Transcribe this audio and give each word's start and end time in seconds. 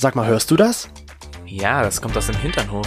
Sag 0.00 0.14
mal, 0.14 0.28
hörst 0.28 0.48
du 0.52 0.54
das? 0.54 0.88
Ja, 1.44 1.82
das 1.82 2.00
kommt 2.00 2.16
aus 2.16 2.28
dem 2.28 2.36
Hinternhof. 2.36 2.86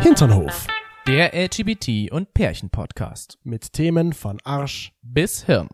Hinternhof. 0.00 0.66
Der 1.06 1.34
LGBT- 1.34 2.10
und 2.10 2.32
Pärchen-Podcast. 2.32 3.38
Mit 3.42 3.74
Themen 3.74 4.14
von 4.14 4.38
Arsch. 4.44 4.94
Bis 5.02 5.44
Hirn. 5.44 5.68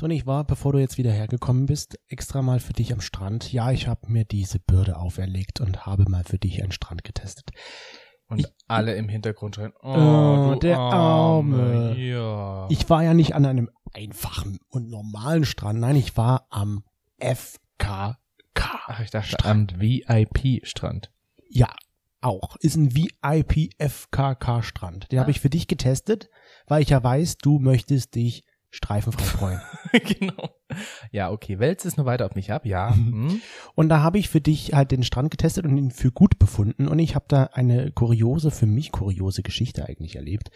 Und 0.00 0.10
ich 0.10 0.24
war, 0.24 0.44
bevor 0.44 0.72
du 0.72 0.78
jetzt 0.78 0.96
wieder 0.96 1.12
hergekommen 1.12 1.66
bist, 1.66 1.98
extra 2.08 2.40
mal 2.40 2.60
für 2.60 2.72
dich 2.72 2.94
am 2.94 3.02
Strand. 3.02 3.52
Ja, 3.52 3.70
ich 3.72 3.88
habe 3.88 4.10
mir 4.10 4.24
diese 4.24 4.58
Bürde 4.58 4.96
auferlegt 4.96 5.60
und 5.60 5.84
habe 5.84 6.08
mal 6.08 6.24
für 6.24 6.38
dich 6.38 6.62
einen 6.62 6.72
Strand 6.72 7.04
getestet. 7.04 7.50
Und 8.28 8.40
Ich- 8.40 8.46
alle 8.66 8.94
im 8.94 9.08
Hintergrund 9.08 9.54
schreien, 9.56 9.72
oh, 9.82 10.52
Oh, 10.52 10.54
der 10.56 10.78
Arme. 10.78 11.96
Ja. 11.96 12.66
Ich 12.70 12.88
war 12.90 13.02
ja 13.02 13.14
nicht 13.14 13.34
an 13.34 13.46
einem 13.46 13.70
einfachen 13.94 14.58
und 14.68 14.90
normalen 14.90 15.44
Strand. 15.46 15.80
Nein, 15.80 15.96
ich 15.96 16.16
war 16.16 16.46
am 16.50 16.84
FKK. 17.18 18.16
Ach, 18.54 19.00
ich 19.00 19.10
dachte 19.10 19.36
am 19.44 19.66
VIP-Strand. 19.78 21.10
Ja, 21.48 21.68
auch. 22.20 22.56
Ist 22.56 22.76
ein 22.76 22.94
VIP-FKK-Strand. 22.94 25.10
Den 25.12 25.20
habe 25.20 25.30
ich 25.30 25.40
für 25.40 25.50
dich 25.50 25.66
getestet, 25.68 26.28
weil 26.66 26.82
ich 26.82 26.90
ja 26.90 27.02
weiß, 27.02 27.36
du 27.38 27.58
möchtest 27.58 28.14
dich 28.14 28.44
streifenfrei 28.70 29.24
freuen. 29.24 29.60
genau. 30.18 30.50
Ja, 31.10 31.30
okay. 31.30 31.58
Wälzt 31.58 31.86
es 31.86 31.96
nur 31.96 32.06
weiter 32.06 32.26
auf 32.26 32.34
mich 32.34 32.52
ab. 32.52 32.66
Ja. 32.66 32.94
Hm. 33.08 33.40
Und 33.74 33.88
da 33.88 34.02
habe 34.02 34.18
ich 34.18 34.28
für 34.28 34.40
dich 34.40 34.74
halt 34.74 34.90
den 34.90 35.02
Strand 35.02 35.30
getestet 35.30 35.64
und 35.64 35.76
ihn 35.76 35.90
für 35.90 36.10
gut 36.10 36.38
befunden. 36.38 36.88
Und 36.88 36.98
ich 36.98 37.14
habe 37.14 37.24
da 37.28 37.44
eine 37.44 37.90
kuriose, 37.92 38.50
für 38.50 38.66
mich 38.66 38.92
kuriose 38.92 39.42
Geschichte 39.42 39.86
eigentlich 39.86 40.16
erlebt. 40.16 40.50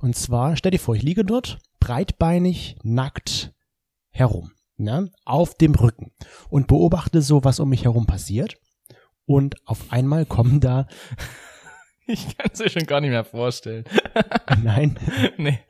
Und 0.00 0.16
zwar, 0.16 0.56
stell 0.56 0.72
dir 0.72 0.78
vor, 0.78 0.94
ich 0.96 1.02
liege 1.02 1.24
dort, 1.24 1.58
breitbeinig, 1.80 2.76
nackt 2.82 3.52
herum, 4.10 4.52
ne, 4.76 5.10
auf 5.24 5.54
dem 5.54 5.74
Rücken 5.74 6.12
und 6.48 6.66
beobachte 6.66 7.22
so, 7.22 7.44
was 7.44 7.60
um 7.60 7.68
mich 7.68 7.84
herum 7.84 8.06
passiert. 8.06 8.58
Und 9.24 9.56
auf 9.66 9.92
einmal 9.92 10.26
kommen 10.26 10.60
da, 10.60 10.86
Ich 12.06 12.36
kann 12.36 12.50
es 12.52 12.58
mir 12.58 12.70
schon 12.70 12.86
gar 12.86 13.00
nicht 13.00 13.10
mehr 13.10 13.24
vorstellen. 13.24 13.84
nein, 14.62 14.98
nee. 15.36 15.60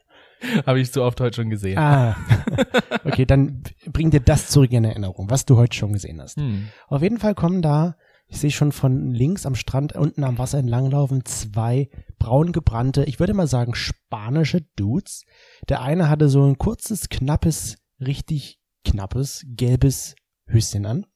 Habe 0.67 0.81
ich 0.81 0.91
so 0.91 1.03
oft 1.03 1.21
heute 1.21 1.37
schon 1.37 1.51
gesehen. 1.51 1.79
ah, 1.79 2.17
okay, 3.05 3.25
dann 3.25 3.63
bring 3.87 4.11
dir 4.11 4.21
das 4.21 4.49
zurück 4.49 4.73
in 4.73 4.85
Erinnerung, 4.85 5.31
was 5.31 5.45
du 5.45 5.57
heute 5.57 5.77
schon 5.77 5.93
gesehen 5.93 6.21
hast. 6.21 6.37
Hm. 6.37 6.69
Auf 6.89 7.03
jeden 7.03 7.19
Fall 7.19 7.35
kommen 7.35 7.63
da, 7.63 7.97
ich 8.27 8.41
sehe 8.41 8.51
schon 8.51 8.73
von 8.73 9.11
links 9.11 9.47
am 9.47 9.55
Strand 9.55 9.95
unten 9.95 10.25
am 10.25 10.39
Wasser 10.39 10.59
entlanglaufen, 10.59 11.25
zwei 11.25 11.89
braun 12.19 12.53
gebrannte, 12.53 13.05
ich 13.05 13.21
würde 13.21 13.35
mal 13.35 13.47
sagen 13.47 13.75
spanische 13.75 14.63
Dudes. 14.77 15.25
Der 15.69 15.83
eine 15.83 16.09
hatte 16.09 16.29
so 16.29 16.45
ein 16.45 16.59
kurzes, 16.59 17.09
knappes, 17.09 17.77
richtig 18.01 18.59
knappes, 18.85 19.45
gelbes 19.49 20.15
Höschen 20.47 20.87
an. 20.87 21.07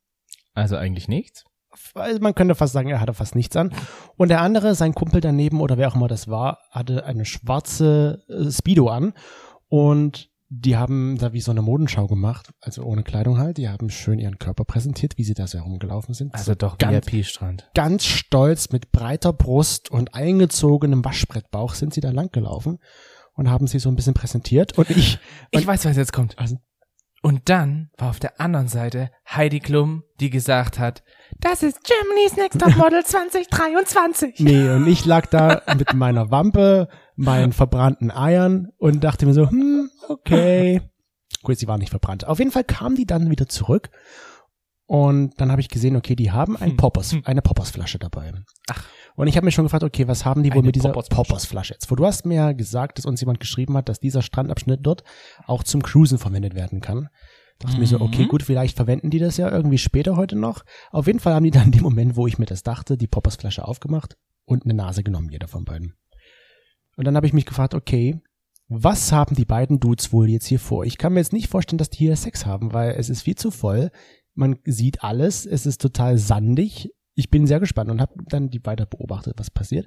Also 0.54 0.76
eigentlich 0.76 1.08
nichts. 1.08 1.44
Also 1.94 2.20
man 2.20 2.34
könnte 2.34 2.54
fast 2.54 2.72
sagen, 2.72 2.88
er 2.90 3.00
hatte 3.00 3.14
fast 3.14 3.34
nichts 3.34 3.56
an. 3.56 3.72
Und 4.16 4.28
der 4.28 4.40
andere, 4.42 4.74
sein 4.74 4.94
Kumpel 4.94 5.20
daneben 5.20 5.60
oder 5.60 5.78
wer 5.78 5.88
auch 5.88 5.94
immer 5.96 6.08
das 6.08 6.28
war, 6.28 6.58
hatte 6.70 7.04
eine 7.06 7.24
schwarze 7.24 8.22
äh, 8.28 8.50
Speedo 8.50 8.88
an. 8.88 9.12
Und 9.68 10.30
die 10.48 10.76
haben 10.76 11.18
da 11.18 11.32
wie 11.32 11.40
so 11.40 11.50
eine 11.50 11.60
Modenschau 11.60 12.06
gemacht, 12.06 12.50
also 12.60 12.84
ohne 12.84 13.02
Kleidung 13.02 13.38
halt. 13.38 13.56
Die 13.58 13.68
haben 13.68 13.90
schön 13.90 14.20
ihren 14.20 14.38
Körper 14.38 14.64
präsentiert, 14.64 15.18
wie 15.18 15.24
sie 15.24 15.34
da 15.34 15.46
so 15.48 15.58
herumgelaufen 15.58 16.14
sind. 16.14 16.34
Also 16.34 16.54
doch 16.54 16.78
ganz, 16.78 17.04
VIP-Strand. 17.12 17.68
ganz 17.74 18.04
stolz 18.04 18.70
mit 18.70 18.92
breiter 18.92 19.32
Brust 19.32 19.90
und 19.90 20.14
eingezogenem 20.14 21.04
Waschbrettbauch 21.04 21.74
sind 21.74 21.92
sie 21.94 22.00
da 22.00 22.10
lang 22.10 22.30
gelaufen 22.30 22.78
und 23.34 23.50
haben 23.50 23.66
sie 23.66 23.80
so 23.80 23.88
ein 23.88 23.96
bisschen 23.96 24.14
präsentiert. 24.14 24.78
Und 24.78 24.88
ich, 24.90 25.18
Ich 25.50 25.60
und, 25.62 25.66
weiß, 25.66 25.84
was 25.84 25.96
jetzt 25.96 26.12
kommt. 26.12 26.38
Also- 26.38 26.56
Und 27.22 27.48
dann 27.48 27.90
war 27.98 28.10
auf 28.10 28.20
der 28.20 28.40
anderen 28.40 28.68
Seite 28.68 29.10
Heidi 29.28 29.58
Klum, 29.60 30.04
die 30.20 30.30
gesagt 30.30 30.78
hat, 30.78 31.02
das 31.40 31.62
ist 31.62 31.80
Germany's 31.82 32.36
Next 32.36 32.60
Top 32.60 32.76
Model 32.76 33.04
2023. 33.04 34.40
nee, 34.40 34.68
und 34.68 34.86
ich 34.86 35.04
lag 35.04 35.26
da 35.26 35.62
mit 35.76 35.92
meiner 35.94 36.30
Wampe, 36.30 36.88
meinen 37.16 37.52
verbrannten 37.52 38.10
Eiern 38.10 38.68
und 38.78 39.02
dachte 39.02 39.26
mir 39.26 39.34
so, 39.34 39.48
hm, 39.50 39.90
okay. 40.08 40.82
Gut, 41.42 41.58
sie 41.58 41.66
waren 41.68 41.80
nicht 41.80 41.90
verbrannt. 41.90 42.26
Auf 42.26 42.38
jeden 42.38 42.50
Fall 42.52 42.64
kamen 42.64 42.96
die 42.96 43.06
dann 43.06 43.30
wieder 43.30 43.48
zurück. 43.48 43.90
Und 44.88 45.40
dann 45.40 45.50
habe 45.50 45.60
ich 45.60 45.68
gesehen, 45.68 45.96
okay, 45.96 46.14
die 46.14 46.30
haben 46.30 46.56
ein 46.56 46.70
Hm. 46.70 46.76
Poppers, 46.76 47.16
eine 47.24 47.42
Poppersflasche 47.42 47.98
dabei. 47.98 48.32
Ach. 48.70 48.84
Und 49.16 49.26
ich 49.28 49.36
habe 49.36 49.44
mir 49.44 49.50
schon 49.50 49.64
gefragt, 49.64 49.82
okay, 49.82 50.06
was 50.08 50.24
haben 50.24 50.42
die 50.42 50.50
wohl 50.50 50.58
Eine 50.58 50.66
mit 50.66 50.76
dieser 50.76 50.92
Poppersflasche. 50.92 51.74
Jetzt? 51.74 51.90
Wo 51.90 51.96
du 51.96 52.04
hast 52.06 52.26
mir 52.26 52.34
ja 52.34 52.52
gesagt, 52.52 52.98
dass 52.98 53.06
uns 53.06 53.20
jemand 53.20 53.40
geschrieben 53.40 53.76
hat, 53.76 53.88
dass 53.88 53.98
dieser 53.98 54.22
Strandabschnitt 54.22 54.80
dort 54.82 55.04
auch 55.46 55.64
zum 55.64 55.82
Cruisen 55.82 56.18
verwendet 56.18 56.54
werden 56.54 56.80
kann. 56.80 57.08
Dachte 57.58 57.78
mir 57.78 57.86
so, 57.86 58.00
okay, 58.00 58.24
Mhm. 58.24 58.28
gut, 58.28 58.42
vielleicht 58.42 58.76
verwenden 58.76 59.08
die 59.08 59.18
das 59.18 59.38
ja 59.38 59.50
irgendwie 59.50 59.78
später 59.78 60.16
heute 60.16 60.36
noch. 60.36 60.64
Auf 60.90 61.06
jeden 61.06 61.20
Fall 61.20 61.32
haben 61.32 61.44
die 61.44 61.50
dann 61.50 61.66
in 61.66 61.72
dem 61.72 61.82
Moment, 61.82 62.14
wo 62.14 62.26
ich 62.26 62.38
mir 62.38 62.44
das 62.44 62.62
dachte, 62.62 62.98
die 62.98 63.06
Poppersflasche 63.06 63.66
aufgemacht 63.66 64.16
und 64.44 64.64
eine 64.64 64.74
Nase 64.74 65.02
genommen, 65.02 65.30
jeder 65.30 65.48
von 65.48 65.64
beiden. 65.64 65.94
Und 66.98 67.06
dann 67.06 67.16
habe 67.16 67.26
ich 67.26 67.32
mich 67.32 67.46
gefragt, 67.46 67.74
okay, 67.74 68.20
was 68.68 69.12
haben 69.12 69.34
die 69.34 69.44
beiden 69.46 69.80
Dudes 69.80 70.12
wohl 70.12 70.28
jetzt 70.28 70.46
hier 70.46 70.58
vor? 70.60 70.84
Ich 70.84 70.98
kann 70.98 71.14
mir 71.14 71.20
jetzt 71.20 71.32
nicht 71.32 71.48
vorstellen, 71.48 71.78
dass 71.78 71.88
die 71.88 71.98
hier 71.98 72.16
Sex 72.16 72.44
haben, 72.44 72.74
weil 72.74 72.90
es 72.98 73.08
ist 73.08 73.22
viel 73.22 73.36
zu 73.36 73.50
voll. 73.50 73.90
Man 74.34 74.58
sieht 74.64 75.02
alles, 75.02 75.46
es 75.46 75.64
ist 75.64 75.80
total 75.80 76.18
sandig. 76.18 76.90
Ich 77.16 77.30
bin 77.30 77.46
sehr 77.46 77.60
gespannt 77.60 77.90
und 77.90 78.00
habe 78.00 78.12
dann 78.28 78.50
die 78.50 78.64
weiter 78.64 78.86
beobachtet, 78.86 79.34
was 79.38 79.50
passiert. 79.50 79.86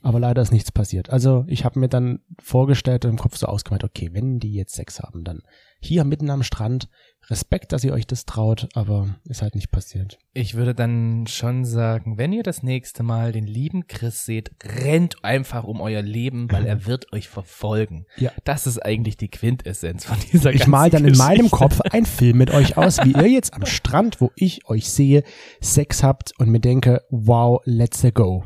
Aber 0.00 0.20
leider 0.20 0.42
ist 0.42 0.52
nichts 0.52 0.70
passiert. 0.70 1.10
Also 1.10 1.44
ich 1.48 1.64
habe 1.64 1.78
mir 1.80 1.88
dann 1.88 2.20
vorgestellt 2.40 3.04
und 3.04 3.12
im 3.12 3.18
Kopf 3.18 3.36
so 3.36 3.46
ausgemalt, 3.46 3.84
okay, 3.84 4.10
wenn 4.12 4.38
die 4.38 4.54
jetzt 4.54 4.74
Sex 4.74 5.00
haben, 5.00 5.24
dann 5.24 5.42
hier 5.80 6.04
mitten 6.04 6.30
am 6.30 6.42
Strand. 6.42 6.88
Respekt, 7.30 7.72
dass 7.72 7.84
ihr 7.84 7.92
euch 7.92 8.06
das 8.06 8.24
traut, 8.24 8.68
aber 8.74 9.16
ist 9.24 9.42
halt 9.42 9.54
nicht 9.54 9.70
passiert. 9.70 10.18
Ich 10.32 10.54
würde 10.54 10.74
dann 10.74 11.26
schon 11.26 11.66
sagen, 11.66 12.16
wenn 12.16 12.32
ihr 12.32 12.42
das 12.42 12.62
nächste 12.62 13.02
Mal 13.02 13.32
den 13.32 13.46
lieben 13.46 13.86
Chris 13.86 14.24
seht, 14.24 14.52
rennt 14.64 15.22
einfach 15.24 15.64
um 15.64 15.80
euer 15.82 16.00
Leben, 16.00 16.50
weil 16.50 16.64
er 16.64 16.86
wird 16.86 17.12
euch 17.12 17.28
verfolgen. 17.28 18.06
Ja. 18.16 18.32
Das 18.44 18.66
ist 18.66 18.78
eigentlich 18.78 19.18
die 19.18 19.28
Quintessenz 19.28 20.06
von 20.06 20.16
dieser 20.32 20.54
Ich 20.54 20.66
mal 20.66 20.88
dann 20.88 21.04
in 21.04 21.12
Geschichte. 21.12 21.28
meinem 21.28 21.50
Kopf 21.50 21.80
einen 21.82 22.06
Film 22.06 22.38
mit 22.38 22.50
euch 22.50 22.78
aus, 22.78 22.98
wie 23.04 23.12
ihr 23.12 23.28
jetzt 23.28 23.52
am 23.52 23.66
Strand, 23.66 24.22
wo 24.22 24.30
ich 24.34 24.66
euch 24.66 24.88
sehe, 24.88 25.22
Sex 25.60 26.02
habt 26.02 26.32
und 26.38 26.48
mir 26.48 26.60
denke, 26.60 27.02
wow, 27.10 27.60
let's 27.64 28.06
go. 28.14 28.44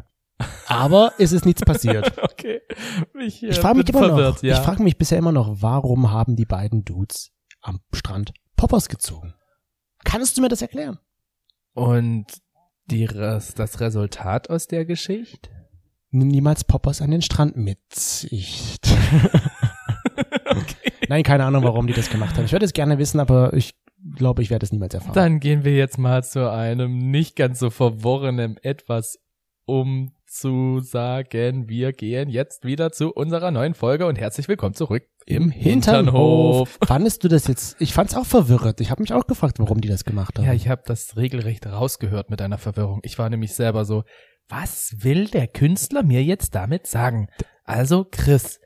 Aber 0.66 1.12
es 1.19 1.32
ist 1.32 1.44
nichts 1.44 1.62
passiert. 1.62 2.12
Okay. 2.22 2.60
Ich, 3.20 3.42
äh, 3.42 3.50
Ich 3.50 3.58
frage 3.60 3.78
mich 3.78 3.88
immer 3.88 4.06
verwirrt, 4.06 4.36
noch, 4.36 4.42
ja. 4.42 4.54
ich 4.54 4.60
frage 4.64 4.82
mich 4.82 4.98
bisher 4.98 5.19
immer 5.19 5.30
noch, 5.30 5.62
warum 5.62 6.10
haben 6.10 6.34
die 6.34 6.44
beiden 6.44 6.84
Dudes 6.84 7.30
am 7.60 7.78
Strand 7.92 8.32
Poppers 8.56 8.88
gezogen? 8.88 9.34
Kannst 10.04 10.36
du 10.36 10.42
mir 10.42 10.48
das 10.48 10.60
erklären? 10.60 10.98
Und 11.75 12.26
die, 12.86 13.06
das 13.06 13.81
Resultat 13.81 14.50
aus 14.50 14.66
der 14.66 14.84
Geschichte? 14.84 15.50
Nimm 16.10 16.28
niemals 16.28 16.64
Poppers 16.64 17.00
an 17.00 17.12
den 17.12 17.22
Strand 17.22 17.56
mit. 17.56 17.78
Ich 18.31 18.76
Nein, 21.08 21.22
keine 21.22 21.44
Ahnung, 21.44 21.64
warum 21.64 21.86
die 21.86 21.92
das 21.92 22.10
gemacht 22.10 22.36
haben. 22.36 22.44
Ich 22.44 22.52
würde 22.52 22.64
es 22.64 22.72
gerne 22.72 22.98
wissen, 22.98 23.20
aber 23.20 23.52
ich 23.54 23.75
glaube, 24.16 24.42
ich 24.42 24.50
werde 24.50 24.64
es 24.64 24.72
niemals 24.72 24.94
erfahren. 24.94 25.14
Dann 25.14 25.41
gehen 25.41 25.64
wir 25.64 25.75
jetzt 25.75 25.98
mal 25.98 26.22
zu 26.25 26.50
einem 26.50 26.98
nicht 26.98 27.36
ganz 27.36 27.58
so 27.58 27.70
verworrenen 27.70 28.56
etwas, 28.58 29.19
um 29.64 30.14
zu 30.32 30.81
sagen, 30.81 31.69
wir 31.69 31.93
gehen 31.93 32.31
jetzt 32.31 32.65
wieder 32.65 32.91
zu 32.91 33.12
unserer 33.12 33.50
neuen 33.50 33.75
Folge 33.75 34.06
und 34.06 34.19
herzlich 34.19 34.48
willkommen 34.48 34.75
zurück 34.75 35.04
im 35.26 35.50
Hinternhof. 35.50 36.78
Fandest 36.82 37.22
du 37.22 37.28
das 37.28 37.47
jetzt? 37.48 37.78
Ich 37.81 37.93
fand's 37.93 38.16
auch 38.16 38.25
verwirrend. 38.25 38.81
Ich 38.81 38.91
habe 38.91 39.03
mich 39.03 39.12
auch 39.12 39.26
gefragt, 39.26 39.59
warum 39.59 39.82
die 39.82 39.88
das 39.88 40.04
gemacht 40.04 40.38
haben. 40.38 40.47
Ja, 40.47 40.54
ich 40.54 40.69
habe 40.69 40.82
das 40.87 41.19
regelrecht 41.19 41.66
rausgehört 41.66 42.31
mit 42.31 42.41
einer 42.41 42.56
Verwirrung. 42.56 43.00
Ich 43.03 43.19
war 43.19 43.28
nämlich 43.28 43.53
selber 43.54 43.84
so, 43.84 44.04
was 44.48 44.94
will 45.04 45.26
der 45.26 45.48
Künstler 45.48 46.03
mir 46.03 46.25
jetzt 46.25 46.54
damit 46.54 46.87
sagen? 46.87 47.28
Also, 47.64 48.06
Chris, 48.10 48.59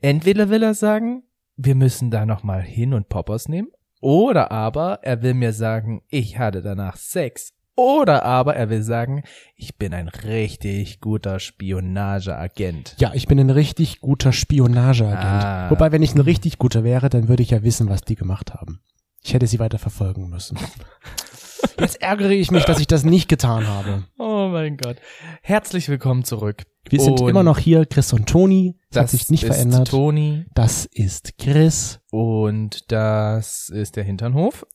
entweder 0.00 0.48
will 0.48 0.62
er 0.62 0.74
sagen, 0.74 1.24
wir 1.54 1.74
müssen 1.74 2.10
da 2.10 2.24
nochmal 2.24 2.62
hin 2.62 2.94
und 2.94 3.10
Poppers 3.10 3.46
nehmen, 3.46 3.68
oder 4.00 4.50
aber 4.50 5.00
er 5.02 5.20
will 5.20 5.34
mir 5.34 5.52
sagen, 5.52 6.02
ich 6.08 6.38
hatte 6.38 6.62
danach 6.62 6.96
Sex, 6.96 7.52
oder 7.80 8.24
aber 8.24 8.56
er 8.56 8.68
will 8.68 8.82
sagen, 8.82 9.22
ich 9.56 9.76
bin 9.76 9.94
ein 9.94 10.08
richtig 10.08 11.00
guter 11.00 11.40
Spionageagent. 11.40 12.96
Ja, 12.98 13.12
ich 13.14 13.26
bin 13.26 13.38
ein 13.40 13.48
richtig 13.50 14.00
guter 14.00 14.32
Spionageagent. 14.32 15.44
Ah. 15.44 15.70
Wobei, 15.70 15.90
wenn 15.90 16.02
ich 16.02 16.14
ein 16.14 16.20
richtig 16.20 16.58
guter 16.58 16.84
wäre, 16.84 17.08
dann 17.08 17.28
würde 17.28 17.42
ich 17.42 17.50
ja 17.50 17.62
wissen, 17.62 17.88
was 17.88 18.02
die 18.02 18.16
gemacht 18.16 18.52
haben. 18.52 18.80
Ich 19.22 19.32
hätte 19.32 19.46
sie 19.46 19.58
weiter 19.58 19.78
verfolgen 19.78 20.28
müssen. 20.28 20.58
Jetzt 21.78 22.02
ärgere 22.02 22.32
ich 22.32 22.50
mich, 22.50 22.64
dass 22.64 22.80
ich 22.80 22.86
das 22.86 23.04
nicht 23.04 23.28
getan 23.28 23.66
habe. 23.66 24.04
Oh 24.18 24.48
mein 24.50 24.76
Gott. 24.76 24.96
Herzlich 25.40 25.88
willkommen 25.88 26.24
zurück. 26.24 26.64
Wir 26.88 27.00
sind 27.00 27.20
Und 27.20 27.28
immer 27.28 27.42
noch 27.42 27.58
hier, 27.58 27.86
Chris 27.86 28.12
und 28.12 28.28
Toni. 28.28 28.76
Das, 28.90 28.98
hat 28.98 29.04
Das 29.04 29.10
sich 29.12 29.30
nicht 29.30 29.44
ist 29.44 29.54
verändert. 29.54 29.88
Toni. 29.88 30.44
Das 30.54 30.84
ist 30.86 31.38
Chris. 31.38 32.00
Und 32.10 32.92
das 32.92 33.70
ist 33.70 33.96
der 33.96 34.04
Hinternhof. 34.04 34.66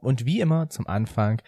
Und 0.00 0.26
wie 0.26 0.40
immer 0.40 0.68
zum 0.68 0.86
Anfang 0.86 1.40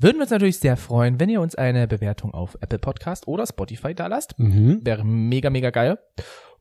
würden 0.00 0.16
wir 0.16 0.22
uns 0.22 0.30
natürlich 0.30 0.58
sehr 0.58 0.76
freuen, 0.76 1.20
wenn 1.20 1.28
ihr 1.28 1.40
uns 1.40 1.54
eine 1.54 1.86
Bewertung 1.86 2.32
auf 2.32 2.56
Apple 2.60 2.78
Podcast 2.78 3.28
oder 3.28 3.46
Spotify 3.46 3.94
da 3.94 4.06
lasst. 4.06 4.38
Mhm. 4.38 4.80
Wäre 4.82 5.04
mega, 5.04 5.50
mega 5.50 5.70
geil. 5.70 5.98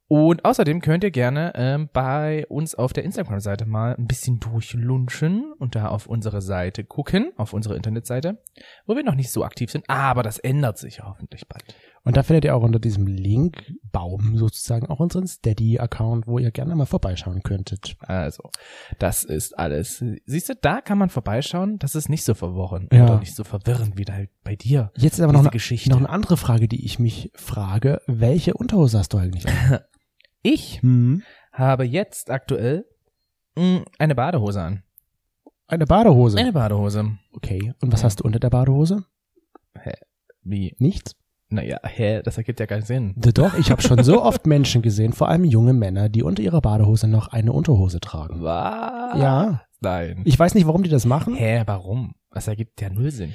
Und 0.09 0.43
außerdem 0.43 0.81
könnt 0.81 1.03
ihr 1.03 1.11
gerne 1.11 1.53
ähm, 1.55 1.87
bei 1.93 2.43
uns 2.47 2.73
auf 2.73 2.93
der 2.93 3.03
Instagram-Seite 3.03 3.67
mal 3.67 3.95
ein 3.95 4.07
bisschen 4.07 4.39
durchlunchen 4.39 5.53
und 5.59 5.75
da 5.75 5.87
auf 5.87 6.07
unsere 6.07 6.41
Seite 6.41 6.83
gucken, 6.83 7.31
auf 7.37 7.53
unsere 7.53 7.75
Internetseite, 7.75 8.41
wo 8.87 8.95
wir 8.95 9.03
noch 9.03 9.13
nicht 9.13 9.29
so 9.29 9.43
aktiv 9.43 9.69
sind, 9.69 9.87
aber 9.87 10.23
das 10.23 10.39
ändert 10.39 10.79
sich 10.79 11.03
hoffentlich 11.03 11.47
bald. 11.47 11.63
Und 12.09 12.17
da 12.17 12.23
findet 12.23 12.43
ihr 12.45 12.55
auch 12.55 12.63
unter 12.63 12.79
diesem 12.79 13.05
Linkbaum 13.05 14.35
sozusagen 14.35 14.87
auch 14.87 14.99
unseren 14.99 15.27
Steady-Account, 15.27 16.25
wo 16.25 16.39
ihr 16.39 16.49
gerne 16.49 16.73
mal 16.73 16.87
vorbeischauen 16.87 17.43
könntet. 17.43 17.97
Also, 17.99 18.49
das 18.97 19.23
ist 19.23 19.55
alles. 19.55 20.03
Siehst 20.25 20.49
du, 20.49 20.55
da 20.59 20.81
kann 20.81 20.97
man 20.97 21.09
vorbeischauen, 21.09 21.77
das 21.77 21.93
ist 21.93 22.09
nicht 22.09 22.23
so 22.23 22.33
verworren 22.33 22.89
Ja. 22.91 23.03
oder 23.03 23.19
nicht 23.19 23.35
so 23.35 23.43
verwirrend 23.43 23.95
wie 23.95 24.05
halt 24.11 24.31
bei 24.43 24.55
dir. 24.55 24.91
Jetzt 24.97 25.19
ist 25.19 25.21
aber 25.21 25.33
noch 25.33 25.41
eine, 25.41 25.51
Geschichte. 25.51 25.91
noch 25.91 25.97
eine 25.99 26.09
andere 26.09 26.35
Frage, 26.35 26.67
die 26.67 26.83
ich 26.83 26.97
mich 26.97 27.29
frage. 27.35 28.01
Welche 28.07 28.55
Unterhose 28.55 28.97
hast 28.97 29.13
du 29.13 29.19
eigentlich? 29.19 29.47
an? 29.47 29.81
Ich 30.41 30.81
hm? 30.81 31.21
habe 31.51 31.83
jetzt 31.83 32.31
aktuell 32.31 32.85
mh, 33.55 33.83
eine 33.99 34.15
Badehose 34.15 34.61
an. 34.63 34.83
Eine 35.67 35.85
Badehose. 35.85 36.39
Eine 36.39 36.53
Badehose. 36.53 37.19
Okay. 37.33 37.73
Und 37.81 37.93
was 37.93 38.03
hast 38.03 38.21
du 38.21 38.23
unter 38.23 38.39
der 38.39 38.49
Badehose? 38.49 39.05
Wie? 40.41 40.75
Nichts? 40.79 41.15
Naja, 41.51 41.79
hä, 41.83 42.21
das 42.23 42.37
ergibt 42.37 42.59
ja 42.59 42.67
keinen 42.67 42.83
Sinn. 42.83 43.13
Doch, 43.17 43.57
ich 43.57 43.71
habe 43.71 43.81
schon 43.81 44.03
so 44.03 44.21
oft 44.21 44.45
Menschen 44.45 44.81
gesehen, 44.83 45.13
vor 45.13 45.29
allem 45.29 45.43
junge 45.45 45.73
Männer, 45.73 46.07
die 46.07 46.21
unter 46.21 46.43
ihrer 46.43 46.61
Badehose 46.61 47.07
noch 47.07 47.29
eine 47.29 47.53
Unterhose 47.53 47.99
tragen. 47.99 48.43
Was? 48.43 49.19
Ja. 49.19 49.61
Nein. 49.81 50.21
Ich 50.25 50.37
weiß 50.37 50.53
nicht, 50.53 50.67
warum 50.67 50.83
die 50.83 50.89
das 50.89 51.05
machen. 51.05 51.33
Hä, 51.35 51.63
warum? 51.65 52.13
Das 52.31 52.47
ergibt 52.47 52.79
ja 52.81 52.89
null 52.89 53.09
Sinn. 53.09 53.33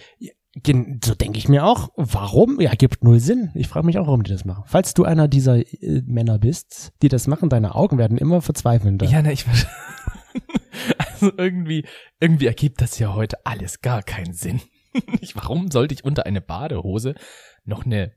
Gen- 0.62 1.00
So 1.04 1.14
denke 1.16 1.38
ich 1.38 1.48
mir 1.48 1.64
auch. 1.66 1.88
Warum? 1.96 2.60
Ja, 2.60 2.70
gibt 2.74 3.02
null 3.02 3.18
Sinn. 3.18 3.50
Ich 3.54 3.66
frage 3.66 3.86
mich 3.86 3.98
auch, 3.98 4.06
warum 4.06 4.22
die 4.22 4.30
das 4.30 4.44
machen. 4.44 4.62
Falls 4.66 4.94
du 4.94 5.02
einer 5.04 5.26
dieser 5.26 5.56
äh, 5.58 6.02
Männer 6.06 6.38
bist, 6.38 6.92
die 7.02 7.08
das 7.08 7.26
machen, 7.26 7.48
deine 7.48 7.74
Augen 7.74 7.98
werden 7.98 8.16
immer 8.18 8.40
verzweifelnder. 8.42 9.06
Ja, 9.06 9.22
ne, 9.22 9.32
ich 9.32 9.44
Also 10.98 11.32
irgendwie, 11.36 11.84
irgendwie 12.20 12.46
ergibt 12.46 12.80
das 12.80 12.98
ja 13.00 13.14
heute 13.14 13.38
alles 13.44 13.80
gar 13.80 14.02
keinen 14.02 14.34
Sinn. 14.34 14.60
Ich, 15.20 15.34
warum 15.34 15.72
sollte 15.72 15.92
ich 15.92 16.04
unter 16.04 16.24
eine 16.24 16.40
Badehose 16.40 17.16
noch 17.64 17.84
eine 17.84 18.12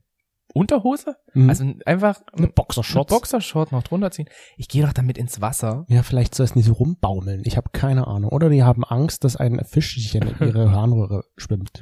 Unterhose? 0.53 1.17
Mhm. 1.33 1.49
Also 1.49 1.73
einfach 1.85 2.21
Eine 2.33 2.47
Boxershorts. 2.47 3.11
Eine 3.11 3.19
Boxershort 3.19 3.71
noch 3.71 3.83
drunter 3.83 4.11
ziehen. 4.11 4.27
Ich 4.57 4.67
gehe 4.67 4.85
doch 4.85 4.93
damit 4.93 5.17
ins 5.17 5.41
Wasser. 5.41 5.85
ja, 5.87 6.03
vielleicht 6.03 6.35
soll 6.35 6.45
es 6.45 6.55
nicht 6.55 6.65
so 6.65 6.73
rumbaumeln. 6.73 7.41
Ich 7.45 7.57
habe 7.57 7.69
keine 7.71 8.07
Ahnung. 8.07 8.31
Oder 8.31 8.49
die 8.49 8.63
haben 8.63 8.83
Angst, 8.83 9.23
dass 9.23 9.35
ein 9.35 9.63
Fisch 9.65 9.95
sich 9.95 10.15
in 10.15 10.27
ihre 10.39 10.71
Harnröhre 10.71 11.23
schwimmt. 11.35 11.81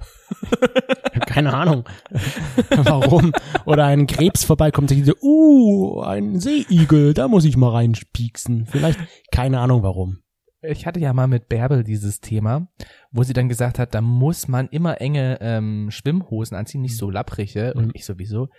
Ich 1.13 1.21
hab 1.21 1.27
keine 1.27 1.53
Ahnung. 1.53 1.85
Warum? 2.69 3.31
Oder 3.65 3.85
ein 3.85 4.07
Krebs 4.07 4.43
vorbeikommt 4.43 4.91
und 4.91 5.05
sagt, 5.05 5.23
uh, 5.23 6.01
ein 6.01 6.39
Seeigel, 6.39 7.13
da 7.13 7.27
muss 7.27 7.45
ich 7.45 7.55
mal 7.57 7.69
reinspieksen. 7.69 8.65
Vielleicht, 8.65 8.99
keine 9.31 9.59
Ahnung 9.59 9.83
warum. 9.83 10.24
Ich 10.69 10.85
hatte 10.85 10.99
ja 10.99 11.13
mal 11.13 11.27
mit 11.27 11.49
Bärbel 11.49 11.83
dieses 11.83 12.19
Thema, 12.19 12.67
wo 13.11 13.23
sie 13.23 13.33
dann 13.33 13.49
gesagt 13.49 13.79
hat, 13.79 13.93
da 13.93 14.01
muss 14.01 14.47
man 14.47 14.67
immer 14.67 15.01
enge 15.01 15.37
ähm, 15.41 15.89
Schwimmhosen 15.91 16.57
anziehen, 16.57 16.81
nicht 16.81 16.97
so 16.97 17.09
lapprige. 17.09 17.73
Mhm. 17.75 17.81
Und 17.81 17.95
ich 17.95 18.05
sowieso, 18.05 18.49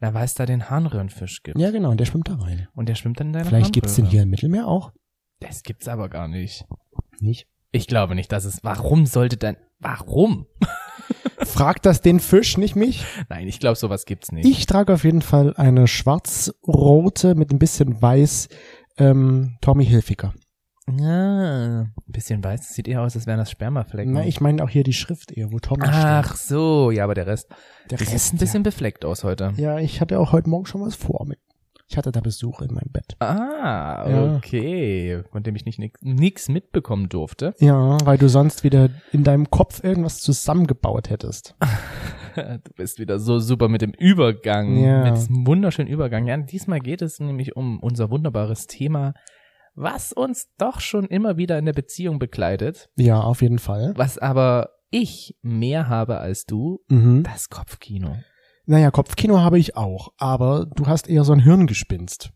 na 0.00 0.14
weil 0.14 0.24
es 0.24 0.34
da 0.34 0.46
den 0.46 0.70
Harnröhrenfisch 0.70 1.42
gibt. 1.42 1.58
Ja, 1.58 1.70
genau, 1.70 1.90
und 1.90 2.00
der 2.00 2.06
schwimmt 2.06 2.28
da 2.28 2.34
rein. 2.34 2.68
Und 2.74 2.88
der 2.88 2.94
schwimmt 2.94 3.20
dann 3.20 3.28
in 3.28 3.32
deiner 3.32 3.46
Vielleicht 3.46 3.72
gibt's 3.72 3.94
den 3.94 4.04
Harnröhre. 4.04 4.12
hier 4.12 4.22
im 4.22 4.30
Mittelmeer 4.30 4.66
auch. 4.66 4.92
Das 5.40 5.62
gibt's 5.62 5.88
aber 5.88 6.08
gar 6.08 6.28
nicht. 6.28 6.64
Nicht? 7.20 7.46
Ich 7.70 7.86
glaube 7.86 8.14
nicht, 8.14 8.30
dass 8.32 8.44
es. 8.44 8.60
Warum 8.62 9.06
sollte 9.06 9.36
dann. 9.36 9.56
Warum? 9.80 10.46
Fragt 11.38 11.84
das 11.86 12.00
den 12.00 12.20
Fisch, 12.20 12.56
nicht 12.56 12.76
mich? 12.76 13.04
Nein, 13.28 13.48
ich 13.48 13.60
glaube, 13.60 13.76
sowas 13.76 14.06
gibt's 14.06 14.32
nicht. 14.32 14.46
Ich 14.46 14.66
trage 14.66 14.94
auf 14.94 15.04
jeden 15.04 15.22
Fall 15.22 15.54
eine 15.56 15.86
schwarz-rote 15.86 17.34
mit 17.34 17.52
ein 17.52 17.58
bisschen 17.58 18.00
weiß 18.00 18.48
ähm, 18.96 19.56
Tommy 19.60 19.84
Hilfiger. 19.84 20.32
Ja, 20.86 21.80
ein 21.82 21.92
bisschen 22.06 22.44
weiß. 22.44 22.60
Das 22.60 22.74
sieht 22.74 22.88
eher 22.88 23.02
aus, 23.02 23.16
als 23.16 23.26
wären 23.26 23.38
das 23.38 23.50
Spermaflecken. 23.50 24.12
Na, 24.12 24.24
ich 24.26 24.40
meine 24.40 24.62
auch 24.62 24.68
hier 24.68 24.84
die 24.84 24.92
Schrift 24.92 25.32
eher, 25.32 25.50
wo 25.52 25.58
Tommy 25.58 25.84
Ach 25.86 26.36
so, 26.36 26.90
ja, 26.90 27.04
aber 27.04 27.14
der 27.14 27.26
Rest. 27.26 27.46
steht. 27.86 27.90
Der 27.92 27.98
Du 27.98 28.04
siehst 28.04 28.34
ein 28.34 28.38
bisschen 28.38 28.62
befleckt 28.62 29.04
aus 29.04 29.24
heute. 29.24 29.52
Ja. 29.56 29.74
ja, 29.74 29.78
ich 29.78 30.00
hatte 30.00 30.18
auch 30.18 30.32
heute 30.32 30.48
Morgen 30.50 30.66
schon 30.66 30.82
was 30.82 30.94
vor 30.94 31.24
mit. 31.26 31.38
Ich 31.86 31.98
hatte 31.98 32.12
da 32.12 32.20
Besuch 32.20 32.60
in 32.62 32.72
meinem 32.74 32.90
Bett. 32.92 33.14
Ah, 33.20 34.08
Ja. 34.08 34.36
okay. 34.36 35.22
Von 35.32 35.42
dem 35.42 35.54
ich 35.54 35.64
nicht 35.66 35.78
nix, 35.78 36.00
nix 36.02 36.48
mitbekommen 36.48 37.08
durfte. 37.10 37.54
Ja, 37.60 37.98
weil 38.04 38.16
du 38.18 38.28
sonst 38.28 38.64
wieder 38.64 38.88
in 39.12 39.22
deinem 39.24 39.50
Kopf 39.50 39.82
irgendwas 39.84 40.20
zusammengebaut 40.20 41.10
hättest. 41.10 41.54
Du 42.36 42.72
bist 42.74 42.98
wieder 42.98 43.20
so 43.20 43.38
super 43.38 43.68
mit 43.68 43.80
dem 43.80 43.92
Übergang, 43.92 44.76
Ja. 44.82 45.04
mit 45.04 45.14
diesem 45.18 45.46
wunderschönen 45.46 45.88
Übergang. 45.88 46.26
Ja, 46.26 46.36
diesmal 46.36 46.80
geht 46.80 47.00
es 47.00 47.20
nämlich 47.20 47.54
um 47.54 47.78
unser 47.78 48.10
wunderbares 48.10 48.66
Thema, 48.66 49.14
was 49.74 50.12
uns 50.12 50.48
doch 50.58 50.80
schon 50.80 51.06
immer 51.06 51.36
wieder 51.36 51.58
in 51.58 51.64
der 51.66 51.72
Beziehung 51.72 52.18
begleitet, 52.18 52.88
Ja, 52.96 53.20
auf 53.20 53.42
jeden 53.42 53.58
Fall. 53.58 53.92
was 53.96 54.18
aber 54.18 54.70
ich 54.90 55.36
mehr 55.42 55.88
habe 55.88 56.18
als 56.18 56.44
du, 56.46 56.80
Mhm. 56.88 57.24
das 57.24 57.48
Kopfkino. 57.50 58.16
Naja, 58.66 58.90
Kopfkino 58.90 59.40
habe 59.40 59.58
ich 59.58 59.76
auch, 59.76 60.12
aber 60.16 60.66
du 60.74 60.86
hast 60.86 61.08
eher 61.08 61.24
so 61.24 61.32
ein 61.32 61.40
Hirngespinst. 61.40 62.30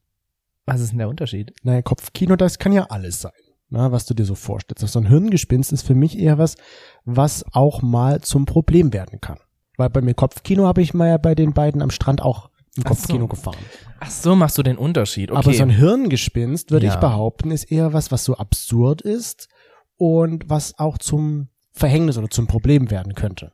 Was 0.67 0.81
ist 0.81 0.91
denn 0.91 0.99
der 0.99 1.09
Unterschied? 1.09 1.55
Naja, 1.63 1.81
Kopfkino, 1.83 2.37
das 2.37 2.59
kann 2.59 2.73
ja 2.73 2.87
alles 2.91 3.21
sein, 3.23 3.33
na, 3.71 3.93
was 3.93 4.05
du 4.05 4.13
dir 4.15 4.25
so 4.27 4.35
vorstellst. 4.35 4.87
So 4.87 4.99
ein 4.99 5.07
Hirngespinst 5.07 5.73
ist 5.73 5.87
für 5.87 5.95
mich 5.95 6.19
eher 6.19 6.37
was, 6.37 6.57
was 7.05 7.45
auch 7.53 7.81
mal 7.81 8.21
zum 8.21 8.45
Problem 8.45 8.93
werden 8.93 9.21
kann. 9.21 9.39
Weil 9.79 9.89
bei 9.91 10.01
mir 10.03 10.15
Kopfkino 10.15 10.67
habe 10.67 10.83
ich 10.83 10.93
mal 10.93 11.09
ja 11.09 11.17
bei 11.19 11.35
den 11.35 11.55
beiden 11.55 11.81
am 11.81 11.91
Strand 11.91 12.21
auch 12.21 12.51
im 12.79 12.85
Ach 12.85 12.91
so. 12.91 12.95
Kopfkino 12.95 13.29
gefahren. 13.29 13.59
Ach 14.01 14.11
so, 14.11 14.35
machst 14.35 14.57
du 14.59 14.63
den 14.63 14.79
Unterschied. 14.79 15.31
Okay. 15.31 15.39
Aber 15.39 15.53
so 15.53 15.63
ein 15.63 15.71
Hirngespinst, 15.71 16.71
würde 16.71 16.87
Ja. 16.87 16.95
ich 16.95 17.01
behaupten, 17.01 17.51
ist 17.51 17.65
eher 17.65 17.93
was, 17.93 18.11
was 18.11 18.25
so 18.25 18.37
absurd 18.37 19.03
ist 19.03 19.49
und 19.97 20.49
was 20.49 20.79
auch 20.79 20.99
zum 20.99 21.49
Verhängnis 21.73 22.17
oder 22.17 22.31
zum 22.31 22.47
Problem 22.47 22.91
werden 22.91 23.15
könnte 23.15 23.53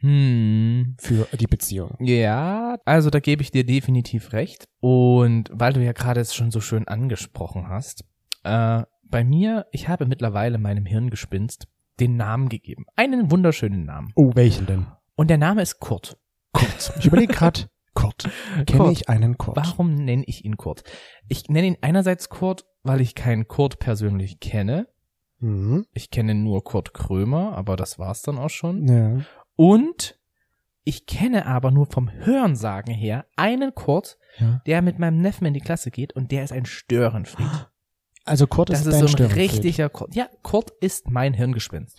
hm. 0.00 0.94
für 0.98 1.26
die 1.36 1.46
Beziehung. 1.46 1.96
Ja, 2.00 2.78
also 2.84 3.10
da 3.10 3.20
gebe 3.20 3.42
ich 3.42 3.50
dir 3.50 3.64
definitiv 3.64 4.32
recht. 4.32 4.68
Und 4.80 5.50
weil 5.52 5.72
du 5.72 5.82
ja 5.82 5.92
gerade 5.92 6.20
es 6.20 6.34
schon 6.34 6.50
so 6.50 6.60
schön 6.60 6.86
angesprochen 6.86 7.68
hast, 7.68 8.04
äh, 8.44 8.82
bei 9.02 9.24
mir, 9.24 9.66
ich 9.72 9.88
habe 9.88 10.06
mittlerweile 10.06 10.58
meinem 10.58 10.84
Hirngespinst 10.84 11.68
den 12.00 12.16
Namen 12.16 12.48
gegeben. 12.48 12.86
Einen 12.96 13.30
wunderschönen 13.30 13.84
Namen. 13.84 14.12
Oh, 14.14 14.32
welchen 14.34 14.66
denn? 14.66 14.86
Und 15.14 15.28
der 15.28 15.38
Name 15.38 15.62
ist 15.62 15.80
Kurt. 15.80 16.18
Kurt. 16.52 16.92
Ich 16.98 17.06
überlege 17.06 17.32
gerade, 17.32 17.60
Kurt. 17.96 18.28
Kenne 18.66 18.84
Kurt. 18.84 18.92
ich 18.92 19.08
einen 19.08 19.38
Kurt? 19.38 19.56
Warum 19.56 19.94
nenne 19.94 20.22
ich 20.26 20.44
ihn 20.44 20.56
Kurt? 20.56 20.84
Ich 21.28 21.48
nenne 21.48 21.66
ihn 21.66 21.78
einerseits 21.80 22.28
Kurt, 22.28 22.64
weil 22.84 23.00
ich 23.00 23.14
keinen 23.14 23.48
Kurt 23.48 23.78
persönlich 23.80 24.38
kenne. 24.38 24.86
Mhm. 25.38 25.86
Ich 25.92 26.10
kenne 26.10 26.34
nur 26.34 26.62
Kurt 26.62 26.94
Krömer, 26.94 27.56
aber 27.56 27.76
das 27.76 27.98
war's 27.98 28.22
dann 28.22 28.38
auch 28.38 28.50
schon. 28.50 28.86
Ja. 28.86 29.24
Und 29.56 30.18
ich 30.84 31.06
kenne 31.06 31.46
aber 31.46 31.72
nur 31.72 31.86
vom 31.86 32.10
Hörensagen 32.10 32.94
her 32.94 33.26
einen 33.34 33.74
Kurt, 33.74 34.18
ja. 34.38 34.62
der 34.66 34.82
mit 34.82 34.98
meinem 34.98 35.20
Neffen 35.20 35.46
in 35.46 35.54
die 35.54 35.60
Klasse 35.60 35.90
geht 35.90 36.12
und 36.12 36.30
der 36.30 36.44
ist 36.44 36.52
ein 36.52 36.66
Störenfried. 36.66 37.68
Also 38.24 38.46
Kurt 38.46 38.70
Das 38.70 38.80
ist, 38.80 38.86
ist 38.86 39.00
dein 39.00 39.08
so 39.08 39.16
ein 39.16 39.30
richtiger 39.32 39.88
Kurt. 39.88 40.14
Ja, 40.14 40.28
Kurt 40.42 40.70
ist 40.80 41.10
mein 41.10 41.32
Hirngespinst. 41.32 41.98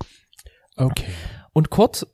Okay. 0.76 1.12
Und 1.54 1.70
Kurt, 1.70 2.08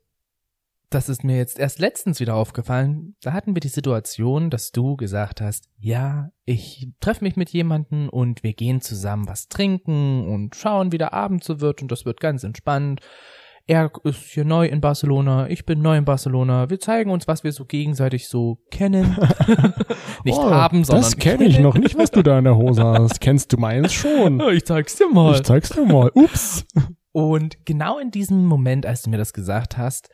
das 0.93 1.09
ist 1.09 1.23
mir 1.23 1.37
jetzt 1.37 1.59
erst 1.59 1.79
letztens 1.79 2.19
wieder 2.19 2.35
aufgefallen, 2.35 3.15
da 3.21 3.33
hatten 3.33 3.55
wir 3.55 3.59
die 3.59 3.67
Situation, 3.67 4.49
dass 4.49 4.71
du 4.71 4.95
gesagt 4.95 5.41
hast, 5.41 5.69
ja, 5.79 6.29
ich 6.45 6.89
treffe 6.99 7.23
mich 7.23 7.35
mit 7.35 7.49
jemanden 7.49 8.09
und 8.09 8.43
wir 8.43 8.53
gehen 8.53 8.81
zusammen 8.81 9.27
was 9.27 9.47
trinken 9.47 10.27
und 10.27 10.55
schauen, 10.55 10.91
wie 10.91 10.97
der 10.97 11.13
Abend 11.13 11.43
so 11.43 11.61
wird 11.61 11.81
und 11.81 11.91
das 11.91 12.05
wird 12.05 12.19
ganz 12.19 12.43
entspannt. 12.43 13.01
Er 13.65 13.91
ist 14.03 14.17
hier 14.25 14.43
neu 14.43 14.67
in 14.67 14.81
Barcelona, 14.81 15.49
ich 15.49 15.65
bin 15.65 15.81
neu 15.81 15.97
in 15.97 16.03
Barcelona. 16.03 16.69
Wir 16.69 16.81
zeigen 16.81 17.11
uns, 17.11 17.29
was 17.29 17.45
wir 17.45 17.53
so 17.53 17.63
gegenseitig 17.63 18.27
so 18.27 18.57
kennen. 18.71 19.17
Nicht 20.25 20.37
oh, 20.37 20.51
haben, 20.51 20.83
sondern 20.83 21.03
Das 21.03 21.15
kenne 21.15 21.45
ich 21.45 21.59
noch 21.59 21.75
nicht, 21.75 21.97
was 21.97 22.11
du 22.11 22.23
da 22.23 22.37
in 22.39 22.43
der 22.43 22.57
Hose 22.57 22.83
hast. 22.99 23.21
Kennst 23.21 23.53
du 23.53 23.57
meins 23.57 23.93
schon? 23.93 24.41
Ich 24.51 24.65
zeig's 24.65 24.97
dir 24.97 25.07
mal. 25.07 25.35
Ich 25.35 25.43
zeig's 25.43 25.69
dir 25.69 25.85
mal. 25.85 26.11
Ups. 26.13 26.65
Und 27.13 27.65
genau 27.65 27.99
in 27.99 28.11
diesem 28.11 28.45
Moment, 28.45 28.85
als 28.85 29.03
du 29.03 29.09
mir 29.09 29.17
das 29.17 29.33
gesagt 29.33 29.77
hast, 29.77 30.09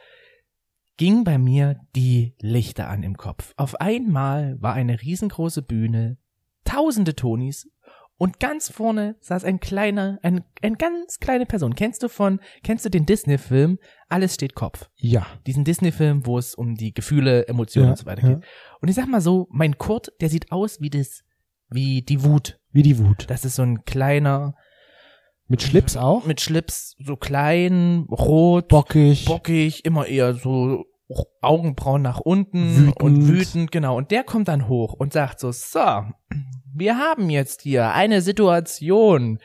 ging 0.99 1.23
bei 1.23 1.37
mir 1.37 1.79
die 1.95 2.35
Lichter 2.41 2.89
an 2.89 3.03
im 3.03 3.15
Kopf. 3.17 3.53
Auf 3.57 3.79
einmal 3.79 4.57
war 4.61 4.73
eine 4.73 5.01
riesengroße 5.01 5.61
Bühne, 5.61 6.17
tausende 6.65 7.15
Tonis 7.15 7.69
und 8.17 8.41
ganz 8.41 8.69
vorne 8.69 9.15
saß 9.21 9.45
ein 9.45 9.61
kleiner, 9.61 10.19
ein, 10.23 10.43
ein 10.61 10.75
ganz 10.75 11.19
kleine 11.19 11.45
Person. 11.45 11.73
Kennst 11.73 12.03
du 12.03 12.09
von, 12.09 12.41
kennst 12.63 12.83
du 12.83 12.89
den 12.89 13.05
Disney-Film 13.05 13.79
Alles 14.09 14.33
steht 14.33 14.55
Kopf? 14.55 14.89
Ja. 14.97 15.25
Diesen 15.47 15.63
Disney-Film, 15.63 16.25
wo 16.25 16.37
es 16.37 16.53
um 16.53 16.75
die 16.75 16.93
Gefühle, 16.93 17.47
Emotionen 17.47 17.85
Ja, 17.87 17.91
und 17.91 17.97
so 17.97 18.05
weiter 18.05 18.21
geht. 18.27 18.39
ja. 18.43 18.47
Und 18.81 18.89
ich 18.89 18.95
sag 18.95 19.07
mal 19.07 19.21
so, 19.21 19.47
mein 19.51 19.77
Kurt, 19.77 20.11
der 20.19 20.27
sieht 20.29 20.51
aus 20.51 20.81
wie 20.81 20.89
das, 20.89 21.23
wie 21.69 22.01
die 22.01 22.25
Wut. 22.25 22.59
Wie 22.73 22.83
die 22.83 22.99
Wut. 22.99 23.25
Das 23.29 23.45
ist 23.45 23.55
so 23.55 23.61
ein 23.63 23.85
kleiner, 23.85 24.53
Mit 25.47 25.61
Schlips 25.63 25.95
auch? 25.95 26.25
mit 26.25 26.41
Schlips, 26.41 26.97
so 26.99 27.15
klein, 27.15 28.05
rot, 28.11 28.67
Bockig. 28.67 29.23
bockig, 29.25 29.85
immer 29.85 30.05
eher 30.05 30.33
so 30.33 30.83
Augenbrauen 31.41 32.01
nach 32.01 32.19
unten 32.19 32.75
Wütend. 32.75 33.01
und 33.01 33.27
wütend, 33.27 33.71
genau. 33.71 33.97
Und 33.97 34.11
der 34.11 34.23
kommt 34.23 34.47
dann 34.47 34.67
hoch 34.67 34.93
und 34.93 35.13
sagt 35.13 35.39
so, 35.39 35.51
so, 35.51 36.03
wir 36.73 36.97
haben 36.97 37.29
jetzt 37.29 37.61
hier 37.61 37.91
eine 37.93 38.21
Situation. 38.21 39.39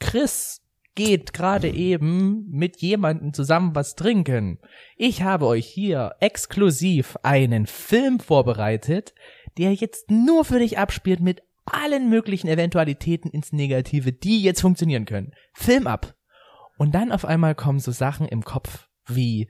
Chris 0.00 0.60
geht 0.94 1.32
gerade 1.32 1.70
eben 1.70 2.48
mit 2.50 2.78
jemandem 2.82 3.32
zusammen 3.32 3.74
was 3.74 3.94
trinken. 3.94 4.58
Ich 4.96 5.22
habe 5.22 5.46
euch 5.46 5.66
hier 5.66 6.16
exklusiv 6.20 7.16
einen 7.22 7.66
Film 7.66 8.20
vorbereitet, 8.20 9.14
der 9.58 9.72
jetzt 9.74 10.10
nur 10.10 10.44
für 10.44 10.58
dich 10.58 10.78
abspielt 10.78 11.20
mit 11.20 11.42
allen 11.64 12.10
möglichen 12.10 12.48
Eventualitäten 12.48 13.30
ins 13.30 13.52
Negative, 13.52 14.12
die 14.12 14.42
jetzt 14.42 14.60
funktionieren 14.60 15.04
können. 15.04 15.32
Film 15.54 15.86
ab. 15.86 16.14
Und 16.76 16.94
dann 16.94 17.12
auf 17.12 17.24
einmal 17.24 17.54
kommen 17.54 17.78
so 17.78 17.92
Sachen 17.92 18.26
im 18.26 18.44
Kopf 18.44 18.88
wie, 19.06 19.48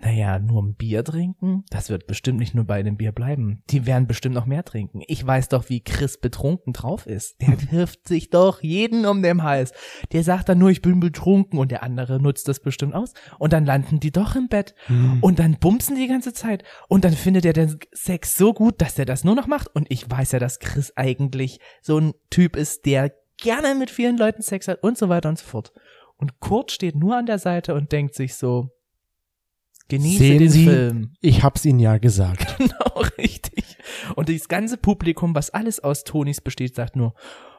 naja, 0.00 0.38
nur 0.38 0.62
ein 0.62 0.74
Bier 0.74 1.02
trinken? 1.02 1.64
Das 1.70 1.88
wird 1.88 2.06
bestimmt 2.06 2.38
nicht 2.38 2.54
nur 2.54 2.64
bei 2.64 2.82
dem 2.82 2.96
Bier 2.98 3.10
bleiben. 3.10 3.62
Die 3.70 3.86
werden 3.86 4.06
bestimmt 4.06 4.34
noch 4.34 4.44
mehr 4.44 4.64
trinken. 4.64 5.02
Ich 5.06 5.26
weiß 5.26 5.48
doch, 5.48 5.68
wie 5.70 5.80
Chris 5.80 6.18
betrunken 6.18 6.72
drauf 6.72 7.06
ist. 7.06 7.40
Der 7.40 7.56
wirft 7.72 8.06
sich 8.06 8.28
doch 8.30 8.62
jeden 8.62 9.06
um 9.06 9.22
den 9.22 9.42
Hals. 9.42 9.72
Der 10.12 10.22
sagt 10.22 10.48
dann 10.48 10.58
nur, 10.58 10.70
ich 10.70 10.82
bin 10.82 11.00
betrunken 11.00 11.58
und 11.58 11.70
der 11.70 11.82
andere 11.82 12.20
nutzt 12.20 12.48
das 12.48 12.60
bestimmt 12.60 12.94
aus. 12.94 13.14
Und 13.38 13.52
dann 13.52 13.64
landen 13.64 13.98
die 13.98 14.12
doch 14.12 14.36
im 14.36 14.48
Bett. 14.48 14.74
Hm. 14.86 15.18
Und 15.22 15.38
dann 15.38 15.58
bumsen 15.58 15.96
die 15.96 16.06
ganze 16.06 16.32
Zeit. 16.34 16.64
Und 16.88 17.04
dann 17.04 17.14
findet 17.14 17.46
er 17.46 17.54
den 17.54 17.78
Sex 17.92 18.36
so 18.36 18.52
gut, 18.52 18.80
dass 18.82 18.98
er 18.98 19.06
das 19.06 19.24
nur 19.24 19.34
noch 19.34 19.46
macht. 19.46 19.74
Und 19.74 19.86
ich 19.90 20.08
weiß 20.08 20.32
ja, 20.32 20.38
dass 20.38 20.58
Chris 20.58 20.92
eigentlich 20.96 21.60
so 21.80 21.98
ein 21.98 22.12
Typ 22.30 22.56
ist, 22.56 22.84
der 22.84 23.12
gerne 23.38 23.74
mit 23.74 23.90
vielen 23.90 24.18
Leuten 24.18 24.42
Sex 24.42 24.68
hat 24.68 24.82
und 24.82 24.98
so 24.98 25.08
weiter 25.08 25.30
und 25.30 25.38
so 25.38 25.46
fort. 25.46 25.72
Und 26.16 26.40
Kurt 26.40 26.72
steht 26.72 26.96
nur 26.96 27.16
an 27.16 27.26
der 27.26 27.38
Seite 27.38 27.74
und 27.74 27.92
denkt 27.92 28.14
sich 28.14 28.34
so, 28.34 28.70
genieße 29.88 30.18
Sehen 30.18 30.38
den 30.38 30.50
Sie? 30.50 30.64
Film. 30.64 31.12
Ich 31.20 31.42
hab's 31.42 31.64
Ihnen 31.64 31.80
ja 31.80 31.98
gesagt. 31.98 32.56
Genau, 32.68 33.02
richtig. 33.18 33.76
Und 34.16 34.28
dieses 34.28 34.48
ganze 34.48 34.76
Publikum, 34.76 35.34
was 35.34 35.50
alles 35.50 35.80
aus 35.80 36.04
Tonis 36.04 36.40
besteht, 36.40 36.74
sagt 36.74 36.96
nur, 36.96 37.14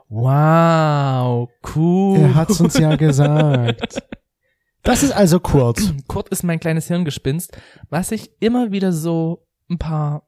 wow, 0.10 1.50
cool. 1.76 2.20
Er 2.20 2.36
hat's 2.36 2.60
uns 2.62 2.78
ja 2.78 2.96
gesagt. 2.98 4.04
Das 4.84 5.04
ist 5.04 5.12
also 5.12 5.40
kurz. 5.40 5.94
Kurt 6.08 6.30
ist 6.30 6.44
mein 6.44 6.60
kleines 6.60 6.88
Hirngespinst, 6.88 7.58
was 7.90 8.10
sich 8.10 8.32
immer 8.40 8.72
wieder 8.72 8.92
so 8.92 9.46
ein 9.70 9.78
paar 9.78 10.28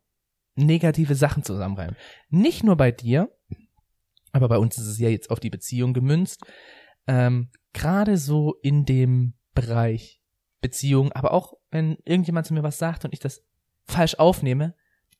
negative 0.55 1.15
Sachen 1.15 1.43
zusammenreimen. 1.43 1.96
Nicht 2.29 2.63
nur 2.63 2.75
bei 2.75 2.91
dir, 2.91 3.29
aber 4.31 4.50
bei 4.50 4.58
uns 4.58 4.77
ist 4.77 4.88
es 4.88 5.00
ja 5.00 5.10
jetzt 5.10 5.29
auf 5.29 5.39
die 5.39 5.50
Beziehung 5.50 5.93
gemünzt. 5.93 6.41
Ähm, 7.08 7.50
Gerade 7.74 8.17
so 8.17 8.55
in 8.62 8.86
dem 8.86 9.34
Bereich 9.53 10.20
Beziehung, 10.61 11.11
aber 11.11 11.33
auch 11.33 11.53
wenn 11.71 11.97
irgendjemand 12.05 12.45
zu 12.47 12.53
mir 12.53 12.63
was 12.63 12.77
sagt 12.77 13.05
und 13.05 13.13
ich 13.13 13.19
das 13.19 13.41
falsch 13.85 14.15
aufnehme, 14.15 14.75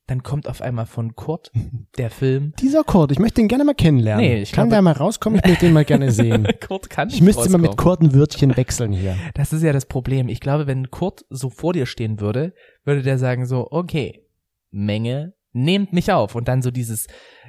dann 0.06 0.22
kommt 0.24 0.48
auf 0.48 0.60
einmal 0.62 0.86
von 0.86 1.14
Kurt 1.14 1.52
der 1.98 2.10
Film. 2.10 2.54
Dieser 2.60 2.82
Kurt, 2.84 3.12
ich 3.12 3.18
möchte 3.18 3.40
ihn 3.40 3.48
gerne 3.48 3.64
mal 3.64 3.74
kennenlernen. 3.74 4.24
Nee, 4.24 4.42
ich 4.42 4.52
Kann 4.52 4.64
glaube- 4.68 4.74
der 4.76 4.82
mal 4.82 4.92
rauskommen? 4.92 5.38
Ich 5.42 5.48
möchte 5.48 5.66
ihn 5.66 5.72
mal 5.72 5.84
gerne 5.84 6.10
sehen. 6.10 6.46
Kurt 6.66 6.90
kann 6.90 7.08
Ich 7.08 7.20
müsste 7.20 7.46
immer 7.46 7.58
mit. 7.58 7.76
Kurt 7.76 8.00
ein 8.02 8.14
Wörtchen 8.14 8.56
wechseln 8.56 8.92
hier. 8.92 9.16
Das 9.34 9.52
ist 9.52 9.62
ja 9.62 9.72
das 9.72 9.86
Problem. 9.86 10.28
Ich 10.28 10.40
glaube, 10.40 10.66
wenn 10.66 10.90
Kurt 10.90 11.24
so 11.30 11.50
vor 11.50 11.72
dir 11.72 11.86
stehen 11.86 12.20
würde, 12.20 12.52
würde 12.84 13.02
der 13.02 13.18
sagen 13.18 13.46
so, 13.46 13.68
okay, 13.70 14.26
Menge, 14.70 15.34
nehmt 15.52 15.92
mich 15.92 16.10
auf. 16.12 16.34
Und 16.34 16.48
dann 16.48 16.62
so 16.62 16.70
dieses, 16.70 17.06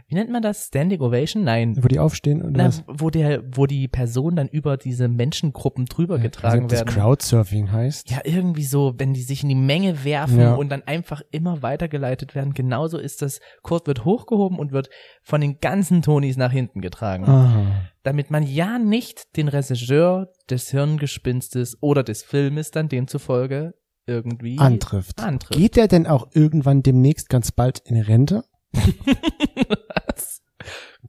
wie 0.08 0.16
nennt 0.16 0.30
man 0.30 0.42
das? 0.42 0.66
Standing 0.68 1.02
Ovation? 1.02 1.44
Nein. 1.44 1.76
Wo 1.82 1.88
die 1.88 2.00
aufstehen 2.00 2.42
und 2.42 2.54
Na, 2.58 2.66
was? 2.68 2.84
wo 2.88 3.10
der, 3.10 3.44
wo 3.56 3.66
die 3.66 3.88
Person 3.88 4.36
dann 4.36 4.48
über 4.48 4.78
diese 4.78 5.08
Menschengruppen 5.08 5.86
drüber 5.86 6.20
getragen 6.20 6.64
ob 6.64 6.70
das 6.70 6.80
werden. 6.80 6.94
Crowdsurfing 6.94 7.72
heißt. 7.72 8.10
Ja, 8.12 8.20
irgendwie 8.24 8.64
so, 8.64 8.94
wenn 8.98 9.14
die 9.14 9.22
sich 9.22 9.44
in 9.44 9.50
die 9.50 9.56
Menge 9.56 10.04
werfen 10.04 10.40
Ja. 10.40 10.56
und 10.56 10.70
dann 10.70 10.84
einfach 10.84 11.22
immer 11.32 11.62
weitergeleitet 11.62 12.36
werden. 12.36 12.54
Genauso 12.54 12.98
ist 12.98 13.22
das. 13.22 13.40
Kurt 13.62 13.88
wird 13.88 14.06
hochgehoben 14.06 14.60
und 14.60 14.72
wird 14.72 14.90
von 15.24 15.42
den 15.42 15.60
ganzen 15.60 16.02
Tonis 16.02 16.38
nach 16.38 16.52
hinten 16.52 16.82
getragen. 16.82 17.26
Aha. 17.26 17.66
Damit 18.04 18.30
man 18.32 18.44
ja 18.44 18.80
nicht 18.80 19.36
den 19.38 19.48
Regisseur 19.48 20.28
des 20.50 20.70
Hirngespinstes 20.72 21.78
oder 21.82 22.04
des 22.04 22.24
Filmes 22.24 22.72
dann 22.72 22.90
demzufolge 22.90 23.74
irgendwie 24.06 24.58
Antrifft. 24.60 25.22
antrifft. 25.22 25.58
Geht 25.58 25.78
der 25.78 25.88
denn 25.88 26.08
auch 26.08 26.28
irgendwann 26.34 26.84
demnächst 26.84 27.30
ganz 27.30 27.54
bald 27.54 27.80
in 27.86 27.96
Rente? 28.02 28.44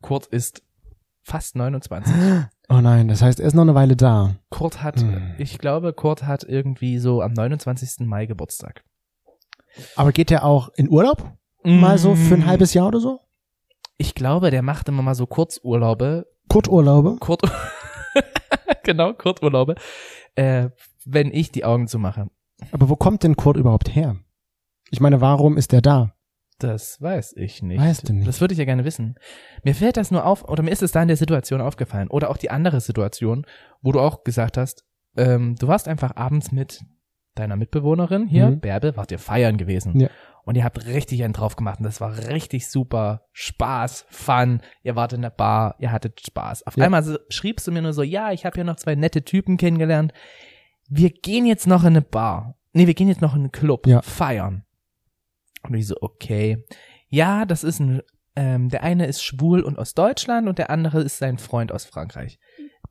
Kurt 0.04 0.26
ist 0.26 0.62
fast 1.22 1.56
29. 1.56 2.14
Oh 2.70 2.80
nein, 2.80 3.08
das 3.08 3.20
heißt, 3.20 3.40
er 3.40 3.46
ist 3.46 3.52
noch 3.52 3.62
eine 3.62 3.74
Weile 3.74 3.94
da. 3.94 4.36
Kurt 4.48 4.82
hat, 4.82 4.98
Hm. 5.00 5.34
ich 5.36 5.58
glaube, 5.58 5.92
Kurt 5.92 6.22
hat 6.26 6.44
irgendwie 6.44 6.98
so 6.98 7.20
am 7.20 7.34
29. 7.34 8.06
Mai 8.06 8.24
Geburtstag. 8.24 8.82
Aber 9.96 10.12
geht 10.12 10.30
er 10.30 10.44
auch 10.44 10.70
in 10.74 10.88
Urlaub? 10.88 11.30
Mal 11.62 11.98
so 11.98 12.14
für 12.14 12.34
ein 12.34 12.40
Mm, 12.40 12.46
halbes 12.46 12.72
Jahr 12.72 12.86
oder 12.88 13.00
so? 13.00 13.20
Ich 13.98 14.14
glaube, 14.14 14.50
der 14.50 14.62
macht 14.62 14.88
immer 14.88 15.02
mal 15.02 15.14
so 15.14 15.26
Kurzurlaube. 15.26 16.26
Kurzurlaube? 16.48 17.16
Kurt, 17.20 17.42
genau, 18.82 19.12
Kurzurlaube. 19.12 19.74
Äh, 20.34 20.70
wenn 21.04 21.30
ich 21.32 21.52
die 21.52 21.64
Augen 21.66 21.86
zumache. 21.86 22.28
Aber 22.72 22.88
wo 22.88 22.96
kommt 22.96 23.24
denn 23.24 23.36
Kurt 23.36 23.58
überhaupt 23.58 23.94
her? 23.94 24.16
Ich 24.90 25.00
meine, 25.00 25.20
warum 25.20 25.58
ist 25.58 25.72
er 25.74 25.82
da? 25.82 26.14
Das 26.58 27.00
weiß 27.00 27.34
ich 27.36 27.62
nicht. 27.62 27.80
Weißt 27.80 28.08
du 28.08 28.12
nicht. 28.12 28.28
Das 28.28 28.40
würde 28.40 28.52
ich 28.52 28.58
ja 28.58 28.64
gerne 28.64 28.84
wissen. 28.84 29.16
Mir 29.64 29.74
fällt 29.74 29.96
das 29.96 30.10
nur 30.10 30.24
auf, 30.24 30.48
oder 30.48 30.62
mir 30.62 30.70
ist 30.70 30.82
es 30.82 30.92
da 30.92 31.02
in 31.02 31.08
der 31.08 31.16
Situation 31.16 31.60
aufgefallen. 31.60 32.08
Oder 32.08 32.30
auch 32.30 32.36
die 32.36 32.50
andere 32.50 32.80
Situation, 32.80 33.44
wo 33.82 33.92
du 33.92 34.00
auch 34.00 34.22
gesagt 34.24 34.56
hast, 34.56 34.84
ähm, 35.16 35.56
du 35.58 35.66
warst 35.68 35.88
einfach 35.88 36.14
abends 36.16 36.52
mit 36.52 36.80
deiner 37.34 37.56
Mitbewohnerin 37.56 38.28
hier, 38.28 38.46
Mhm. 38.50 38.60
Bärbe, 38.60 38.96
wart 38.96 39.10
ihr 39.10 39.18
feiern 39.18 39.56
gewesen. 39.56 39.98
Ja. 39.98 40.08
Und 40.44 40.56
ihr 40.56 40.62
habt 40.64 40.86
richtig 40.86 41.24
einen 41.24 41.32
drauf 41.32 41.56
gemacht 41.56 41.78
und 41.80 41.84
das 41.84 42.00
war 42.00 42.16
richtig 42.28 42.68
super. 42.70 43.22
Spaß, 43.32 44.06
Fun. 44.08 44.60
Ihr 44.84 44.94
wart 44.94 45.12
in 45.14 45.22
der 45.22 45.30
Bar, 45.30 45.74
ihr 45.80 45.90
hattet 45.90 46.20
Spaß. 46.20 46.64
Auf 46.66 46.76
Ja. 46.76 46.84
einmal 46.84 47.02
so, 47.02 47.16
schriebst 47.30 47.66
du 47.66 47.72
mir 47.72 47.82
nur 47.82 47.92
so, 47.94 48.02
ja, 48.02 48.30
ich 48.30 48.44
habe 48.46 48.54
hier 48.54 48.64
noch 48.64 48.76
zwei 48.76 48.94
nette 48.94 49.24
Typen 49.24 49.56
kennengelernt. 49.56 50.12
Wir 50.88 51.10
gehen 51.10 51.46
jetzt 51.46 51.66
noch 51.66 51.82
in 51.82 51.88
eine 51.88 52.02
Bar. 52.02 52.56
Nee, 52.72 52.86
wir 52.86 52.94
gehen 52.94 53.08
jetzt 53.08 53.22
noch 53.22 53.34
in 53.34 53.40
einen 53.42 53.52
Club. 53.52 53.86
Ja. 53.86 54.02
Feiern. 54.02 54.64
Und 55.68 55.74
ich 55.74 55.86
so, 55.86 55.96
okay. 56.00 56.64
Ja, 57.08 57.44
das 57.44 57.64
ist 57.64 57.80
ein, 57.80 58.02
ähm, 58.36 58.68
der 58.68 58.82
eine 58.82 59.06
ist 59.06 59.22
schwul 59.22 59.62
und 59.62 59.78
aus 59.78 59.94
Deutschland 59.94 60.48
und 60.48 60.58
der 60.58 60.70
andere 60.70 61.00
ist 61.00 61.18
sein 61.18 61.38
Freund 61.38 61.72
aus 61.72 61.84
Frankreich. 61.84 62.38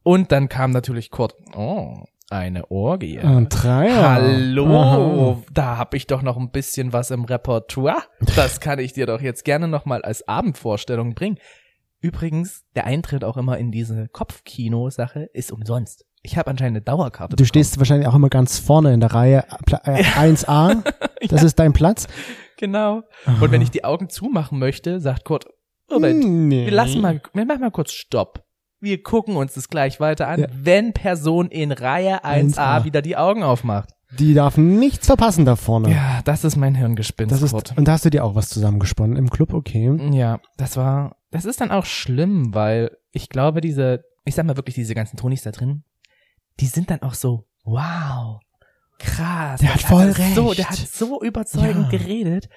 Und 0.04 0.32
dann 0.32 0.50
kam 0.50 0.72
natürlich 0.72 1.12
Kurt, 1.12 1.36
oh, 1.56 2.04
eine 2.30 2.72
Orgie. 2.72 3.20
Ein 3.20 3.48
Dreier. 3.50 4.12
Hallo, 4.12 4.66
Aha. 4.66 5.44
da 5.54 5.78
hab 5.78 5.94
ich 5.94 6.08
doch 6.08 6.22
noch 6.22 6.38
ein 6.38 6.52
bisschen 6.52 6.92
was 6.92 7.12
im 7.12 7.26
Repertoire. 7.26 8.04
Das 8.36 8.60
kann 8.60 8.80
ich 8.80 8.94
dir 8.94 9.06
doch 9.06 9.22
jetzt 9.22 9.46
gerne 9.46 9.68
noch 9.68 9.86
mal 9.86 10.02
als 10.02 10.28
Abendvorstellung 10.28 11.14
bringen. 11.14 11.38
Übrigens, 12.02 12.66
der 12.76 12.86
Eintritt 12.86 13.24
auch 13.24 13.38
immer 13.38 13.58
in 13.58 13.72
diese 13.72 14.10
Kopfkino-Sache 14.10 15.30
ist 15.34 15.52
umsonst. 15.52 16.06
Ich 16.22 16.38
habe 16.38 16.50
anscheinend 16.50 16.78
eine 16.78 16.82
Dauerkarte. 16.82 17.36
Du 17.36 17.46
stehst 17.46 17.78
wahrscheinlich 17.78 18.08
auch 18.08 18.16
immer 18.16 18.30
ganz 18.30 18.58
vorne 18.58 18.94
in 18.94 19.00
der 19.00 19.14
Reihe 19.14 19.46
äh, 19.84 20.04
1a. 20.34 20.84
Das 21.30 21.44
ist 21.44 21.60
dein 21.60 21.74
Platz. 21.74 22.08
Genau. 22.64 23.02
Und 23.42 23.52
wenn 23.52 23.62
ich 23.62 23.72
die 23.72 23.84
Augen 23.84 24.08
zumachen 24.08 24.58
möchte, 24.58 25.02
sagt 25.02 25.26
Kurt, 25.26 25.48
Moment, 25.90 26.24
nee. 26.24 26.66
wir 26.66 26.72
lassen 26.72 27.02
mal, 27.02 27.22
wir 27.34 27.46
machen 27.46 27.60
mal 27.60 27.72
kurz 27.72 27.92
Stopp. 27.92 28.46
Wir 28.80 29.04
gucken 29.04 29.36
uns 29.36 29.54
das 29.56 29.68
gleich 29.68 30.00
weiter 30.00 30.30
an, 30.30 30.40
Ja. 30.42 30.48
wenn 30.54 30.94
Person 30.94 31.50
in 31.50 31.74
Reihe 31.74 32.24
1a, 32.24 32.56
1a. 32.58 32.84
wieder 32.86 33.02
die 33.02 33.18
Augen 33.18 33.44
aufmacht. 33.44 33.90
Die 34.18 34.34
darf 34.34 34.56
nichts 34.58 35.08
verpassen 35.08 35.44
da 35.44 35.58
vorne. 35.58 35.92
Ja, 35.92 36.22
das 36.24 36.46
ist 36.46 36.56
mein 36.56 36.74
Hirngespinst, 36.76 37.34
Das 37.34 37.42
ist, 37.42 37.52
Kurt. 37.52 37.78
und 37.78 37.86
da 37.88 37.94
hast 37.94 38.06
du 38.06 38.10
dir 38.10 38.24
auch 38.24 38.36
was 38.36 38.48
zusammengesponnen 38.50 39.18
im 39.18 39.30
Club, 39.30 39.54
okay. 39.54 39.92
Ja, 40.14 40.40
das 40.56 40.78
war, 40.78 41.18
das 41.32 41.44
ist 41.44 41.60
dann 41.60 41.72
auch 41.72 41.86
schlimm, 41.86 42.54
weil 42.54 42.96
ich 43.12 43.28
glaube, 43.28 43.60
diese, 43.60 44.04
ich 44.24 44.36
sag 44.36 44.46
mal 44.46 44.56
wirklich, 44.56 44.76
diese 44.76 44.96
ganzen 44.96 45.18
Tonis 45.18 45.42
da 45.42 45.52
drin, 45.52 45.84
die 46.62 46.68
sind 46.68 46.90
dann 46.92 47.02
auch 47.02 47.14
so, 47.16 47.46
wow, 47.66 48.40
krass. 49.04 49.60
Der 49.60 49.74
hat 49.74 49.82
voll 49.82 50.14
So, 50.36 50.48
recht. 50.48 50.60
der 50.60 50.70
hat 50.70 50.78
so 50.78 51.22
überzeugend 51.22 51.92
Ja. 51.92 51.98
geredet. 51.98 52.50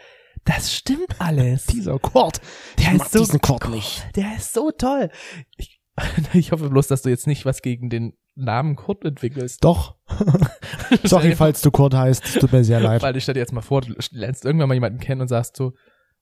Das 0.45 0.73
stimmt 0.73 1.21
alles. 1.21 1.67
Dieser 1.73 1.99
Kurt. 1.99 2.41
der 2.79 2.95
ich 2.95 3.03
ist 3.03 3.13
so, 3.13 3.19
diesen 3.21 3.41
Kurt 3.41 3.69
nicht. 3.69 4.05
Der 4.15 4.37
ist 4.37 4.53
so 4.55 4.71
toll. 4.71 5.11
Ich, 5.57 5.81
ich 6.33 6.53
hoffe 6.53 6.69
bloß, 6.71 6.87
dass 6.89 7.03
du 7.03 7.09
jetzt 7.09 7.27
nicht 7.27 7.45
was 7.45 7.63
gegen 7.63 7.91
den 7.91 8.15
Namen 8.35 8.77
Kurt 8.77 9.05
entwickelst. 9.05 9.65
Doch. 9.65 9.97
Sorry, 11.05 11.35
falls 11.35 11.63
du 11.63 11.71
Kurt 11.71 11.95
heißt. 11.95 12.39
Tut 12.41 12.53
mir 12.53 12.65
sehr 12.65 12.81
leid. 12.81 13.03
Weil 13.03 13.17
ich 13.17 13.23
stell 13.23 13.35
dir 13.35 13.41
jetzt 13.41 13.53
mal 13.53 13.63
vor, 13.63 13.81
du 13.81 13.95
lernst 14.13 14.45
irgendwann 14.45 14.69
mal 14.69 14.75
jemanden 14.75 14.99
kennen 15.01 15.23
und 15.23 15.29
sagst 15.29 15.57
so, 15.57 15.73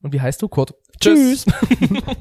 und 0.01 0.13
wie 0.13 0.21
heißt 0.21 0.41
du? 0.43 0.49
Kurt. 0.49 0.75
Tschüss. 1.01 1.47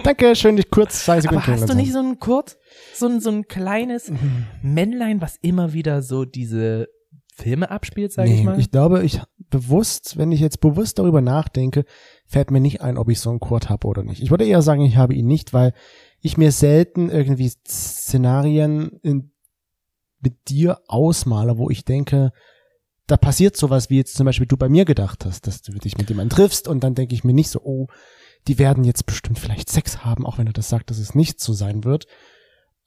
Danke, 0.03 0.35
schön, 0.35 0.55
dich 0.55 0.69
kurz 0.71 1.03
zwei 1.05 1.19
Sekunden 1.21 1.43
Aber 1.43 1.51
hast 1.53 1.69
du 1.69 1.75
nicht 1.75 1.91
so 1.91 1.99
ein 1.99 2.17
Kurt, 2.19 2.57
so 2.93 3.07
ein, 3.07 3.19
so 3.19 3.29
ein 3.29 3.47
kleines 3.47 4.09
Mhm. 4.09 4.47
Männlein, 4.61 5.21
was 5.21 5.35
immer 5.41 5.73
wieder 5.73 6.01
so 6.01 6.23
diese 6.25 6.87
Filme 7.35 7.71
abspielt, 7.71 8.13
sag 8.13 8.25
nee, 8.25 8.39
ich 8.39 8.43
mal? 8.43 8.59
ich 8.59 8.71
glaube, 8.71 9.03
ich 9.03 9.21
bewusst, 9.49 10.17
wenn 10.17 10.31
ich 10.31 10.39
jetzt 10.39 10.59
bewusst 10.61 10.99
darüber 10.99 11.21
nachdenke, 11.21 11.85
fällt 12.25 12.51
mir 12.51 12.59
nicht 12.59 12.81
ein, 12.81 12.97
ob 12.97 13.09
ich 13.09 13.19
so 13.19 13.29
einen 13.29 13.39
Kurt 13.39 13.69
habe 13.69 13.87
oder 13.87 14.03
nicht. 14.03 14.21
Ich 14.21 14.31
würde 14.31 14.45
eher 14.45 14.61
sagen, 14.61 14.81
ich 14.81 14.97
habe 14.97 15.13
ihn 15.13 15.27
nicht, 15.27 15.53
weil 15.53 15.73
ich 16.21 16.37
mir 16.37 16.51
selten 16.51 17.09
irgendwie 17.09 17.49
Szenarien 17.49 18.99
in, 19.03 19.31
mit 20.19 20.49
dir 20.49 20.79
ausmale, 20.87 21.57
wo 21.57 21.69
ich 21.69 21.85
denke, 21.85 22.31
da 23.07 23.17
passiert 23.17 23.57
sowas, 23.57 23.89
wie 23.89 23.97
jetzt 23.97 24.15
zum 24.15 24.25
Beispiel 24.25 24.47
du 24.47 24.57
bei 24.57 24.69
mir 24.69 24.85
gedacht 24.85 25.25
hast, 25.25 25.45
dass 25.45 25.61
du 25.61 25.73
dich 25.73 25.97
mit 25.97 26.09
jemandem 26.09 26.35
triffst 26.35 26.67
und 26.67 26.83
dann 26.83 26.95
denke 26.95 27.13
ich 27.13 27.23
mir 27.23 27.33
nicht 27.33 27.49
so, 27.49 27.61
oh, 27.63 27.87
die 28.47 28.59
werden 28.59 28.83
jetzt 28.83 29.05
bestimmt 29.05 29.39
vielleicht 29.39 29.69
Sex 29.69 30.03
haben, 30.05 30.25
auch 30.25 30.37
wenn 30.37 30.47
er 30.47 30.53
das 30.53 30.69
sagt, 30.69 30.89
dass 30.89 30.99
es 30.99 31.15
nicht 31.15 31.39
so 31.39 31.53
sein 31.53 31.83
wird. 31.83 32.07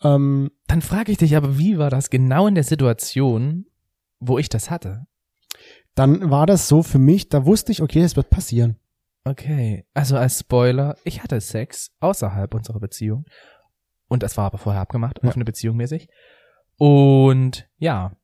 Ähm, 0.03 0.51
Dann 0.67 0.83
frage 0.83 1.13
ich 1.13 1.19
dich 1.19 1.37
aber, 1.37 1.59
wie 1.59 1.79
war 1.79 1.91
das 1.91 2.11
genau 2.11 2.47
in 2.47 2.55
der 2.55 2.65
Situation, 2.65 3.67
wo 4.21 4.39
ich 4.39 4.49
das 4.49 4.71
hatte? 4.71 5.07
dann 5.95 6.31
war 6.31 6.45
das 6.47 6.69
so 6.69 6.83
für 6.83 6.99
mich, 6.99 7.31
da 7.31 7.47
wusste 7.47 7.73
ich, 7.73 7.81
okay, 7.81 8.03
es 8.03 8.17
wird 8.17 8.29
passieren. 8.29 8.77
Okay, 9.25 9.87
also 9.95 10.19
als 10.19 10.41
Spoiler, 10.41 10.95
ich 11.05 11.23
hatte 11.23 11.41
Sex 11.41 11.91
außerhalb 12.01 12.53
unserer 12.55 12.81
Beziehung. 12.81 13.25
Und 14.07 14.23
das 14.23 14.37
war 14.37 14.45
aber 14.45 14.59
vorher 14.59 14.83
abgemacht, 14.83 15.21
Ja. 15.23 15.29
offene 15.31 15.47
Beziehung 15.47 15.77
mäßig. 15.79 16.09
Und 16.77 17.67
ja, 17.79 18.15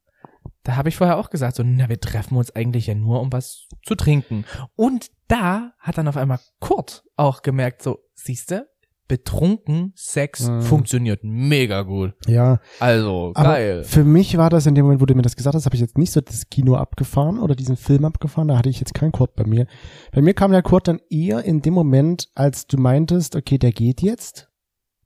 da 0.64 0.76
habe 0.76 0.90
ich 0.90 0.96
vorher 0.96 1.16
auch 1.16 1.30
gesagt, 1.30 1.56
so, 1.56 1.62
na, 1.64 1.88
wir 1.88 1.98
treffen 1.98 2.36
uns 2.36 2.54
eigentlich 2.54 2.88
ja 2.88 2.94
nur, 2.94 3.20
um 3.22 3.32
was 3.32 3.66
zu 3.84 3.94
trinken. 3.94 4.44
Und 4.76 5.10
da 5.28 5.72
hat 5.78 5.96
dann 5.96 6.08
auf 6.08 6.18
einmal 6.18 6.40
Kurt 6.60 7.04
auch 7.16 7.40
gemerkt, 7.42 7.82
so, 7.82 8.00
siehste, 8.14 8.68
betrunken 9.12 9.92
Sex 9.94 10.48
Mhm. 10.48 10.62
funktioniert 10.62 11.20
mega 11.22 11.82
gut. 11.82 12.14
Ja, 12.26 12.60
Also, 12.80 13.32
geil. 13.34 13.84
für 13.84 14.04
mich 14.04 14.38
war 14.38 14.48
das 14.48 14.64
in 14.64 14.74
dem 14.74 14.86
Moment, 14.86 15.02
wo 15.02 15.06
du 15.06 15.14
mir 15.14 15.20
das 15.20 15.36
gesagt 15.36 15.54
hast, 15.54 15.66
habe 15.66 15.74
ich 15.76 15.82
jetzt 15.82 15.98
nicht 15.98 16.12
so 16.12 16.22
das 16.22 16.48
Kino 16.48 16.76
abgefahren 16.76 17.38
oder 17.38 17.54
diesen 17.54 17.76
Film 17.76 18.06
abgefahren, 18.06 18.48
da 18.48 18.56
hatte 18.56 18.70
ich 18.70 18.80
jetzt 18.80 18.94
keinen 18.94 19.12
Kurt 19.12 19.34
bei 19.36 19.44
mir. 19.44 19.66
Bei 20.12 20.22
mir 20.22 20.32
kam 20.32 20.50
der 20.50 20.62
Kurt 20.62 20.88
dann 20.88 21.00
eher 21.10 21.44
in 21.44 21.60
dem 21.60 21.74
Moment, 21.74 22.28
als 22.34 22.66
du 22.66 22.78
meintest, 22.78 23.36
okay, 23.36 23.58
der 23.58 23.72
geht 23.72 24.00
jetzt. 24.00 24.48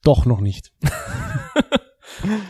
Doch 0.05 0.25
noch 0.25 0.41
nicht. 0.41 0.73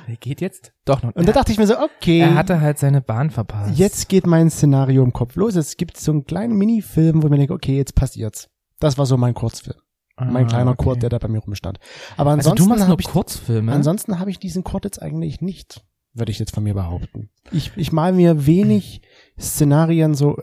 Der 0.07 0.17
geht 0.17 0.41
jetzt 0.41 0.73
doch 0.85 1.03
noch. 1.03 1.15
Und 1.17 1.27
da 1.27 1.33
dachte 1.33 1.51
ich 1.51 1.59
mir 1.59 1.67
so, 1.67 1.75
okay. 1.79 2.21
er 2.21 2.35
hatte 2.37 2.61
halt 2.61 2.79
seine 2.79 3.01
Bahn 3.01 3.31
verpasst. 3.31 3.77
Jetzt 3.77 4.09
geht 4.09 4.25
mein 4.27 4.49
Szenario 4.49 5.03
im 5.03 5.13
Kopf 5.13 5.35
los. 5.35 5.57
Es 5.57 5.77
gibt 5.77 5.97
so 5.97 6.13
einen 6.13 6.25
kleinen 6.25 6.55
Minifilm, 6.57 7.23
wo 7.23 7.27
ich 7.27 7.31
mir 7.31 7.39
denke, 7.39 7.55
okay, 7.55 7.77
jetzt 7.77 7.95
passiert's. 7.97 8.49
Das 8.79 8.97
war 8.97 9.07
so 9.07 9.17
mein 9.17 9.35
Kurzfilm. 9.35 9.77
Mein 10.19 10.45
Ah, 10.47 10.49
kleiner 10.49 10.71
okay. 10.73 10.85
Kurt, 10.85 11.03
der 11.03 11.11
da 11.11 11.19
bei 11.19 11.29
mir 11.29 11.39
rumstand. 11.41 11.79
Aber 12.17 12.31
Also 12.31 12.51
ansonsten 12.51 12.65
du 12.65 12.69
machst 12.69 12.81
nur 12.81 12.89
habe 12.93 13.03
ich, 13.03 13.09
Kurzfilme. 13.09 13.73
ansonsten 13.73 14.19
habe 14.19 14.31
ich 14.31 14.39
diesen 14.39 14.65
Kurt 14.65 14.85
jetzt 14.85 15.01
eigentlich 15.03 15.41
nicht, 15.41 15.85
würde 16.15 16.33
ich 16.33 16.39
jetzt 16.39 16.55
von 16.55 16.65
mir 16.65 16.75
behaupten. 16.75 17.31
Ich, 17.53 17.73
ich 17.77 17.93
mal 17.93 18.13
mir 18.13 18.47
wenig 18.47 19.03
Szenarien 19.39 20.15
so 20.15 20.37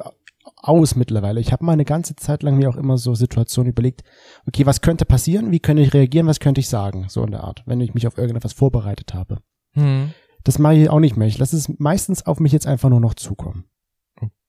aus 0.58 0.96
mittlerweile. 0.96 1.40
Ich 1.40 1.52
habe 1.52 1.66
mal 1.66 1.74
eine 1.74 1.86
ganze 1.86 2.16
Zeit 2.16 2.44
lang 2.44 2.58
mir 2.58 2.70
auch 2.70 2.76
immer 2.78 2.98
so 2.98 3.16
Situationen 3.16 3.72
überlegt, 3.72 4.04
okay, 4.48 4.66
was 4.66 4.82
könnte 4.82 5.06
passieren, 5.06 5.52
wie 5.52 5.60
könnte 5.60 5.82
ich 5.84 5.94
reagieren, 5.94 6.28
was 6.28 6.40
könnte 6.40 6.60
ich 6.62 6.70
sagen, 6.70 7.06
so 7.10 7.24
in 7.24 7.32
der 7.32 7.44
Art, 7.44 7.64
wenn 7.66 7.82
ich 7.82 7.94
mich 7.94 8.08
auf 8.08 8.18
irgendetwas 8.18 8.54
vorbereitet 8.54 9.14
habe. 9.14 9.40
Hm. 9.74 10.12
Das 10.44 10.60
mache 10.60 10.76
ich 10.76 10.90
auch 10.90 11.00
nicht 11.00 11.18
mehr. 11.18 11.28
Ich 11.28 11.38
lasse 11.38 11.56
es 11.58 11.70
meistens 11.80 12.26
auf 12.26 12.40
mich 12.40 12.52
jetzt 12.52 12.68
einfach 12.68 12.90
nur 12.90 13.00
noch 13.00 13.14
zukommen. 13.14 13.66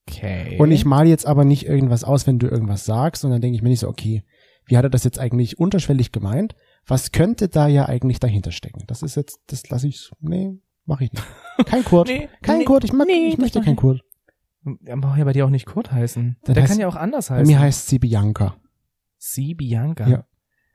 Okay. 0.07 0.57
Und 0.59 0.71
ich 0.71 0.85
male 0.85 1.09
jetzt 1.09 1.27
aber 1.27 1.45
nicht 1.45 1.67
irgendwas 1.67 2.05
aus, 2.05 2.27
wenn 2.27 2.39
du 2.39 2.47
irgendwas 2.47 2.85
sagst, 2.85 3.25
und 3.25 3.31
dann 3.31 3.41
denke 3.41 3.57
ich 3.57 3.63
mir 3.63 3.71
nicht 3.71 3.81
so, 3.81 3.89
okay, 3.89 4.23
wie 4.67 4.77
hat 4.77 4.85
er 4.85 4.91
das 4.91 5.05
jetzt 5.05 5.19
eigentlich 5.19 5.59
unterschwellig 5.59 6.13
gemeint? 6.13 6.55
Was 6.87 7.13
könnte 7.13 7.49
da 7.49 7.67
ja 7.67 7.87
eigentlich 7.87 8.21
dahinter 8.21 8.53
stecken? 8.53 8.85
Das 8.87 9.03
ist 9.03 9.15
jetzt, 9.17 9.41
das 9.47 9.69
lasse 9.71 9.89
ich, 9.89 10.11
nee, 10.21 10.59
mache 10.85 11.05
ich 11.05 11.13
nicht. 11.13 11.25
Kein 11.67 11.85
Kurt. 11.85 12.09
Nee, 12.09 12.29
kein 12.43 12.59
nee, 12.59 12.65
Kurt, 12.65 12.85
ich, 12.85 12.93
mag, 12.93 13.07
nee, 13.07 13.29
ich 13.29 13.39
möchte 13.39 13.61
kein. 13.61 13.77
Kurt. 13.77 14.03
Ja, 14.87 14.97
braucht 14.97 15.19
ja 15.19 15.25
bei 15.25 15.33
dir 15.33 15.45
auch 15.45 15.51
nicht 15.51 15.67
Kurt 15.67 15.93
heißen. 15.93 16.37
Das 16.45 16.55
Der 16.55 16.65
heißt- 16.65 16.69
kann 16.69 16.79
ja 16.81 16.89
auch 16.89 16.97
anders 16.97 17.29
Bei 17.29 17.37
heißen. 17.37 17.47
mir 17.47 17.59
heißt 17.61 17.87
sie 17.89 17.99
Bianca. 17.99 18.57
Sie 19.19 19.55
Bianca. 19.55 20.07
Ja. 20.09 20.27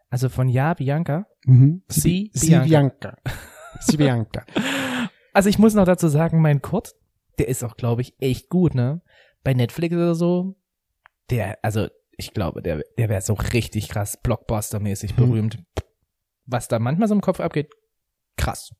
Also 0.10 0.30
von 0.30 0.48
Ja 0.50 0.74
Bianca. 0.74 1.26
Mhm. 1.46 1.84
Sie 1.88 2.32
sie 2.34 2.48
Bianca. 2.50 2.66
Bianca. 2.68 3.18
sie 3.82 3.98
Bianca. 3.98 4.46
Also 5.32 5.48
ich 5.48 5.60
muss 5.60 5.76
noch 5.76 5.86
dazu 5.86 6.08
sagen, 6.08 6.42
mein 6.42 6.60
Kurt, 6.62 6.96
der 7.38 7.48
ist 7.48 7.64
auch, 7.64 7.78
glaube 7.78 8.02
ich, 8.02 8.16
echt 8.20 8.50
gut, 8.50 8.74
ne? 8.74 9.02
Bei 9.44 9.54
Netflix 9.54 9.94
oder 9.96 10.16
so, 10.16 10.56
der, 11.30 11.60
also 11.64 11.88
ich 12.20 12.34
glaube, 12.34 12.62
der, 12.62 12.84
der 12.98 13.10
wäre 13.10 13.22
so 13.22 13.34
richtig 13.34 13.90
krass 13.90 14.18
Blockbuster-mäßig 14.22 15.12
Hm. 15.12 15.16
berühmt. 15.16 15.58
Was 16.46 16.68
da 16.68 16.78
manchmal 16.80 17.08
so 17.08 17.16
im 17.16 17.22
Kopf 17.22 17.40
abgeht, 17.40 17.70
krass. 18.38 18.72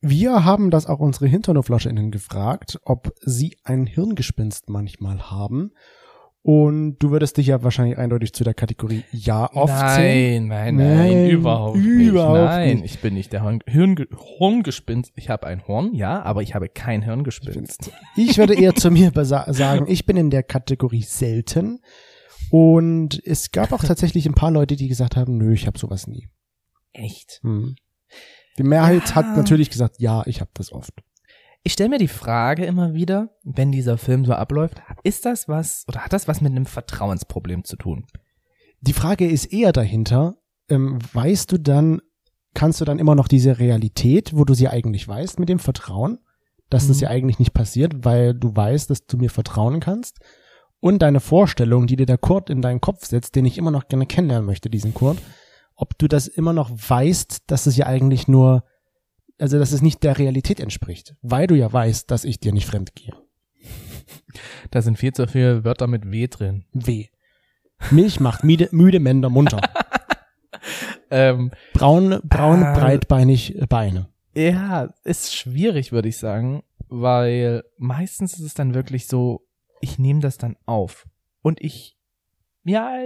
Wir 0.00 0.44
haben 0.44 0.70
das 0.70 0.86
auch 0.86 1.00
unsere 1.00 1.26
HinternoflauscherInnen 1.26 2.10
gefragt, 2.10 2.78
ob 2.84 3.12
sie 3.20 3.56
ein 3.64 3.86
Hirngespinst 3.86 4.68
manchmal 4.68 5.30
haben. 5.30 5.72
Und 6.42 6.98
du 6.98 7.10
würdest 7.10 7.38
dich 7.38 7.48
ja 7.48 7.64
wahrscheinlich 7.64 7.98
eindeutig 7.98 8.32
zu 8.32 8.44
der 8.44 8.54
Kategorie 8.54 9.02
Ja 9.10 9.46
aufzählen. 9.46 10.46
Nein, 10.46 10.76
nein, 10.76 10.96
nein, 10.96 10.96
Nein, 11.08 11.30
überhaupt 11.30 11.76
nicht. 11.78 12.06
überhaupt 12.08 12.38
Nein, 12.38 12.76
nicht. 12.80 12.94
ich 12.94 13.00
bin 13.00 13.14
nicht 13.14 13.32
der 13.32 13.42
Hirn, 13.42 13.60
Hirn, 13.66 13.96
Horngespinst. 14.38 15.12
Ich 15.16 15.28
habe 15.28 15.46
ein 15.48 15.66
Horn, 15.66 15.92
ja, 15.92 16.22
aber 16.22 16.42
ich 16.42 16.54
habe 16.54 16.68
kein 16.68 17.02
Hirngespinst. 17.02 17.90
Ich 18.16 18.38
würde 18.38 18.54
eher 18.54 18.76
zu 18.76 18.92
mir 18.92 19.10
sagen, 19.24 19.86
ich 19.88 20.06
bin 20.06 20.16
in 20.16 20.30
der 20.30 20.44
Kategorie 20.44 21.02
selten. 21.02 21.80
Und 22.50 23.20
es 23.24 23.50
gab 23.50 23.72
auch 23.72 23.82
tatsächlich 23.82 24.26
ein 24.26 24.34
paar 24.34 24.50
Leute, 24.50 24.76
die 24.76 24.88
gesagt 24.88 25.16
haben, 25.16 25.36
nö, 25.36 25.52
ich 25.52 25.66
habe 25.66 25.78
sowas 25.78 26.06
nie. 26.06 26.28
Echt? 26.92 27.40
Hm. 27.42 27.76
Die 28.58 28.62
Mehrheit 28.62 29.08
Ja. 29.10 29.14
hat 29.16 29.36
natürlich 29.36 29.70
gesagt, 29.70 29.96
ja, 29.98 30.22
ich 30.26 30.40
habe 30.40 30.50
das 30.54 30.72
oft. 30.72 30.92
Ich 31.62 31.72
stelle 31.72 31.88
mir 31.90 31.98
die 31.98 32.08
Frage 32.08 32.64
immer 32.64 32.94
wieder, 32.94 33.30
wenn 33.42 33.72
dieser 33.72 33.98
Film 33.98 34.24
so 34.24 34.32
abläuft, 34.32 34.80
ist 35.02 35.24
das 35.26 35.48
was 35.48 35.84
oder 35.88 36.04
hat 36.04 36.12
das 36.12 36.28
was 36.28 36.40
mit 36.40 36.52
einem 36.52 36.66
Vertrauensproblem 36.66 37.64
zu 37.64 37.76
tun? 37.76 38.06
Die 38.80 38.92
Frage 38.92 39.28
ist 39.28 39.46
eher 39.46 39.72
dahinter, 39.72 40.36
ähm, 40.68 40.98
weißt 41.12 41.50
du 41.50 41.58
dann, 41.58 42.00
kannst 42.54 42.80
du 42.80 42.84
dann 42.84 43.00
immer 43.00 43.16
noch 43.16 43.26
diese 43.28 43.58
Realität, 43.58 44.30
wo 44.36 44.44
du 44.44 44.54
sie 44.54 44.68
eigentlich 44.68 45.06
weißt, 45.08 45.40
mit 45.40 45.48
dem 45.48 45.58
Vertrauen, 45.58 46.20
dass 46.70 46.86
das 46.86 46.98
Mhm. 46.98 47.02
ja 47.02 47.08
eigentlich 47.10 47.38
nicht 47.40 47.52
passiert, 47.52 48.04
weil 48.04 48.32
du 48.34 48.54
weißt, 48.54 48.88
dass 48.88 49.04
du 49.06 49.16
mir 49.16 49.30
vertrauen 49.30 49.80
kannst 49.80 50.20
und 50.80 51.00
deine 51.00 51.20
Vorstellung, 51.20 51.86
die 51.86 51.96
dir 51.96 52.06
der 52.06 52.18
Kurt 52.18 52.50
in 52.50 52.62
deinen 52.62 52.80
Kopf 52.80 53.04
setzt, 53.06 53.34
den 53.34 53.46
ich 53.46 53.58
immer 53.58 53.70
noch 53.70 53.88
gerne 53.88 54.06
kennenlernen 54.06 54.46
möchte, 54.46 54.70
diesen 54.70 54.94
Kurt, 54.94 55.18
ob 55.74 55.98
du 55.98 56.08
das 56.08 56.26
immer 56.26 56.52
noch 56.52 56.70
weißt, 56.70 57.44
dass 57.50 57.66
es 57.66 57.76
ja 57.76 57.86
eigentlich 57.86 58.28
nur, 58.28 58.64
also 59.38 59.58
dass 59.58 59.72
es 59.72 59.82
nicht 59.82 60.02
der 60.02 60.18
Realität 60.18 60.60
entspricht, 60.60 61.14
weil 61.22 61.46
du 61.46 61.54
ja 61.54 61.72
weißt, 61.72 62.10
dass 62.10 62.24
ich 62.24 62.40
dir 62.40 62.52
nicht 62.52 62.66
fremd 62.66 62.94
gehe. 62.94 63.12
Da 64.70 64.82
sind 64.82 64.98
viel 64.98 65.12
zu 65.12 65.26
viele 65.26 65.64
Wörter 65.64 65.86
mit 65.86 66.10
W 66.10 66.26
drin. 66.28 66.64
Weh. 66.72 67.06
Milch 67.90 68.20
macht 68.20 68.44
müde, 68.44 68.68
müde 68.72 69.00
Männer 69.00 69.30
munter. 69.30 69.60
Ähm, 71.08 71.52
Braun, 71.72 72.18
braun, 72.24 72.64
Ah. 72.64 72.74
breitbeinig 72.76 73.54
äh, 73.62 73.66
Beine. 73.66 74.08
ja, 74.34 74.92
ist 75.04 75.34
schwierig, 75.36 75.92
würde 75.92 76.08
ich 76.08 76.16
sagen, 76.18 76.64
weil 76.88 77.62
meistens 77.78 78.32
ist 78.34 78.40
es 78.40 78.54
dann 78.54 78.74
wirklich 78.74 79.06
so, 79.06 79.45
ich 79.86 79.98
nehme 79.98 80.20
das 80.20 80.36
dann 80.36 80.56
auf 80.66 81.06
und 81.42 81.62
ich, 81.62 81.96
ja, 82.64 82.98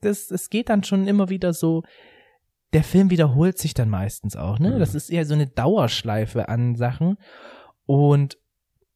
das, 0.00 0.30
es 0.30 0.50
geht 0.50 0.68
dann 0.68 0.84
schon 0.84 1.08
immer 1.08 1.28
wieder 1.28 1.52
so, 1.52 1.82
der 2.72 2.84
Film 2.84 3.10
wiederholt 3.10 3.58
sich 3.58 3.74
dann 3.74 3.88
meistens 3.88 4.36
auch, 4.36 4.58
ne? 4.58 4.72
Mhm. 4.72 4.78
Das 4.78 4.94
ist 4.94 5.10
eher 5.10 5.24
so 5.24 5.34
eine 5.34 5.46
Dauerschleife 5.46 6.48
an 6.48 6.76
Sachen 6.76 7.18
und 7.86 8.38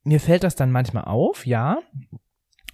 mir 0.05 0.21
fällt 0.21 0.45
das 0.45 0.55
dann 0.55 0.71
manchmal 0.71 1.05
auf, 1.05 1.47
ja, 1.47 1.79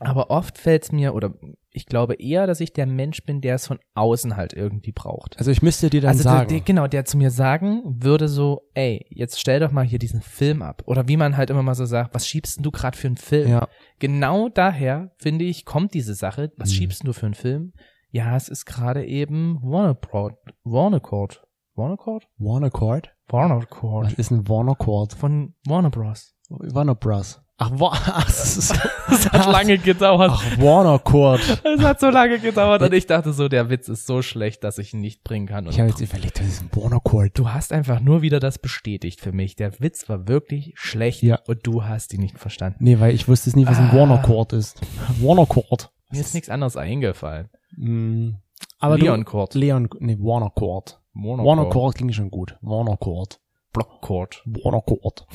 aber 0.00 0.30
oft 0.30 0.58
fällt 0.58 0.84
es 0.84 0.92
mir, 0.92 1.14
oder 1.14 1.34
ich 1.70 1.86
glaube 1.86 2.14
eher, 2.14 2.46
dass 2.46 2.60
ich 2.60 2.72
der 2.72 2.86
Mensch 2.86 3.22
bin, 3.24 3.40
der 3.40 3.56
es 3.56 3.66
von 3.66 3.78
außen 3.94 4.36
halt 4.36 4.52
irgendwie 4.52 4.92
braucht. 4.92 5.38
Also 5.38 5.50
ich 5.50 5.62
müsste 5.62 5.90
dir 5.90 6.00
dann 6.00 6.10
Also 6.10 6.22
der, 6.24 6.32
sagen. 6.32 6.48
der, 6.48 6.60
genau, 6.60 6.86
der 6.86 7.04
zu 7.04 7.16
mir 7.16 7.30
sagen 7.30 7.82
würde 7.84 8.28
so, 8.28 8.62
ey, 8.74 9.04
jetzt 9.10 9.38
stell 9.40 9.60
doch 9.60 9.70
mal 9.72 9.84
hier 9.84 9.98
diesen 9.98 10.22
Film 10.22 10.62
ab. 10.62 10.82
Oder 10.86 11.08
wie 11.08 11.16
man 11.16 11.36
halt 11.36 11.50
immer 11.50 11.62
mal 11.62 11.74
so 11.74 11.84
sagt, 11.84 12.14
was 12.14 12.26
schiebst 12.26 12.56
denn 12.58 12.62
du 12.64 12.70
gerade 12.70 12.96
für 12.96 13.06
einen 13.08 13.16
Film? 13.16 13.48
ja. 13.50 13.68
Genau 13.98 14.48
daher, 14.48 15.12
finde 15.18 15.44
ich, 15.44 15.64
kommt 15.64 15.94
diese 15.94 16.14
Sache, 16.14 16.52
was 16.56 16.70
Mhm. 16.70 16.74
schiebst 16.74 17.06
du 17.06 17.12
für 17.12 17.26
einen 17.26 17.34
Film? 17.34 17.72
Ja, 18.10 18.36
es 18.36 18.48
ist 18.48 18.64
gerade 18.64 19.04
eben 19.04 19.58
Warner 19.62 19.94
Pro, 19.94 20.30
Warner 20.64 21.00
Court. 21.00 21.42
Warner 21.74 21.96
Court? 21.96 22.26
Warner 22.38 22.70
Chord? 22.70 23.12
Warner 23.28 23.58
Was 23.60 23.68
Court. 23.68 24.12
ist 24.14 24.30
ein 24.30 24.48
Warner 24.48 24.74
Chord? 24.74 25.12
Von 25.12 25.54
Warner 25.66 25.90
Bros. 25.90 26.34
Warner 26.48 26.94
Bros. 26.94 27.40
Ach, 27.60 27.70
Wa 27.74 27.90
ach, 27.92 28.24
Das 28.26 29.32
hat 29.32 29.46
lange 29.52 29.78
gedauert. 29.78 30.30
ach 30.32 30.58
Warner 30.58 30.98
Chord. 31.00 31.40
Es 31.64 31.80
hat 31.82 31.98
so 31.98 32.08
lange 32.08 32.38
gedauert 32.38 32.82
und 32.82 32.94
ich 32.94 33.06
dachte 33.06 33.32
so, 33.32 33.48
der 33.48 33.68
Witz 33.68 33.88
ist 33.88 34.06
so 34.06 34.22
schlecht, 34.22 34.62
dass 34.62 34.78
ich 34.78 34.94
ihn 34.94 35.00
nicht 35.00 35.24
bringen 35.24 35.46
kann. 35.46 35.66
Und 35.66 35.72
Ich 35.72 35.80
habe 35.80 35.88
jetzt 35.90 36.00
überlegt, 36.00 36.38
das 36.38 36.46
ist 36.46 36.62
ein 36.62 36.70
Warner 36.72 37.00
Chord. 37.00 37.36
Du 37.36 37.50
hast 37.50 37.72
einfach 37.72 37.98
nur 38.00 38.22
wieder 38.22 38.38
das 38.38 38.58
bestätigt 38.60 39.20
für 39.20 39.32
mich. 39.32 39.56
Der 39.56 39.80
Witz 39.80 40.08
war 40.08 40.28
wirklich 40.28 40.72
schlecht 40.76 41.22
Ja. 41.22 41.40
und 41.48 41.66
du 41.66 41.82
hast 41.84 42.14
ihn 42.14 42.20
nicht 42.20 42.38
verstanden. 42.38 42.78
Nee, 42.84 43.00
weil 43.00 43.12
ich 43.12 43.26
wusste 43.26 43.50
es 43.50 43.56
nicht, 43.56 43.68
was 43.68 43.78
ein 43.78 43.90
Ah. 43.90 43.94
Warner 43.96 44.18
Chord 44.22 44.52
ist. 44.52 44.80
Warner 45.20 45.46
Chord. 45.46 45.90
Mir 46.10 46.20
ist 46.20 46.34
nichts 46.34 46.48
anderes 46.48 46.76
eingefallen. 46.76 47.48
Mm, 47.76 48.36
aber 48.78 48.98
Leon 48.98 49.24
du, 49.24 49.30
Chord. 49.30 49.54
Leon, 49.54 49.88
nee, 49.98 50.16
Warner 50.20 50.50
Chord. 50.50 51.00
Warner, 51.12 51.44
Warner 51.44 51.62
Chord. 51.64 51.72
Chord 51.74 51.94
klingt 51.96 52.14
schon 52.14 52.30
gut. 52.30 52.56
Warner 52.60 52.96
Chord. 52.96 53.40
Block 53.72 54.00
Chord. 54.00 54.42
Warner 54.46 54.82
Chord. 54.82 55.26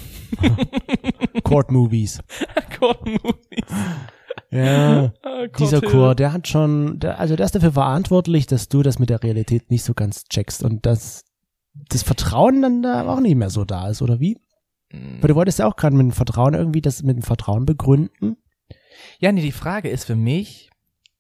Chord 1.43 1.71
Movies. 1.71 2.19
Chord 2.79 3.05
Movies. 3.05 3.65
Ja. 4.49 5.11
Ah, 5.23 5.47
Dieser. 5.57 5.81
Chor, 5.81 6.13
der 6.13 6.31
hat 6.31 6.47
schon, 6.47 6.99
der, 6.99 7.19
also 7.19 7.35
der 7.35 7.45
ist 7.45 7.55
dafür 7.55 7.71
verantwortlich, 7.71 8.45
dass 8.45 8.69
du 8.69 8.83
das 8.83 8.99
mit 8.99 9.09
der 9.09 9.23
Realität 9.23 9.71
nicht 9.71 9.83
so 9.83 9.95
ganz 9.95 10.25
checkst 10.25 10.63
und 10.63 10.85
dass 10.85 11.25
das 11.73 12.03
Vertrauen 12.03 12.61
dann 12.61 12.83
da 12.83 13.07
auch 13.07 13.19
nicht 13.19 13.35
mehr 13.35 13.49
so 13.49 13.65
da 13.65 13.89
ist, 13.89 14.03
oder 14.03 14.19
wie? 14.19 14.37
Mm. 14.91 15.21
Weil 15.21 15.27
du 15.29 15.35
wolltest 15.35 15.59
ja 15.59 15.65
auch 15.67 15.75
gerade 15.75 15.95
mit 15.95 16.03
dem 16.03 16.11
Vertrauen 16.11 16.53
irgendwie 16.53 16.81
das 16.81 17.01
mit 17.01 17.15
dem 17.15 17.23
Vertrauen 17.23 17.65
begründen. 17.65 18.37
Ja, 19.19 19.31
nee, 19.31 19.41
die 19.41 19.51
Frage 19.51 19.89
ist 19.89 20.05
für 20.05 20.15
mich, 20.15 20.69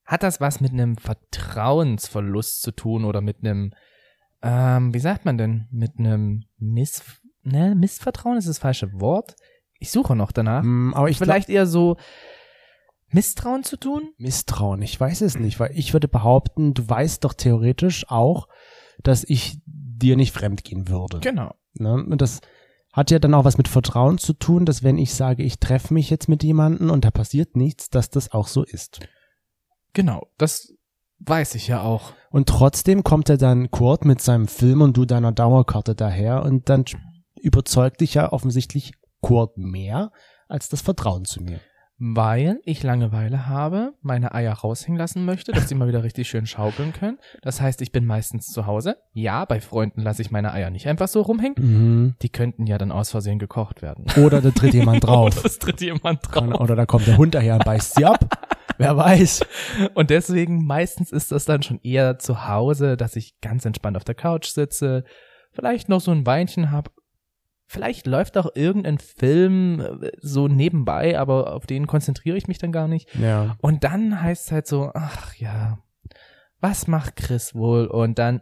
hat 0.05 0.23
das 0.23 0.39
was 0.39 0.61
mit 0.61 0.71
einem 0.71 0.97
Vertrauensverlust 0.97 2.61
zu 2.61 2.71
tun 2.71 3.05
oder 3.05 3.21
mit 3.21 3.39
einem, 3.39 3.73
ähm, 4.43 4.93
wie 4.93 4.99
sagt 4.99 5.25
man 5.25 5.37
denn, 5.37 5.67
mit 5.71 5.97
einem 5.97 6.43
Miss, 6.57 7.01
ne, 7.43 7.73
Missvertrauen 7.75 8.37
ist 8.37 8.49
das 8.49 8.59
falsche 8.59 8.91
Wort. 8.99 9.35
Ich 9.79 9.89
suche 9.89 10.15
noch 10.15 10.31
danach. 10.31 10.63
Mm, 10.63 10.93
aber 10.93 11.09
ich 11.09 11.17
Vielleicht 11.17 11.49
eher 11.49 11.65
so 11.65 11.97
Misstrauen 13.09 13.63
zu 13.63 13.77
tun? 13.77 14.09
Misstrauen, 14.17 14.81
ich 14.81 14.99
weiß 14.99 15.21
es 15.21 15.39
nicht, 15.39 15.59
weil 15.59 15.71
ich 15.75 15.93
würde 15.93 16.07
behaupten, 16.07 16.73
du 16.73 16.87
weißt 16.87 17.23
doch 17.23 17.33
theoretisch 17.33 18.09
auch, 18.09 18.47
dass 19.01 19.23
ich 19.23 19.59
dir 19.65 20.17
nicht 20.17 20.33
fremd 20.33 20.63
gehen 20.63 20.89
würde. 20.89 21.19
Genau. 21.19 21.55
Ne? 21.75 21.93
Und 21.93 22.21
das 22.21 22.41
hat 22.91 23.11
ja 23.11 23.19
dann 23.19 23.33
auch 23.33 23.45
was 23.45 23.57
mit 23.57 23.67
Vertrauen 23.67 24.17
zu 24.17 24.33
tun, 24.33 24.65
dass 24.65 24.83
wenn 24.83 24.97
ich 24.97 25.13
sage, 25.13 25.43
ich 25.43 25.59
treffe 25.59 25.93
mich 25.93 26.09
jetzt 26.09 26.27
mit 26.27 26.43
jemandem 26.43 26.89
und 26.89 27.05
da 27.05 27.11
passiert 27.11 27.55
nichts, 27.55 27.89
dass 27.89 28.09
das 28.09 28.31
auch 28.31 28.47
so 28.47 28.63
ist. 28.63 28.99
Genau, 29.93 30.27
das 30.37 30.73
weiß 31.25 31.55
ich 31.55 31.67
ja 31.67 31.81
auch. 31.81 32.13
Und 32.29 32.49
trotzdem 32.49 33.03
kommt 33.03 33.29
er 33.29 33.37
dann 33.37 33.71
Kurt 33.71 34.05
mit 34.05 34.21
seinem 34.21 34.47
Film 34.47 34.81
und 34.81 34.97
du 34.97 35.05
deiner 35.05 35.31
Dauerkarte 35.31 35.95
daher 35.95 36.43
und 36.43 36.69
dann 36.69 36.85
überzeugt 37.39 38.01
dich 38.01 38.15
ja 38.15 38.31
offensichtlich 38.31 38.93
Kurt 39.21 39.57
mehr 39.57 40.11
als 40.47 40.69
das 40.69 40.81
Vertrauen 40.81 41.25
zu 41.25 41.41
mir. 41.41 41.59
Weil 41.99 42.59
ich 42.65 42.83
Langeweile 42.83 43.47
habe, 43.47 43.93
meine 44.01 44.33
Eier 44.33 44.53
raushängen 44.53 44.97
lassen 44.97 45.25
möchte, 45.25 45.51
dass 45.51 45.69
sie 45.69 45.75
mal 45.75 45.87
wieder 45.87 46.03
richtig 46.03 46.27
schön 46.27 46.47
schaukeln 46.47 46.91
können. 46.91 47.19
Das 47.43 47.61
heißt, 47.61 47.81
ich 47.81 47.91
bin 47.91 48.05
meistens 48.05 48.47
zu 48.47 48.65
Hause. 48.65 48.97
Ja, 49.13 49.45
bei 49.45 49.61
Freunden 49.61 50.01
lasse 50.01 50.21
ich 50.21 50.31
meine 50.31 50.51
Eier 50.51 50.69
nicht 50.69 50.87
einfach 50.87 51.07
so 51.07 51.21
rumhängen. 51.21 51.55
Mhm. 51.57 52.15
Die 52.21 52.29
könnten 52.29 52.65
ja 52.65 52.77
dann 52.77 52.91
aus 52.91 53.11
Versehen 53.11 53.39
gekocht 53.39 53.81
werden. 53.81 54.05
Oder 54.17 54.41
da 54.41 54.49
tritt 54.49 54.73
jemand 54.73 55.03
drauf. 55.07 55.37
Oder 55.37 55.49
tritt 55.53 55.81
jemand 55.81 56.19
drauf. 56.23 56.59
Oder 56.59 56.75
da 56.75 56.85
kommt 56.85 57.07
der 57.07 57.17
Hund 57.17 57.35
daher 57.35 57.55
und 57.55 57.63
beißt 57.63 57.95
sie 57.95 58.05
ab. 58.05 58.27
Wer 58.77 58.97
weiß. 58.97 59.45
Und 59.93 60.09
deswegen 60.09 60.65
meistens 60.65 61.11
ist 61.11 61.31
das 61.31 61.45
dann 61.45 61.63
schon 61.63 61.79
eher 61.83 62.19
zu 62.19 62.47
Hause, 62.47 62.97
dass 62.97 63.15
ich 63.15 63.39
ganz 63.41 63.65
entspannt 63.65 63.97
auf 63.97 64.03
der 64.03 64.15
Couch 64.15 64.47
sitze, 64.47 65.03
vielleicht 65.51 65.89
noch 65.89 66.01
so 66.01 66.11
ein 66.11 66.25
Weinchen 66.25 66.71
hab. 66.71 66.91
Vielleicht 67.65 68.05
läuft 68.07 68.37
auch 68.37 68.49
irgendein 68.55 68.99
Film 68.99 69.79
äh, 69.79 70.11
so 70.19 70.47
nebenbei, 70.47 71.17
aber 71.17 71.53
auf 71.53 71.65
den 71.65 71.87
konzentriere 71.87 72.37
ich 72.37 72.47
mich 72.47 72.57
dann 72.59 72.71
gar 72.71 72.87
nicht. 72.87 73.13
Ja. 73.15 73.55
Und 73.61 73.83
dann 73.83 74.21
heißt 74.21 74.45
es 74.45 74.51
halt 74.51 74.67
so, 74.67 74.91
ach 74.93 75.33
ja, 75.35 75.79
was 76.59 76.87
macht 76.87 77.15
Chris 77.15 77.55
wohl? 77.55 77.87
Und 77.87 78.19
dann, 78.19 78.41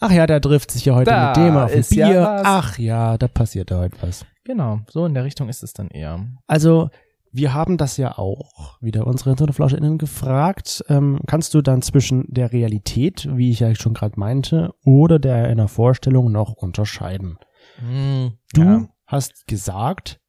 Ach 0.00 0.10
ja, 0.10 0.26
der 0.26 0.40
trifft 0.42 0.70
sich 0.72 0.84
ja 0.84 0.94
heute 0.94 1.10
Da 1.10 1.28
mit 1.28 1.36
dem 1.36 1.56
auf 1.56 1.72
ein 1.72 1.84
ja 1.90 2.08
Bier. 2.08 2.20
was. 2.22 2.42
Ach 2.44 2.78
ja, 2.78 3.16
da 3.16 3.28
passiert 3.28 3.70
ja 3.70 3.78
heute 3.78 3.96
was. 4.02 4.26
genau, 4.44 4.80
so 4.90 5.06
in 5.06 5.14
der 5.14 5.24
Richtung 5.24 5.48
ist 5.48 5.62
es 5.62 5.72
dann 5.72 5.88
eher. 5.88 6.26
Also, 6.46 6.90
wir 7.36 7.54
haben 7.54 7.76
das 7.76 7.96
ja 7.96 8.18
auch 8.18 8.80
wieder 8.80 9.06
unsere 9.06 9.30
HinterflauscherInnen 9.30 9.98
gefragt. 9.98 10.84
Ähm, 10.88 11.20
kannst 11.26 11.54
du 11.54 11.62
dann 11.62 11.82
zwischen 11.82 12.24
der 12.28 12.52
Realität, 12.52 13.28
wie 13.36 13.50
ich 13.50 13.60
ja 13.60 13.74
schon 13.74 13.94
gerade 13.94 14.18
meinte, 14.18 14.74
oder 14.84 15.18
der 15.18 15.46
einer 15.46 15.68
Vorstellung 15.68 16.32
noch 16.32 16.52
unterscheiden? 16.54 17.38
Hm, 17.78 18.32
Du 18.54 18.62
ja. 18.62 18.88
hast 19.06 19.46
gesagt, 19.46 20.20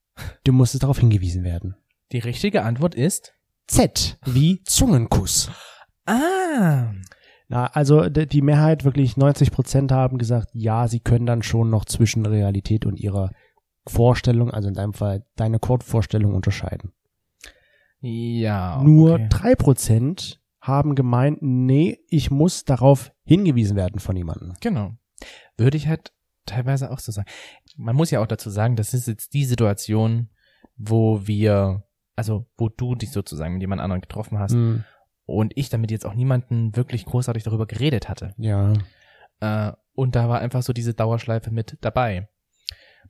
du 0.44 0.52
musstest 0.52 0.82
darauf 0.82 0.98
hingewiesen 0.98 1.44
werden. 1.44 1.76
Die 2.12 2.18
richtige 2.18 2.62
Antwort 2.62 2.94
ist, 2.94 3.32
Z 3.66 4.18
wie 4.24 4.62
Zungenkuss. 4.64 5.50
ah, 6.06 6.92
Na, 7.48 7.66
also 7.66 8.08
die 8.08 8.42
Mehrheit, 8.42 8.84
wirklich 8.84 9.16
90 9.16 9.50
Prozent 9.50 9.92
haben 9.92 10.18
gesagt, 10.18 10.48
ja, 10.52 10.88
sie 10.88 11.00
können 11.00 11.26
dann 11.26 11.42
schon 11.42 11.70
noch 11.70 11.84
zwischen 11.84 12.26
Realität 12.26 12.84
und 12.86 12.98
ihrer 12.98 13.30
Vorstellung, 13.86 14.50
also 14.50 14.68
in 14.68 14.74
deinem 14.74 14.92
Fall 14.92 15.24
deine 15.36 15.58
Kurzvorstellung 15.58 16.34
unterscheiden. 16.34 16.92
Ja. 18.00 18.82
Nur 18.82 19.14
okay. 19.14 19.28
drei 19.28 19.54
Prozent 19.54 20.40
haben 20.60 20.94
gemeint, 20.94 21.38
nee, 21.40 21.98
ich 22.08 22.30
muss 22.30 22.64
darauf 22.64 23.12
hingewiesen 23.24 23.76
werden 23.76 24.00
von 24.00 24.16
jemandem. 24.16 24.54
Genau. 24.60 24.92
Würde 25.56 25.76
ich 25.76 25.88
halt 25.88 26.12
teilweise 26.46 26.90
auch 26.90 26.98
so 26.98 27.12
sagen. 27.12 27.28
Man 27.76 27.96
muss 27.96 28.10
ja 28.10 28.20
auch 28.20 28.26
dazu 28.26 28.50
sagen, 28.50 28.76
das 28.76 28.94
ist 28.94 29.06
jetzt 29.08 29.34
die 29.34 29.44
Situation, 29.44 30.30
wo 30.76 31.26
wir, 31.26 31.84
also 32.16 32.46
wo 32.56 32.68
du 32.68 32.94
dich 32.94 33.10
sozusagen 33.10 33.54
mit 33.54 33.62
jemand 33.62 33.80
anderem 33.80 34.00
getroffen 34.00 34.38
hast 34.38 34.52
Hm, 34.52 34.84
und 35.26 35.52
ich 35.56 35.68
damit 35.68 35.90
jetzt 35.90 36.06
auch 36.06 36.14
niemanden 36.14 36.74
wirklich 36.74 37.04
großartig 37.04 37.42
darüber 37.42 37.66
geredet 37.66 38.08
hatte. 38.08 38.34
ja. 38.38 38.72
Äh, 39.40 39.72
und 39.94 40.14
da 40.14 40.28
war 40.28 40.38
einfach 40.38 40.62
so 40.62 40.72
diese 40.72 40.94
Dauerschleife 40.94 41.50
mit 41.50 41.76
dabei. 41.80 42.28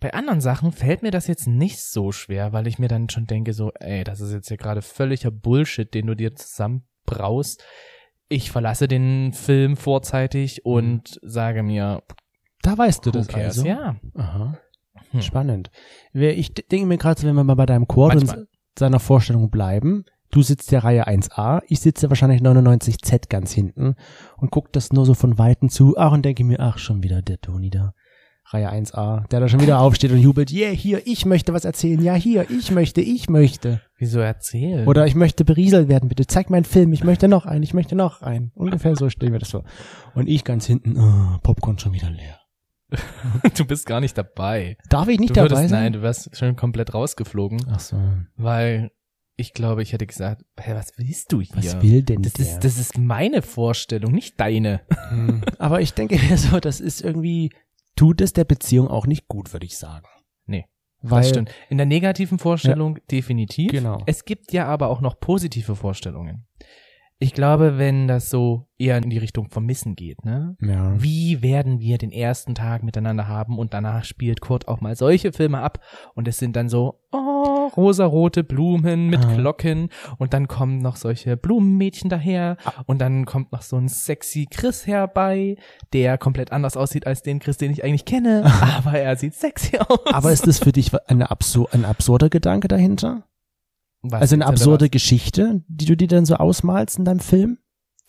Bei 0.00 0.14
anderen 0.14 0.40
Sachen 0.40 0.72
fällt 0.72 1.02
mir 1.02 1.10
das 1.10 1.26
jetzt 1.26 1.46
nicht 1.48 1.80
so 1.82 2.12
schwer, 2.12 2.52
weil 2.52 2.66
ich 2.66 2.78
mir 2.78 2.88
dann 2.88 3.08
schon 3.08 3.26
denke, 3.26 3.52
so, 3.52 3.72
ey, 3.74 4.04
das 4.04 4.20
ist 4.20 4.32
jetzt 4.32 4.48
hier 4.48 4.56
gerade 4.56 4.82
völliger 4.82 5.30
Bullshit, 5.30 5.92
den 5.92 6.06
du 6.06 6.14
dir 6.14 6.34
zusammenbraust. 6.34 7.64
Ich 8.28 8.50
verlasse 8.50 8.86
den 8.86 9.32
Film 9.32 9.76
vorzeitig 9.76 10.64
und 10.64 11.18
sage 11.22 11.62
mir, 11.62 12.02
Da 12.62 12.76
weißt 12.76 13.04
du 13.06 13.10
das 13.10 13.26
cares? 13.28 13.58
also. 13.58 13.66
Ja. 13.66 13.96
Aha. 14.14 14.58
Hm. 15.10 15.22
Spannend. 15.22 15.70
Ich 16.12 16.52
denke 16.54 16.86
mir 16.86 16.98
gerade, 16.98 17.20
so, 17.20 17.26
wenn 17.26 17.34
wir 17.34 17.44
mal 17.44 17.54
bei 17.54 17.66
deinem 17.66 17.88
Chor 17.88 18.12
und 18.14 18.46
seiner 18.78 19.00
Vorstellung 19.00 19.50
bleiben, 19.50 20.04
du 20.30 20.42
sitzt 20.42 20.70
ja 20.70 20.80
Reihe 20.80 21.08
1a, 21.08 21.62
ich 21.66 21.80
sitze 21.80 22.10
wahrscheinlich 22.10 22.42
99z 22.42 23.28
ganz 23.28 23.52
hinten 23.52 23.94
und 24.36 24.50
guck 24.50 24.72
das 24.72 24.92
nur 24.92 25.06
so 25.06 25.14
von 25.14 25.38
Weitem 25.38 25.70
zu, 25.70 25.96
ach 25.96 26.12
und 26.12 26.24
denke 26.24 26.44
mir, 26.44 26.60
ach 26.60 26.78
schon 26.78 27.02
wieder 27.02 27.22
der 27.22 27.40
Toni 27.40 27.70
da. 27.70 27.94
Reihe 28.50 28.72
1a, 28.72 29.28
der 29.28 29.40
da 29.40 29.48
schon 29.48 29.60
wieder 29.60 29.80
aufsteht 29.80 30.10
und 30.10 30.18
jubelt, 30.18 30.50
yeah, 30.50 30.70
hier, 30.70 31.06
ich 31.06 31.26
möchte 31.26 31.52
was 31.52 31.64
erzählen, 31.64 32.02
ja, 32.02 32.14
hier, 32.14 32.50
ich 32.50 32.70
möchte, 32.70 33.02
ich 33.02 33.28
möchte. 33.28 33.82
Wieso 33.98 34.20
erzählen? 34.20 34.88
Oder 34.88 35.06
ich 35.06 35.14
möchte 35.14 35.44
berieselt 35.44 35.88
werden, 35.88 36.08
bitte 36.08 36.26
zeig 36.26 36.48
meinen 36.48 36.64
Film, 36.64 36.92
ich 36.92 37.04
möchte 37.04 37.28
noch 37.28 37.44
einen, 37.44 37.62
ich 37.62 37.74
möchte 37.74 37.94
noch 37.94 38.22
einen. 38.22 38.52
Ungefähr 38.54 38.96
so 38.96 39.10
stellen 39.10 39.32
wir 39.32 39.38
das 39.38 39.50
vor. 39.50 39.64
Und 40.14 40.28
ich 40.28 40.44
ganz 40.44 40.66
hinten, 40.66 40.98
oh, 40.98 41.38
Popcorn 41.42 41.78
schon 41.78 41.92
wieder 41.92 42.10
leer. 42.10 42.38
du 43.56 43.66
bist 43.66 43.84
gar 43.84 44.00
nicht 44.00 44.16
dabei. 44.16 44.78
Darf 44.88 45.08
ich 45.08 45.20
nicht 45.20 45.30
du 45.30 45.34
dabei 45.34 45.50
würdest, 45.50 45.68
sein? 45.68 45.82
nein, 45.82 45.92
du 45.92 46.02
wärst 46.02 46.34
schon 46.34 46.56
komplett 46.56 46.94
rausgeflogen, 46.94 47.66
Ach 47.70 47.80
so. 47.80 47.96
weil 48.36 48.90
ich 49.36 49.52
glaube, 49.52 49.82
ich 49.82 49.92
hätte 49.92 50.06
gesagt, 50.06 50.42
hä, 50.58 50.72
was 50.74 50.92
willst 50.96 51.30
du 51.32 51.40
hier? 51.40 51.54
Was 51.54 51.82
will 51.82 52.02
denn 52.02 52.22
das 52.22 52.32
der? 52.32 52.46
ist, 52.46 52.64
das 52.64 52.78
ist 52.78 52.98
meine 52.98 53.42
Vorstellung, 53.42 54.12
nicht 54.12 54.40
deine. 54.40 54.80
Hm. 55.10 55.42
Aber 55.58 55.80
ich 55.80 55.94
denke 55.94 56.18
mir 56.18 56.36
so, 56.38 56.58
das 56.58 56.80
ist 56.80 57.02
irgendwie, 57.02 57.50
tut 57.98 58.20
es 58.20 58.32
der 58.32 58.44
Beziehung 58.44 58.88
auch 58.88 59.06
nicht 59.06 59.26
gut, 59.26 59.52
würde 59.52 59.66
ich 59.66 59.76
sagen. 59.76 60.06
Nee, 60.46 60.66
Weil, 61.02 61.22
das 61.22 61.30
stimmt. 61.30 61.50
In 61.68 61.78
der 61.78 61.86
negativen 61.86 62.38
Vorstellung 62.38 62.98
definitiv. 63.10 63.72
Genau. 63.72 64.02
Es 64.06 64.24
gibt 64.24 64.52
ja 64.52 64.66
aber 64.66 64.88
auch 64.88 65.00
noch 65.00 65.18
positive 65.18 65.74
Vorstellungen. 65.74 66.46
Ich 67.20 67.34
glaube, 67.34 67.78
wenn 67.78 68.06
das 68.06 68.30
so 68.30 68.68
eher 68.78 68.96
in 68.98 69.10
die 69.10 69.18
Richtung 69.18 69.50
Vermissen 69.50 69.96
geht, 69.96 70.24
ne? 70.24 70.56
Ja. 70.60 70.94
Wie 71.02 71.42
werden 71.42 71.80
wir 71.80 71.98
den 71.98 72.12
ersten 72.12 72.54
Tag 72.54 72.84
miteinander 72.84 73.26
haben 73.26 73.58
und 73.58 73.74
danach 73.74 74.04
spielt 74.04 74.40
Kurt 74.40 74.68
auch 74.68 74.80
mal 74.80 74.94
solche 74.94 75.32
Filme 75.32 75.60
ab 75.60 75.80
und 76.14 76.28
es 76.28 76.38
sind 76.38 76.54
dann 76.54 76.68
so, 76.68 77.00
oh, 77.10 77.66
rosarote 77.76 78.44
Blumen 78.44 79.08
mit 79.08 79.24
Ah. 79.24 79.34
Glocken 79.34 79.88
und 80.18 80.32
dann 80.32 80.46
kommen 80.46 80.78
noch 80.78 80.94
solche 80.94 81.36
Blumenmädchen 81.36 82.08
daher 82.08 82.56
und 82.86 83.00
dann 83.00 83.24
kommt 83.24 83.50
noch 83.50 83.62
so 83.62 83.76
ein 83.76 83.88
sexy 83.88 84.46
Chris 84.48 84.86
herbei, 84.86 85.56
der 85.92 86.18
komplett 86.18 86.52
anders 86.52 86.76
aussieht 86.76 87.04
als 87.06 87.22
den 87.22 87.40
Chris, 87.40 87.56
den 87.56 87.72
ich 87.72 87.82
eigentlich 87.82 88.04
kenne, 88.04 88.44
aber 88.76 88.96
er 88.96 89.16
sieht 89.16 89.34
sexy 89.34 89.76
aus. 89.78 90.06
Aber 90.12 90.30
ist 90.30 90.46
das 90.46 90.60
für 90.60 90.70
dich 90.70 90.92
eine 91.08 91.32
absur 91.32 91.68
ein 91.72 91.84
absurder 91.84 92.28
Gedanke 92.28 92.68
dahinter? 92.68 93.24
Was 94.02 94.22
also 94.22 94.34
eine 94.36 94.46
absurde 94.46 94.90
Geschichte, 94.90 95.62
die 95.68 95.86
du 95.86 95.96
dir 95.96 96.08
dann 96.08 96.24
so 96.24 96.36
ausmalst 96.36 96.98
in 96.98 97.04
deinem 97.04 97.20
Film? 97.20 97.58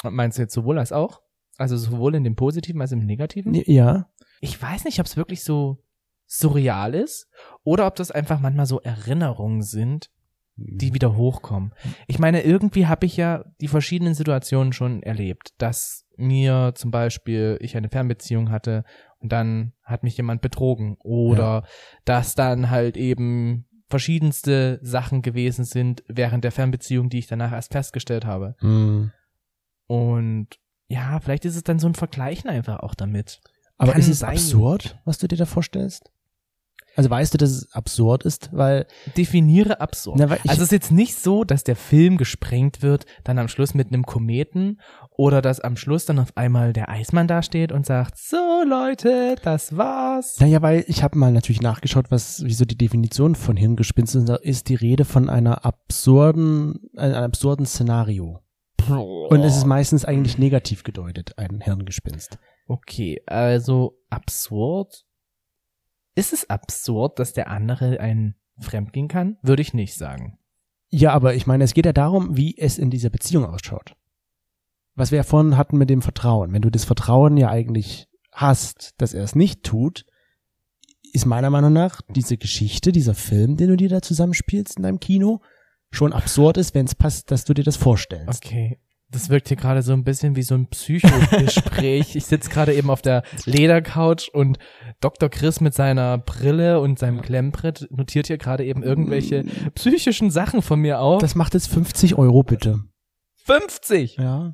was? 0.03 0.13
Meinst 0.13 0.37
du 0.37 0.43
jetzt 0.43 0.53
sowohl 0.53 0.79
als 0.79 0.91
auch? 0.91 1.21
Also 1.57 1.77
sowohl 1.77 2.15
in 2.15 2.23
dem 2.23 2.35
Positiven 2.35 2.81
als 2.81 2.91
im 2.91 3.05
Negativen? 3.05 3.53
Ja. 3.53 4.09
ich 4.39 4.61
weiß 4.61 4.85
nicht, 4.85 4.99
ob 4.99 5.05
es 5.05 5.17
wirklich 5.17 5.43
so 5.43 5.83
surreal 6.25 6.93
ist 6.93 7.27
oder 7.63 7.87
ob 7.87 7.95
das 7.95 8.11
einfach 8.11 8.39
manchmal 8.39 8.65
so 8.65 8.79
Erinnerungen 8.79 9.61
sind, 9.61 10.09
die 10.55 10.93
wieder 10.93 11.15
hochkommen. 11.15 11.73
Ich 12.07 12.19
meine, 12.19 12.41
irgendwie 12.41 12.87
habe 12.87 13.05
ich 13.05 13.17
ja 13.17 13.45
die 13.61 13.67
verschiedenen 13.67 14.13
Situationen 14.13 14.73
schon 14.73 15.01
erlebt, 15.03 15.53
dass 15.57 16.05
mir 16.17 16.73
zum 16.75 16.91
Beispiel 16.91 17.57
ich 17.61 17.77
eine 17.77 17.89
Fernbeziehung 17.89 18.51
hatte 18.51 18.83
und 19.19 19.31
dann 19.31 19.73
hat 19.83 20.03
mich 20.03 20.17
jemand 20.17 20.41
betrogen 20.41 20.97
oder 20.99 21.63
dass 22.05 22.35
dann 22.35 22.69
halt 22.69 22.97
eben 22.97 23.68
verschiedenste 23.89 24.79
Sachen 24.81 25.21
gewesen 25.21 25.65
sind 25.65 26.03
während 26.07 26.43
der 26.43 26.51
Fernbeziehung, 26.51 27.09
die 27.09 27.19
ich 27.19 27.27
danach 27.27 27.51
erst 27.51 27.71
festgestellt 27.71 28.25
habe. 28.25 28.55
Hm. 28.59 29.11
Und 29.87 30.47
ja, 30.87 31.19
vielleicht 31.19 31.45
ist 31.45 31.55
es 31.55 31.63
dann 31.63 31.79
so 31.79 31.87
ein 31.87 31.95
Vergleichen 31.95 32.49
einfach 32.49 32.79
auch 32.79 32.95
damit. 32.95 33.41
Aber 33.77 33.93
Kann 33.93 34.01
ist 34.01 34.09
es 34.09 34.19
sein. 34.19 34.31
absurd, 34.31 34.99
was 35.05 35.17
du 35.17 35.27
dir 35.27 35.37
da 35.37 35.45
vorstellst? 35.45 36.11
Also 36.99 37.09
weißt 37.09 37.33
du, 37.33 37.37
dass 37.37 37.51
es 37.51 37.71
absurd 37.71 38.23
ist, 38.23 38.49
weil, 38.51 38.85
Definiere 39.15 39.79
absurd. 39.79 40.17
Na, 40.19 40.29
weil 40.29 40.39
also 40.39 40.55
es 40.55 40.67
ist 40.67 40.71
jetzt 40.73 40.91
nicht 40.91 41.15
so, 41.15 41.45
dass 41.45 41.63
der 41.63 41.77
Film 41.77 42.17
gesprengt 42.17 42.81
wird, 42.81 43.05
dann 43.23 43.39
am 43.39 43.47
Schluss 43.47 43.73
mit 43.73 43.87
einem 43.87 44.05
Kometen 44.05 44.81
oder 45.15 45.41
dass 45.41 45.61
am 45.61 45.77
Schluss 45.77 46.05
dann 46.05 46.19
auf 46.19 46.35
einmal 46.35 46.73
der 46.73 46.89
Eismann 46.89 47.29
dasteht 47.29 47.71
und 47.71 47.85
sagt, 47.85 48.17
so 48.17 48.63
Leute, 48.67 49.35
das 49.43 49.77
war's. 49.77 50.41
naja, 50.41 50.61
weil 50.61 50.83
ich 50.87 51.01
habe 51.01 51.17
mal 51.17 51.31
natürlich 51.31 51.61
nachgeschaut, 51.61 52.11
was, 52.11 52.43
wieso 52.43 52.65
die 52.65 52.77
Definition 52.77 53.35
von 53.35 53.55
Hirngespinst 53.55 54.15
ist. 54.15 54.19
Und 54.19 54.29
da 54.29 54.35
ist 54.35 54.67
die 54.67 54.75
Rede 54.75 55.05
von 55.05 55.29
einer 55.29 55.65
absurden, 55.65 56.89
einem 56.97 57.23
absurden 57.23 57.65
Szenario. 57.65 58.41
Und 58.89 59.41
es 59.43 59.55
ist 59.55 59.65
meistens 59.65 60.03
eigentlich 60.03 60.37
negativ 60.37 60.83
gedeutet, 60.83 61.37
ein 61.37 61.61
Hirngespinst. 61.61 62.39
Okay, 62.67 63.21
also 63.25 63.97
absurd. 64.09 65.05
Ist 66.15 66.33
es 66.33 66.49
absurd, 66.49 67.19
dass 67.19 67.33
der 67.33 67.49
andere 67.49 67.99
einen 67.99 68.35
fremdgehen 68.59 69.07
kann? 69.07 69.37
Würde 69.41 69.61
ich 69.61 69.73
nicht 69.73 69.95
sagen. 69.95 70.37
Ja, 70.89 71.11
aber 71.13 71.35
ich 71.35 71.45
meine, 71.45 71.63
es 71.63 71.73
geht 71.73 71.85
ja 71.85 71.93
darum, 71.93 72.35
wie 72.35 72.57
es 72.57 72.77
in 72.77 72.89
dieser 72.89 73.09
Beziehung 73.09 73.45
ausschaut. 73.45 73.95
Was 74.95 75.11
wir 75.11 75.17
ja 75.17 75.23
vorhin 75.23 75.55
hatten 75.55 75.77
mit 75.77 75.89
dem 75.89 76.01
Vertrauen. 76.01 76.51
Wenn 76.51 76.61
du 76.61 76.69
das 76.69 76.83
Vertrauen 76.83 77.37
ja 77.37 77.49
eigentlich 77.49 78.07
hast, 78.31 78.95
dass 78.97 79.13
er 79.13 79.23
es 79.23 79.35
nicht 79.35 79.63
tut, 79.63 80.05
ist 81.13 81.25
meiner 81.25 81.49
Meinung 81.49 81.73
nach 81.73 82.01
diese 82.09 82.37
Geschichte, 82.37 82.91
dieser 82.91 83.13
Film, 83.13 83.55
den 83.57 83.69
du 83.69 83.77
dir 83.77 83.89
da 83.89 84.01
zusammenspielst 84.01 84.77
in 84.77 84.83
deinem 84.83 84.99
Kino, 84.99 85.41
schon 85.91 86.13
absurd 86.13 86.57
ist, 86.57 86.75
wenn 86.75 86.85
es 86.85 86.95
passt, 86.95 87.31
dass 87.31 87.45
du 87.45 87.53
dir 87.53 87.63
das 87.63 87.77
vorstellst. 87.77 88.45
Okay. 88.45 88.79
Das 89.11 89.29
wirkt 89.29 89.47
hier 89.47 89.57
gerade 89.57 89.81
so 89.81 89.91
ein 89.93 90.03
bisschen 90.03 90.35
wie 90.35 90.43
so 90.43 90.53
ein 90.53 90.67
Psychogespräch. 90.67 92.15
ich 92.15 92.25
sitze 92.25 92.49
gerade 92.49 92.75
eben 92.75 92.91
auf 92.91 93.01
der 93.01 93.23
Ledercouch 93.45 94.29
und 94.33 94.59
Dr. 95.01 95.29
Chris 95.29 95.61
mit 95.61 95.73
seiner 95.73 96.19
Brille 96.19 96.79
und 96.79 96.99
seinem 96.99 97.21
Klemmbrett 97.21 97.87
notiert 97.89 98.27
hier 98.27 98.37
gerade 98.37 98.63
eben 98.65 98.83
irgendwelche 98.83 99.45
psychischen 99.73 100.29
Sachen 100.29 100.61
von 100.61 100.79
mir 100.79 100.99
auf. 101.01 101.21
Das 101.21 101.33
macht 101.33 101.55
jetzt 101.55 101.69
50 101.69 102.15
Euro 102.15 102.43
bitte. 102.43 102.81
50! 103.45 104.17
Ja. 104.17 104.53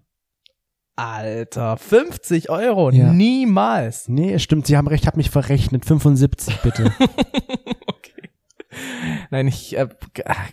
Alter, 0.95 1.75
50 1.75 2.49
Euro, 2.49 2.89
Ja. 2.91 3.11
niemals. 3.11 4.07
Nee, 4.07 4.31
es 4.31 4.43
stimmt, 4.43 4.65
Sie 4.67 4.77
haben 4.77 4.87
recht, 4.87 5.05
hab 5.05 5.17
mich 5.17 5.29
verrechnet. 5.29 5.83
75 5.85 6.61
bitte. 6.61 6.93
okay. 7.87 8.29
Nein, 9.31 9.47
ich 9.49 9.77
äh, 9.77 9.89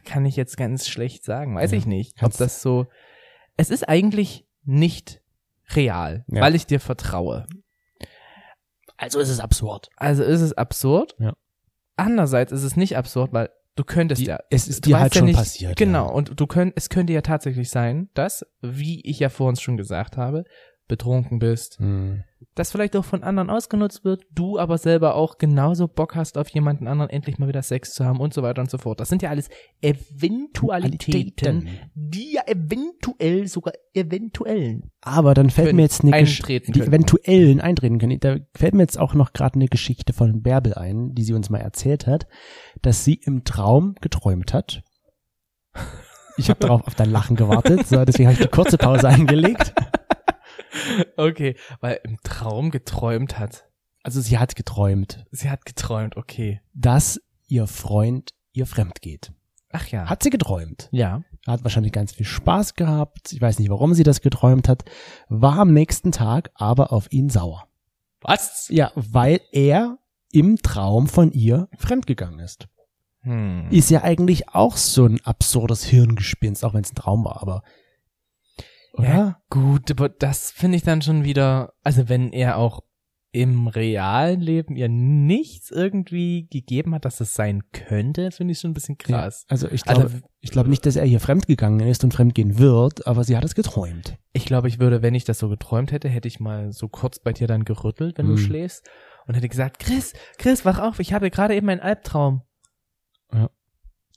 kann 0.04 0.24
ich 0.26 0.34
jetzt 0.34 0.56
ganz 0.56 0.88
schlecht 0.88 1.22
sagen, 1.24 1.54
weiß 1.54 1.70
Ja. 1.70 1.78
ich 1.78 1.86
nicht, 1.86 2.20
ob 2.24 2.36
das 2.36 2.60
so. 2.62 2.86
Es 3.56 3.70
ist 3.70 3.88
eigentlich 3.88 4.46
nicht 4.64 5.20
real, 5.70 6.24
Ja. 6.28 6.42
weil 6.42 6.54
ich 6.54 6.66
dir 6.66 6.80
vertraue. 6.80 7.46
Also 8.96 9.18
ist 9.20 9.28
es 9.30 9.40
absurd. 9.40 9.88
Also 9.96 10.22
ist 10.22 10.40
es 10.40 10.52
absurd. 10.52 11.16
Ja. 11.18 11.34
Andererseits 11.96 12.52
ist 12.52 12.62
es 12.62 12.76
nicht 12.76 12.96
absurd, 12.96 13.32
weil 13.32 13.50
du 13.74 13.84
könntest 13.84 14.20
Die, 14.20 14.26
ja. 14.26 14.38
es 14.50 14.68
ist 14.68 14.84
du 14.86 14.90
dir 14.90 15.00
halt 15.00 15.14
ja 15.14 15.18
schon 15.20 15.26
nicht, 15.26 15.36
passiert. 15.36 15.76
Genau, 15.76 16.06
Ja. 16.06 16.12
und 16.12 16.38
du 16.38 16.46
könnt, 16.46 16.74
es 16.76 16.88
könnte 16.88 17.12
ja 17.12 17.20
tatsächlich 17.22 17.70
sein, 17.70 18.10
dass, 18.14 18.46
wie 18.60 19.00
ich 19.02 19.18
ja 19.18 19.28
vor 19.28 19.48
uns 19.48 19.60
schon 19.60 19.76
gesagt 19.76 20.16
habe, 20.16 20.44
betrunken 20.88 21.38
bist, 21.38 21.78
Hm. 21.78 22.24
das 22.54 22.70
vielleicht 22.72 22.96
auch 22.96 23.04
von 23.04 23.22
anderen 23.22 23.48
ausgenutzt 23.50 24.04
wird, 24.04 24.24
du 24.34 24.58
aber 24.58 24.76
selber 24.76 25.14
auch 25.14 25.38
genauso 25.38 25.88
Bock 25.88 26.14
hast, 26.16 26.36
auf 26.36 26.48
jemanden 26.50 26.86
anderen 26.86 27.10
endlich 27.10 27.38
mal 27.38 27.48
wieder 27.48 27.62
Sex 27.62 27.94
zu 27.94 28.04
haben 28.04 28.20
und 28.20 28.34
so 28.34 28.42
weiter 28.42 28.60
und 28.60 28.70
so 28.70 28.78
fort. 28.78 29.00
Das 29.00 29.08
sind 29.08 29.22
ja 29.22 29.30
alles 29.30 29.48
Eventualitäten, 29.80 31.68
die 31.94 32.34
ja 32.34 32.42
eventuell 32.46 33.46
sogar 33.48 33.72
eventuellen. 33.94 34.90
Aber 35.00 35.34
dann 35.34 35.50
fällt 35.50 35.74
mir 35.74 35.82
jetzt 35.82 36.02
eine 36.02 36.12
eintreten 36.14 36.72
die 36.72 36.80
können. 36.80 36.92
eventuellen 36.92 37.60
eintreten 37.60 37.98
können. 37.98 38.20
Da 38.20 38.36
fällt 38.54 38.74
mir 38.74 38.82
jetzt 38.82 38.98
auch 38.98 39.14
noch 39.14 39.32
gerade 39.32 39.54
eine 39.54 39.68
Geschichte 39.68 40.12
von 40.12 40.42
Bärbel 40.42 40.74
ein, 40.74 41.14
die 41.14 41.22
sie 41.24 41.34
uns 41.34 41.50
mal 41.50 41.58
erzählt 41.58 42.06
hat, 42.06 42.26
dass 42.82 43.04
sie 43.04 43.14
im 43.14 43.44
Traum 43.44 43.94
geträumt 44.00 44.52
hat. 44.52 44.82
Ich 46.36 46.48
habe 46.50 46.60
darauf 46.60 46.86
auf 46.86 46.94
dein 46.94 47.10
Lachen 47.10 47.36
gewartet, 47.36 47.86
so, 47.86 48.04
deswegen 48.04 48.28
habe 48.28 48.34
ich 48.34 48.42
die 48.46 48.48
kurze 48.50 48.78
Pause 48.78 49.08
eingelegt. 49.08 49.74
Okay, 51.16 51.56
weil 51.80 52.00
im 52.04 52.18
Traum 52.22 52.70
geträumt 52.70 53.38
hat. 53.38 53.66
Also 54.02 54.20
sie 54.20 54.38
hat 54.38 54.56
geträumt, 54.56 55.24
Sie 55.30 55.48
hat 55.48 55.64
geträumt, 55.64 56.16
okay. 56.16 56.60
dass 56.74 57.20
ihr 57.46 57.66
Freund 57.66 58.30
ihr 58.52 58.66
fremd 58.66 59.00
geht. 59.00 59.32
Ach 59.70 59.86
ja. 59.88 60.06
Hat 60.06 60.22
sie 60.22 60.30
geträumt. 60.30 60.88
ja. 60.92 61.22
Hat 61.44 61.64
wahrscheinlich 61.64 61.90
ganz 61.92 62.12
viel 62.12 62.26
Spaß 62.26 62.74
gehabt. 62.74 63.32
Ich 63.32 63.40
weiß 63.40 63.58
nicht, 63.58 63.68
warum 63.68 63.94
sie 63.94 64.04
das 64.04 64.20
geträumt 64.20 64.68
hat. 64.68 64.84
War 65.28 65.58
am 65.58 65.72
nächsten 65.72 66.12
Tag 66.12 66.52
aber 66.54 66.92
auf 66.92 67.10
ihn 67.10 67.30
sauer. 67.30 67.66
Was? 68.20 68.68
Ja, 68.70 68.92
weil 68.94 69.40
er 69.50 69.98
im 70.30 70.58
Traum 70.62 71.08
von 71.08 71.32
ihr 71.32 71.68
fremdgegangen 71.76 72.38
ist. 72.38 72.68
Hm. 73.22 73.66
Ist 73.70 73.90
ja 73.90 74.02
eigentlich 74.02 74.50
auch 74.50 74.76
so 74.76 75.04
ein 75.04 75.20
absurdes 75.24 75.82
Hirngespinst, 75.84 76.64
auch 76.64 76.74
wenn 76.74 76.84
es 76.84 76.92
ein 76.92 76.96
Traum 76.96 77.24
war, 77.24 77.42
aber. 77.42 77.64
Oder? 78.92 79.08
Ja, 79.08 79.42
gut, 79.50 79.90
aber 79.90 80.08
das 80.08 80.50
finde 80.50 80.76
ich 80.76 80.82
dann 80.82 81.02
schon 81.02 81.24
wieder, 81.24 81.72
also 81.82 82.08
wenn 82.08 82.32
er 82.32 82.56
auch 82.58 82.80
im 83.34 83.66
realen 83.66 84.42
Leben 84.42 84.76
ihr 84.76 84.90
nichts 84.90 85.70
irgendwie 85.70 86.48
gegeben 86.48 86.94
hat, 86.94 87.06
dass 87.06 87.18
es 87.22 87.32
sein 87.32 87.62
könnte, 87.72 88.30
finde 88.30 88.52
ich 88.52 88.58
schon 88.58 88.72
ein 88.72 88.74
bisschen 88.74 88.98
krass. 88.98 89.46
Also 89.48 89.68
ich 89.70 89.84
glaube, 89.84 90.02
Also- 90.02 90.18
ich 90.40 90.50
glaube 90.50 90.68
nicht, 90.68 90.84
dass 90.84 90.96
er 90.96 91.06
hier 91.06 91.20
fremdgegangen 91.20 91.80
ist 91.88 92.04
und 92.04 92.12
fremdgehen 92.12 92.58
wird, 92.58 93.06
aber 93.06 93.24
sie 93.24 93.34
hat 93.34 93.44
es 93.44 93.54
geträumt. 93.54 94.18
Ich 94.34 94.44
glaube, 94.44 94.68
ich 94.68 94.78
würde, 94.80 95.00
wenn 95.00 95.14
ich 95.14 95.24
das 95.24 95.38
so 95.38 95.48
geträumt 95.48 95.92
hätte, 95.92 96.10
hätte 96.10 96.28
ich 96.28 96.40
mal 96.40 96.72
so 96.72 96.88
kurz 96.88 97.20
bei 97.20 97.32
dir 97.32 97.46
dann 97.46 97.64
gerüttelt, 97.64 98.18
wenn 98.18 98.26
du 98.26 98.32
Mhm. 98.32 98.36
schläfst 98.38 98.86
und 99.26 99.34
hätte 99.34 99.48
gesagt, 99.48 99.78
Chris, 99.78 100.12
Chris, 100.36 100.66
wach 100.66 100.78
auf, 100.78 101.00
ich 101.00 101.14
habe 101.14 101.30
gerade 101.30 101.54
eben 101.56 101.70
einen 101.70 101.80
Albtraum. 101.80 102.42
Ja. 103.32 103.48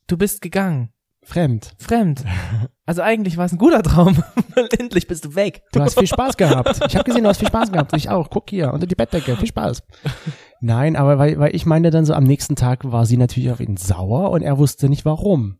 Du 0.07 0.17
bist 0.17 0.41
gegangen. 0.41 0.89
Fremd. 1.25 1.73
Fremd. 1.79 2.23
Also 2.85 3.01
eigentlich 3.01 3.35
war 3.37 3.45
es 3.45 3.51
ein 3.51 3.57
guter 3.57 3.81
Traum, 3.81 4.23
endlich 4.77 5.07
bist 5.07 5.25
du 5.25 5.35
weg. 5.35 5.63
Du 5.73 5.81
hast 5.81 5.97
viel 5.97 6.07
Spaß 6.07 6.37
gehabt. 6.37 6.79
Ich 6.87 6.95
habe 6.95 7.03
gesehen, 7.03 7.23
du 7.23 7.29
hast 7.29 7.39
viel 7.39 7.47
Spaß 7.47 7.71
gehabt. 7.71 7.93
Ich 7.97 8.09
auch. 8.09 8.29
Guck 8.29 8.49
hier, 8.51 8.71
unter 8.71 8.85
die 8.85 8.95
Bettdecke. 8.95 9.35
Viel 9.35 9.47
Spaß. 9.47 9.81
Nein, 10.61 10.95
aber 10.95 11.17
weil, 11.17 11.39
weil 11.39 11.55
ich 11.55 11.65
meine 11.65 11.89
dann 11.89 12.05
so, 12.05 12.13
am 12.13 12.23
nächsten 12.23 12.55
Tag 12.55 12.89
war 12.91 13.07
sie 13.07 13.17
natürlich 13.17 13.51
auf 13.51 13.59
ihn 13.59 13.75
sauer 13.75 14.29
und 14.29 14.43
er 14.43 14.59
wusste 14.59 14.87
nicht 14.87 15.03
warum. 15.03 15.57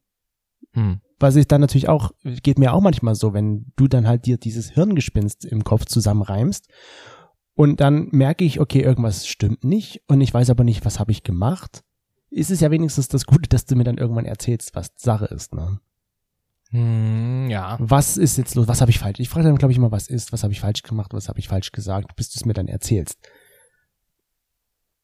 Hm. 0.74 1.02
Was 1.20 1.36
ich 1.36 1.48
dann 1.48 1.62
natürlich 1.62 1.90
auch, 1.90 2.12
geht 2.24 2.60
mir 2.60 2.74
auch 2.74 2.82
manchmal 2.82 3.16
so, 3.16 3.34
wenn 3.34 3.72
du 3.76 3.88
dann 3.88 4.08
halt 4.08 4.26
dir 4.28 4.38
dieses 4.38 4.70
Hirngespinst 4.72 5.46
im 5.46 5.64
Kopf 5.64 5.86
zusammenreimst 5.86 6.68
und 7.56 7.80
dann 7.80 8.10
merke 8.12 8.44
ich, 8.44 8.60
okay, 8.60 8.82
irgendwas 8.82 9.26
stimmt 9.26 9.64
nicht 9.64 10.02
und 10.08 10.22
ich 10.22 10.34
weiß 10.34 10.50
aber 10.50 10.64
nicht, 10.64 10.86
was 10.86 11.00
habe 11.00 11.12
ich 11.12 11.24
gemacht. 11.24 11.84
Ist 12.36 12.52
es 12.52 12.60
ja 12.60 12.70
wenigstens 12.70 13.08
das 13.08 13.26
Gute, 13.26 13.48
dass 13.48 13.66
du 13.66 13.78
mir 13.78 13.86
dann 13.86 13.98
irgendwann 13.98 14.26
erzählst, 14.26 14.76
was 14.76 14.92
Sache 14.98 15.24
ist, 15.24 15.56
ne? 15.56 15.80
Hm, 16.72 17.50
ja. 17.50 17.78
Was 17.80 18.18
ist 18.18 18.38
jetzt 18.38 18.56
los? 18.56 18.68
Was 18.68 18.82
habe 18.82 18.92
ich 18.92 19.00
falsch? 19.00 19.22
Ich 19.22 19.30
frage 19.30 19.48
dann, 19.48 19.56
glaube 19.56 19.72
ich, 19.72 19.78
immer, 19.78 19.94
was 19.94 20.10
ist, 20.10 20.34
was 20.34 20.44
habe 20.44 20.52
ich 20.52 20.60
falsch 20.60 20.84
gemacht, 20.84 21.14
was 21.14 21.30
habe 21.30 21.40
ich 21.40 21.48
falsch 21.48 21.72
gesagt, 21.72 22.14
bis 22.18 22.32
du 22.32 22.38
es 22.38 22.44
mir 22.44 22.52
dann 22.52 22.68
erzählst. 22.68 23.20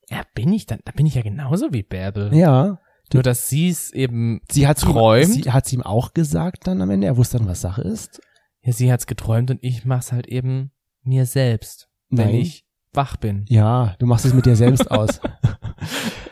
Ja, 0.10 0.24
bin 0.36 0.52
ich 0.52 0.65
dann, 0.65 0.82
da 0.84 0.91
bin 0.91 1.06
ich 1.06 1.15
ja 1.15 1.22
genauso 1.22 1.72
wie 1.72 1.84
Bärbel. 1.84 2.36
Ja. 2.36 2.82
Nur, 3.13 3.24
dass 3.24 3.48
sie 3.48 3.70
es 3.70 3.94
eben, 3.94 4.41
Sie 4.52 4.67
hat 4.67 4.80
Träumt? 4.80 5.32
Sie 5.32 5.50
hat 5.54 5.72
ihm 5.72 5.84
auch 5.84 6.13
gesagt 6.13 6.67
dann 6.67 6.82
am 6.82 6.89
Ende. 6.89 7.08
Er 7.08 7.15
wusste 7.15 7.38
dann, 7.38 7.48
was 7.48 7.62
Sache 7.62 7.82
ist. 7.82 8.20
ja, 8.62 8.74
sie 8.74 8.91
hat's 8.91 9.08
geträumt 9.08 9.52
und 9.52 9.60
ich 9.62 9.86
mach's 9.86 10.12
halt 10.12 10.28
eben 10.28 10.72
mir 11.02 11.26
selbst, 11.26 11.88
wenn 12.10 12.26
Nein. 12.26 12.36
ich 12.36 12.65
wach 12.91 13.15
bin. 13.15 13.46
Ja, 13.48 13.96
du 14.00 14.06
machst 14.06 14.26
es 14.26 14.34
mit 14.34 14.46
dir 14.46 14.58
selbst 14.58 14.91
aus. 14.91 15.22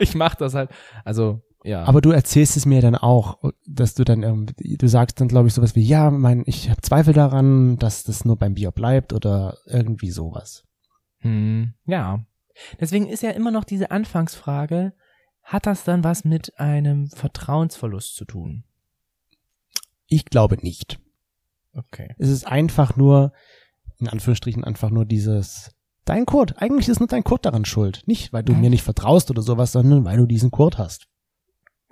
Ich 0.02 0.14
mach 0.14 0.34
das 0.34 0.54
halt, 0.54 0.70
also, 1.04 1.42
ja. 1.62 1.84
Aber 1.84 2.00
du 2.00 2.10
erzählst 2.10 2.56
es 2.56 2.64
mir 2.64 2.80
dann 2.80 2.94
auch, 2.94 3.38
dass 3.66 3.94
du 3.94 4.04
dann 4.04 4.22
irgendwie, 4.22 4.78
du 4.78 4.88
sagst 4.88 5.20
dann, 5.20 5.28
glaube 5.28 5.48
ich, 5.48 5.54
sowas 5.54 5.76
wie, 5.76 5.82
ja, 5.82 6.10
mein, 6.10 6.42
ich 6.46 6.70
habe 6.70 6.80
Zweifel 6.80 7.12
daran, 7.12 7.76
dass 7.76 8.02
das 8.02 8.24
nur 8.24 8.36
beim 8.36 8.54
Bier 8.54 8.70
bleibt 8.70 9.12
oder 9.12 9.58
irgendwie 9.66 10.10
sowas. 10.10 10.64
Hm, 11.18 11.74
ja. 11.84 12.24
Deswegen 12.80 13.08
ist 13.08 13.22
ja 13.22 13.30
immer 13.30 13.50
noch 13.50 13.64
diese 13.64 13.90
Anfangsfrage, 13.90 14.94
hat 15.42 15.66
das 15.66 15.84
dann 15.84 16.02
was 16.02 16.24
mit 16.24 16.58
einem 16.58 17.08
Vertrauensverlust 17.08 18.16
zu 18.16 18.24
tun? 18.24 18.64
Ich 20.06 20.24
glaube 20.24 20.56
nicht. 20.56 20.98
Okay. 21.72 22.14
Es 22.18 22.28
ist 22.28 22.46
einfach 22.46 22.96
nur, 22.96 23.32
in 23.98 24.08
Anführungsstrichen, 24.08 24.64
einfach 24.64 24.90
nur 24.90 25.04
dieses, 25.04 25.70
dein 26.04 26.26
Code. 26.26 26.54
Eigentlich 26.58 26.88
ist 26.88 27.00
nur 27.00 27.08
dein 27.08 27.24
Code 27.24 27.42
daran 27.42 27.64
schuld. 27.64 28.02
Nicht, 28.06 28.32
weil 28.32 28.42
du 28.42 28.52
mir 28.54 28.70
nicht 28.70 28.82
vertraust 28.82 29.30
oder 29.30 29.42
sowas, 29.42 29.72
sondern 29.72 30.04
weil 30.04 30.16
du 30.16 30.26
diesen 30.26 30.50
Code 30.50 30.78
hast. 30.78 31.06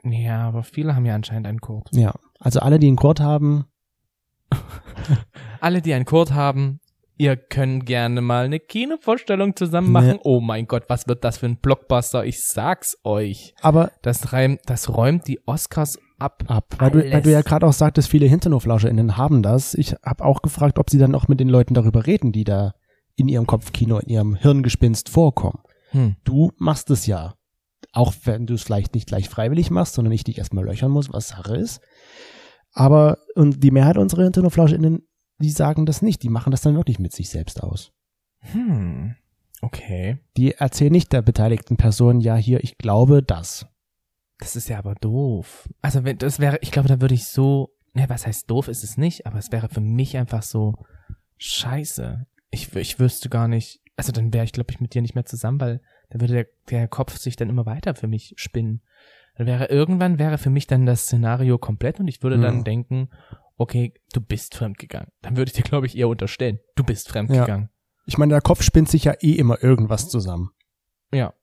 Ja, 0.04 0.46
aber 0.48 0.62
viele 0.62 0.94
haben 0.94 1.06
ja 1.06 1.14
anscheinend 1.14 1.46
einen 1.46 1.60
Code. 1.60 1.90
Ja. 1.92 2.14
Also 2.38 2.60
alle, 2.60 2.78
die 2.78 2.86
einen 2.86 2.96
Code 2.96 3.22
haben, 3.22 3.66
Alle, 5.60 5.82
die 5.82 5.92
einen 5.92 6.04
Code 6.04 6.34
haben, 6.34 6.80
ihr 7.16 7.36
könnt 7.36 7.86
gerne 7.86 8.20
mal 8.20 8.44
eine 8.44 8.60
Kinovorstellung 8.60 9.56
zusammen 9.56 9.90
machen. 9.92 10.12
Nee. 10.12 10.20
Oh 10.22 10.40
mein 10.40 10.66
Gott, 10.66 10.84
was 10.88 11.08
wird 11.08 11.24
das 11.24 11.38
für 11.38 11.46
ein 11.46 11.56
Blockbuster? 11.56 12.24
Ich 12.24 12.44
sag's 12.44 12.96
euch. 13.04 13.54
aber 13.60 13.90
Das, 14.02 14.32
reim, 14.32 14.58
das 14.66 14.88
räumt 14.88 15.26
die 15.26 15.40
Oscars 15.46 15.98
ab. 16.18 16.44
ab. 16.46 16.76
Weil 16.78 16.90
du, 16.92 17.12
weil 17.12 17.22
du 17.22 17.30
ja 17.32 17.42
gerade 17.42 17.66
auch 17.66 17.72
sagtest, 17.72 18.08
viele 18.08 18.26
HinternoflauscherInnen 18.26 19.16
haben 19.16 19.42
das. 19.42 19.74
Ich 19.74 19.94
habe 20.04 20.24
auch 20.24 20.42
gefragt, 20.42 20.78
ob 20.78 20.90
sie 20.90 20.98
dann 20.98 21.14
auch 21.14 21.28
mit 21.28 21.40
den 21.40 21.48
Leuten 21.48 21.74
darüber 21.74 22.06
reden, 22.06 22.32
die 22.32 22.44
da 22.44 22.72
in 23.18 23.28
ihrem 23.28 23.46
Kopfkino, 23.46 23.98
in 23.98 24.08
ihrem 24.08 24.34
Hirngespinst 24.34 25.08
vorkommen. 25.08 25.60
Hm. 25.90 26.16
Du 26.24 26.52
machst 26.56 26.90
es 26.90 27.06
ja. 27.06 27.34
Auch 27.92 28.14
wenn 28.24 28.46
du 28.46 28.54
es 28.54 28.62
vielleicht 28.62 28.94
nicht 28.94 29.06
gleich 29.06 29.28
freiwillig 29.28 29.70
machst, 29.70 29.94
sondern 29.94 30.12
ich 30.12 30.24
dich 30.24 30.38
erstmal 30.38 30.64
löchern 30.64 30.90
muss, 30.90 31.12
was 31.12 31.28
Sache 31.28 31.56
ist. 31.56 31.80
Aber 32.72 33.18
und 33.34 33.62
die 33.62 33.70
Mehrheit 33.70 33.96
unserer 33.96 34.24
HinternoflauscherInnen, 34.24 35.06
die 35.38 35.50
sagen 35.50 35.86
das 35.86 36.02
nicht. 36.02 36.22
Die 36.22 36.28
machen 36.28 36.50
das 36.50 36.60
dann 36.60 36.76
wirklich 36.76 36.98
mit 36.98 37.12
sich 37.12 37.30
selbst 37.30 37.62
aus. 37.62 37.92
Hm. 38.40 39.16
Okay. 39.60 40.18
Die 40.36 40.52
erzählen 40.54 40.92
nicht 40.92 41.12
der 41.12 41.22
beteiligten 41.22 41.76
Person, 41.76 42.20
ja, 42.20 42.36
hier, 42.36 42.62
ich 42.62 42.78
glaube 42.78 43.22
das. 43.22 43.66
Das 44.38 44.54
ist 44.54 44.68
ja 44.68 44.78
aber 44.78 44.94
doof. 44.94 45.68
Also 45.82 46.04
wenn 46.04 46.18
das 46.18 46.38
wäre, 46.38 46.58
ich 46.60 46.70
glaube, 46.70 46.88
da 46.88 47.00
würde 47.00 47.14
ich 47.14 47.26
so 47.26 47.70
ne, 47.98 48.08
was 48.08 48.26
heißt 48.26 48.50
doof 48.50 48.68
ist 48.68 48.84
es 48.84 48.96
nicht, 48.96 49.26
aber 49.26 49.38
es 49.38 49.52
wäre 49.52 49.68
für 49.68 49.80
mich 49.80 50.16
einfach 50.16 50.42
so 50.42 50.74
scheiße. 51.36 52.26
Ich, 52.50 52.74
ich 52.74 52.98
wüsste 52.98 53.28
gar 53.28 53.48
nicht, 53.48 53.80
also 53.96 54.12
dann 54.12 54.32
wäre 54.32 54.44
ich, 54.44 54.52
glaube 54.52 54.70
ich, 54.72 54.80
mit 54.80 54.94
dir 54.94 55.02
nicht 55.02 55.14
mehr 55.14 55.26
zusammen, 55.26 55.60
weil 55.60 55.80
dann 56.10 56.20
würde 56.20 56.32
der, 56.34 56.46
der 56.70 56.88
Kopf 56.88 57.16
sich 57.18 57.36
dann 57.36 57.48
immer 57.50 57.66
weiter 57.66 57.94
für 57.94 58.06
mich 58.06 58.34
spinnen. 58.36 58.82
Dann 59.36 59.46
wäre 59.46 59.66
irgendwann 59.66 60.18
wäre 60.18 60.38
für 60.38 60.50
mich 60.50 60.66
dann 60.66 60.86
das 60.86 61.02
Szenario 61.02 61.58
komplett 61.58 62.00
und 62.00 62.08
ich 62.08 62.22
würde 62.22 62.40
dann 62.40 62.58
Mhm. 62.58 62.64
denken, 62.64 63.10
okay, 63.56 63.92
du 64.12 64.20
bist 64.20 64.54
fremdgegangen. 64.54 65.10
Dann 65.22 65.36
würde 65.36 65.50
ich 65.50 65.52
dir, 65.54 65.62
glaube 65.62 65.86
ich, 65.86 65.96
eher 65.96 66.08
unterstellen, 66.08 66.58
du 66.74 66.84
bist 66.84 67.08
fremdgegangen. 67.08 67.68
Ich 68.06 68.16
meine, 68.18 68.32
der 68.32 68.40
Kopf 68.40 68.62
spinnt 68.62 68.88
sich 68.88 69.04
ja 69.04 69.14
eh 69.20 69.32
immer 69.34 69.62
irgendwas 69.62 70.08
zusammen. 70.08 70.50
Ja. 71.12 71.34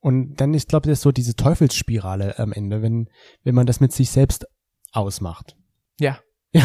Und 0.00 0.36
dann 0.40 0.52
ist, 0.52 0.68
glaube 0.68 0.88
ich, 0.88 0.92
das 0.92 1.00
so 1.00 1.12
diese 1.12 1.34
Teufelsspirale 1.36 2.38
am 2.38 2.52
Ende, 2.52 2.82
wenn, 2.82 3.08
wenn 3.44 3.54
man 3.54 3.66
das 3.66 3.80
mit 3.80 3.92
sich 3.92 4.10
selbst 4.10 4.46
ausmacht. 4.92 5.56
Ja. 5.98 6.18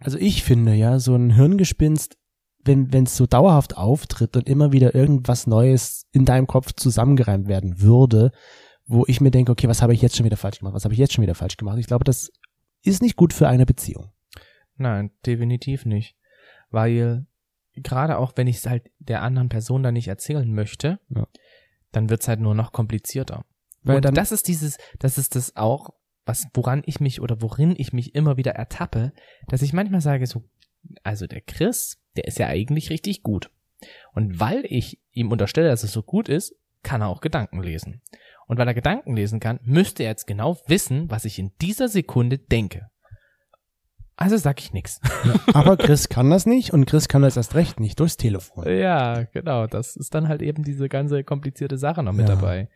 Also 0.00 0.18
ich 0.18 0.42
finde 0.42 0.74
ja, 0.74 0.98
so 0.98 1.14
ein 1.14 1.30
Hirngespinst, 1.30 2.18
wenn 2.64 2.92
wenn 2.92 3.04
es 3.04 3.16
so 3.16 3.26
dauerhaft 3.26 3.76
auftritt 3.76 4.36
und 4.36 4.48
immer 4.48 4.72
wieder 4.72 4.94
irgendwas 4.94 5.46
Neues 5.46 6.06
in 6.12 6.24
deinem 6.24 6.46
Kopf 6.46 6.72
zusammengereimt 6.72 7.48
werden 7.48 7.80
würde, 7.80 8.32
wo 8.86 9.04
ich 9.06 9.20
mir 9.20 9.30
denke, 9.30 9.52
okay, 9.52 9.68
was 9.68 9.82
habe 9.82 9.94
ich 9.94 10.02
jetzt 10.02 10.16
schon 10.16 10.26
wieder 10.26 10.36
falsch 10.36 10.58
gemacht? 10.58 10.74
Was 10.74 10.84
habe 10.84 10.94
ich 10.94 11.00
jetzt 11.00 11.12
schon 11.12 11.22
wieder 11.22 11.34
falsch 11.34 11.56
gemacht? 11.56 11.78
Ich 11.78 11.86
glaube, 11.86 12.04
das 12.04 12.30
ist 12.82 13.02
nicht 13.02 13.16
gut 13.16 13.32
für 13.32 13.48
eine 13.48 13.66
Beziehung. 13.66 14.12
Nein, 14.76 15.10
definitiv 15.24 15.86
nicht. 15.86 16.16
Weil 16.70 17.26
gerade 17.74 18.18
auch 18.18 18.32
wenn 18.36 18.46
ich 18.46 18.56
es 18.58 18.66
halt 18.66 18.90
der 18.98 19.22
anderen 19.22 19.48
Person 19.48 19.82
dann 19.82 19.94
nicht 19.94 20.08
erzählen 20.08 20.52
möchte, 20.52 21.00
Ja. 21.08 21.26
dann 21.92 22.10
wird's 22.10 22.28
halt 22.28 22.40
nur 22.40 22.54
noch 22.54 22.72
komplizierter. 22.72 23.44
Weil 23.82 23.96
Und 23.96 24.04
dann, 24.04 24.14
das 24.14 24.32
ist 24.32 24.48
dieses, 24.48 24.78
das 24.98 25.18
ist 25.18 25.34
das 25.34 25.56
auch, 25.56 25.90
was, 26.26 26.46
woran 26.54 26.82
ich 26.86 27.00
mich 27.00 27.20
oder 27.20 27.42
worin 27.42 27.74
ich 27.76 27.92
mich 27.92 28.14
immer 28.14 28.36
wieder 28.36 28.52
ertappe, 28.52 29.12
dass 29.48 29.60
ich 29.62 29.72
manchmal 29.72 30.00
sage 30.00 30.26
so, 30.26 30.42
also 31.02 31.26
der 31.26 31.40
Chris, 31.40 31.98
der 32.16 32.24
ist 32.26 32.38
ja 32.38 32.46
eigentlich 32.48 32.90
richtig 32.90 33.22
gut. 33.22 33.50
Und 34.12 34.40
weil 34.40 34.64
ich 34.68 35.00
ihm 35.12 35.30
unterstelle, 35.32 35.68
dass 35.68 35.82
es 35.82 35.92
so 35.92 36.02
gut 36.02 36.28
ist, 36.28 36.54
kann 36.82 37.00
er 37.02 37.08
auch 37.08 37.20
Gedanken 37.20 37.62
lesen. 37.62 38.02
Und 38.46 38.58
weil 38.58 38.68
er 38.68 38.74
Gedanken 38.74 39.16
lesen 39.16 39.40
kann, 39.40 39.58
müsste 39.62 40.02
er 40.02 40.10
jetzt 40.10 40.26
genau 40.26 40.58
wissen, 40.66 41.10
was 41.10 41.24
ich 41.24 41.38
in 41.38 41.52
dieser 41.60 41.88
Sekunde 41.88 42.38
denke. 42.38 42.90
Also 44.16 44.36
sag 44.36 44.60
ich 44.60 44.72
nix. 44.72 45.00
aber 45.54 45.76
Chris 45.76 46.08
kann 46.08 46.30
das 46.30 46.46
nicht 46.46 46.72
und 46.72 46.86
Chris 46.86 47.08
kann 47.08 47.22
das 47.22 47.36
erst 47.36 47.54
recht 47.56 47.80
nicht 47.80 47.98
durchs 47.98 48.16
Telefon. 48.16 48.64
Ja, 48.68 49.24
genau. 49.24 49.66
Das 49.66 49.96
ist 49.96 50.14
dann 50.14 50.28
halt 50.28 50.40
eben 50.40 50.62
diese 50.62 50.88
ganze 50.88 51.24
komplizierte 51.24 51.78
Sache 51.78 52.02
noch 52.02 52.12
mit 52.12 52.28
Ja. 52.28 52.36
dabei. 52.36 52.68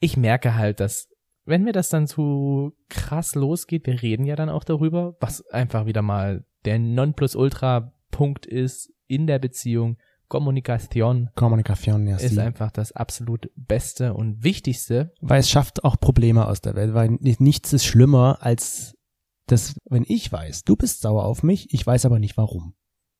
Ich 0.00 0.16
merke 0.16 0.54
halt, 0.54 0.80
dass 0.80 1.08
wenn 1.44 1.62
mir 1.64 1.72
das 1.72 1.88
dann 1.88 2.06
zu 2.06 2.72
krass 2.88 3.34
losgeht, 3.34 3.86
wir 3.86 4.02
reden 4.02 4.24
ja 4.26 4.36
dann 4.36 4.50
auch 4.50 4.64
darüber, 4.64 5.16
was 5.18 5.46
einfach 5.48 5.86
wieder 5.86 6.02
mal 6.02 6.44
der 6.64 6.78
Nonplusultra-Punkt 6.78 8.46
ist 8.46 8.92
in 9.06 9.26
der 9.26 9.38
Beziehung. 9.38 9.96
Kommunikation 10.28 11.28
Kommunikation, 11.34 12.06
ja. 12.06 12.16
ist 12.16 12.38
einfach 12.38 12.70
das 12.70 12.92
absolut 12.92 13.50
Beste 13.54 14.14
und 14.14 14.42
Wichtigste. 14.42 15.12
Weil 15.20 15.40
es 15.40 15.50
schafft 15.50 15.84
auch 15.84 16.00
Probleme 16.00 16.46
aus 16.46 16.62
der 16.62 16.74
Welt, 16.74 16.94
weil 16.94 17.10
ni- 17.20 17.36
nichts 17.38 17.74
ist 17.74 17.84
schlimmer 17.84 18.38
als 18.40 18.96
das, 19.46 19.78
wenn 19.90 20.06
ich 20.08 20.32
weiß, 20.32 20.64
du 20.64 20.74
bist 20.74 21.02
sauer 21.02 21.26
auf 21.26 21.42
mich, 21.42 21.74
ich 21.74 21.86
weiß 21.86 22.06
aber 22.06 22.18
nicht 22.18 22.38
warum. 22.38 22.74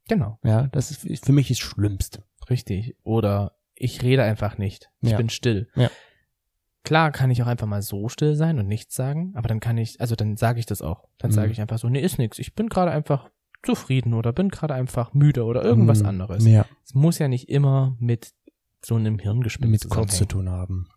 Genau, 0.09 0.39
Ja, 0.43 0.69
das 0.69 0.91
ist 1.05 1.27
für 1.27 1.33
mich 1.33 1.49
das 1.49 1.59
Schlimmste. 1.59 2.25
richtig. 2.49 2.97
Oder 3.03 3.59
ich 3.75 4.03
rede 4.03 4.23
einfach 4.23 4.57
nicht. 4.57 4.89
Ich 5.03 5.11
Ja. 5.11 5.19
bin 5.19 5.29
still. 5.29 5.69
Ja. 5.75 5.91
Klar 6.85 7.13
kann 7.13 7.31
ich 7.31 7.43
auch 7.43 7.47
einfach 7.47 7.67
mal 7.67 7.83
so 7.83 8.09
still 8.09 8.35
sein 8.35 8.59
und 8.59 8.67
nichts 8.67 8.95
sagen, 8.97 9.33
aber 9.37 9.47
dann 9.49 9.61
kann 9.61 9.79
ich, 9.79 10.01
also 10.01 10.17
dann 10.17 10.37
sage 10.37 10.59
ich 10.59 10.67
das 10.67 10.83
auch. 10.83 11.09
Dann 11.19 11.31
Mhm. 11.31 11.35
sage 11.35 11.53
ich 11.53 11.61
einfach 11.61 11.79
so, 11.79 11.89
nee, 11.89 12.01
ist 12.01 12.19
nix. 12.19 12.39
Ich 12.39 12.55
bin 12.55 12.69
gerade 12.69 12.91
einfach 12.91 13.31
zufrieden 13.63 14.15
oder 14.15 14.33
bin 14.33 14.49
gerade 14.49 14.75
einfach 14.75 15.15
müde 15.15 15.45
oder 15.45 15.63
irgendwas 15.65 16.03
Mm, 16.03 16.07
anderes. 16.07 16.45
Ja, 16.45 16.67
Es 16.85 16.95
muss 16.95 17.19
ja 17.21 17.29
nicht 17.29 17.49
immer 17.49 17.97
mit 18.01 18.33
so 18.85 18.97
einem 18.97 19.21
Hirngespinst 19.21 19.85
mit 19.85 19.93
kurz 19.93 20.17
zu 20.17 20.27
tun 20.27 20.51
haben. 20.51 20.89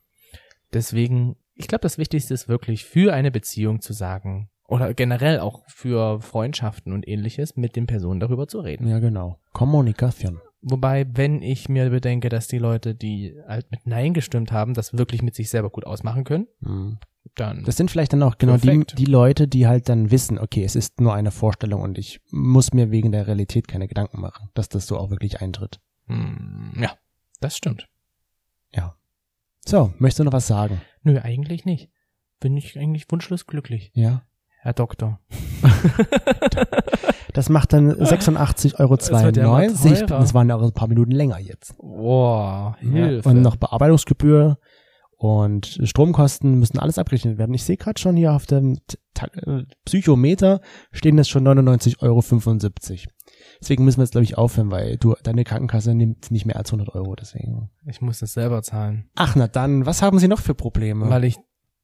Deswegen, 0.74 1.36
ich 1.54 1.68
glaube, 1.68 1.84
das 1.84 1.98
Wichtigste 1.98 2.34
ist 2.34 2.48
wirklich 2.48 2.86
für 2.86 3.14
eine 3.14 3.32
Beziehung 3.32 3.82
zu 3.82 3.94
sagen 3.94 4.50
oder 4.68 4.94
generell 4.96 5.40
auch 5.40 5.64
für 5.68 6.20
Freundschaften 6.22 6.92
und 6.92 7.08
ähnliches 7.08 7.56
mit 7.56 7.76
den 7.76 7.86
Personen 7.86 8.20
darüber 8.20 8.48
zu 8.48 8.60
reden. 8.60 8.88
Ja, 8.88 8.98
genau. 9.00 9.40
Kommunikation. 9.54 10.42
Wobei, 10.68 11.06
wenn 11.14 11.42
ich 11.44 11.70
mir 11.70 11.90
bedenke, 11.92 12.30
dass 12.30 12.48
die 12.48 12.58
Leute, 12.58 12.96
die 12.96 13.36
halt 13.48 13.70
mit 13.70 13.86
Nein 13.86 14.14
gestimmt 14.14 14.52
haben, 14.52 14.74
das 14.74 14.98
wirklich 14.98 15.22
mit 15.22 15.36
sich 15.36 15.50
selber 15.50 15.70
gut 15.70 15.86
ausmachen 15.86 16.24
können, 16.24 16.48
Mhm. 16.60 16.98
dann 17.36 17.64
Das 17.66 17.78
sind 17.78 17.92
vielleicht 17.92 18.14
dann 18.14 18.24
auch 18.24 18.38
genau 18.40 18.58
die, 18.58 18.84
die 18.96 19.06
Leute, 19.06 19.48
die 19.48 19.68
halt 19.68 19.90
dann 19.90 20.10
wissen, 20.10 20.40
okay, 20.40 20.64
es 20.64 20.76
ist 20.76 21.00
nur 21.00 21.14
eine 21.14 21.30
Vorstellung 21.32 21.82
und 21.82 21.98
ich 22.00 22.20
muss 22.32 22.74
mir 22.74 22.90
wegen 22.90 23.12
der 23.12 23.28
Realität 23.28 23.68
keine 23.68 23.88
Gedanken 23.88 24.20
machen, 24.20 24.50
dass 24.56 24.68
das 24.70 24.88
so 24.88 24.98
auch 24.98 25.10
wirklich 25.12 25.42
eintritt. 25.42 25.80
hm, 26.08 26.74
ja, 26.82 26.92
das 27.42 27.56
stimmt. 27.58 27.88
So, 29.68 29.92
möchtest 29.98 30.20
du 30.20 30.24
noch 30.26 30.32
was 30.34 30.46
sagen? 30.46 30.80
Nö, 31.02 31.20
eigentlich 31.20 31.66
nicht. 31.66 31.90
Bin 32.40 32.56
ich 32.56 32.78
eigentlich 32.78 33.06
wunschlos 33.10 33.48
glücklich, 33.48 33.90
Ja. 33.96 34.22
Herr 34.66 34.74
Doktor. 34.74 35.20
Das 37.34 37.50
macht 37.50 37.74
dann 37.74 37.92
86,92 37.92 38.80
Euro. 38.80 38.96
Ja 38.96 39.68
teurer. 40.08 40.20
Das 40.20 40.34
waren 40.34 40.48
ja 40.48 40.56
auch 40.56 40.62
ein 40.64 40.72
paar 40.72 40.88
Minuten 40.88 41.12
länger 41.12 41.38
jetzt. 41.40 41.76
Boah, 41.78 42.78
Hilfe. 42.80 43.28
Und 43.28 43.42
noch 43.42 43.58
Bearbeitungsgebühr 43.58 44.58
und 45.18 45.80
Stromkosten 45.84 46.58
müssen 46.60 46.80
alles 46.80 46.98
abgerechnet 46.98 47.38
werden. 47.38 47.54
Ich 47.54 47.66
sehe 47.66 47.76
gerade 47.76 48.00
schon 48.00 48.16
hier 48.16 48.32
auf 48.34 48.46
dem 48.46 48.78
Ta- 49.14 49.28
äh, 49.34 49.64
Psychometer 49.84 50.62
stehen 50.94 51.18
das 51.18 51.28
schon 51.28 51.46
99,75 51.46 52.02
Euro. 52.02 52.22
Deswegen 53.60 53.84
müssen 53.84 53.98
wir 53.98 54.04
jetzt, 54.04 54.12
glaube 54.12 54.24
ich, 54.24 54.38
aufhören, 54.38 54.72
weil 54.72 54.96
du, 54.98 55.16
deine 55.24 55.44
Krankenkasse 55.44 55.94
nimmt 55.94 56.32
nicht 56.32 56.46
mehr 56.46 56.56
als 56.56 56.70
100 56.72 56.96
Euro. 56.96 57.16
Deswegen. 57.16 57.70
Ich 57.86 58.00
muss 58.02 58.20
das 58.20 58.32
selber 58.32 58.62
zahlen, 58.62 59.10
Ach, 59.16 59.36
na 59.36 59.48
dann, 59.48 59.86
was 59.86 60.02
haben 60.02 60.20
Sie 60.20 60.30
noch 60.30 60.40
für 60.40 60.56
Probleme? 60.56 61.10
weil 61.10 61.26
ich 61.26 61.36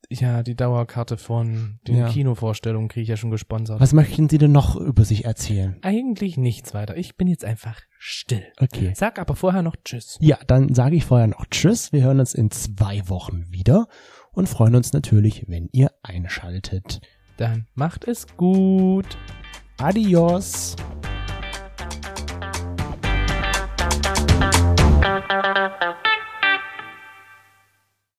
ja, 0.09 0.43
die 0.43 0.55
Dauerkarte 0.55 1.17
von 1.17 1.79
den 1.87 1.97
ja. 1.97 2.09
Kinovorstellungen 2.09 2.89
kriege 2.89 3.03
ich 3.03 3.09
ja 3.09 3.17
schon 3.17 3.31
gesponsert. 3.31 3.79
Was 3.79 3.93
möchten 3.93 4.29
Sie 4.29 4.37
denn 4.37 4.51
noch 4.51 4.75
über 4.75 5.05
sich 5.05 5.25
erzählen? 5.25 5.77
Eigentlich 5.81 6.37
nichts 6.37 6.73
weiter. 6.73 6.97
Ich 6.97 7.15
bin 7.15 7.27
jetzt 7.27 7.45
einfach 7.45 7.79
still. 7.97 8.43
Okay. 8.59 8.93
Sag 8.95 9.19
aber 9.19 9.35
vorher 9.35 9.61
noch 9.61 9.75
Tschüss. 9.83 10.17
Ja, 10.19 10.37
dann 10.47 10.73
sage 10.73 10.95
ich 10.95 11.05
vorher 11.05 11.27
noch 11.27 11.45
Tschüss. 11.49 11.93
Wir 11.93 12.03
hören 12.03 12.19
uns 12.19 12.33
in 12.33 12.51
zwei 12.51 13.07
Wochen 13.07 13.45
wieder 13.49 13.87
und 14.31 14.49
freuen 14.49 14.75
uns 14.75 14.93
natürlich, 14.93 15.45
wenn 15.47 15.69
ihr 15.71 15.91
einschaltet. 16.03 17.01
Dann 17.37 17.67
macht 17.73 18.07
es 18.07 18.27
gut. 18.37 19.17
Adios. 19.77 20.75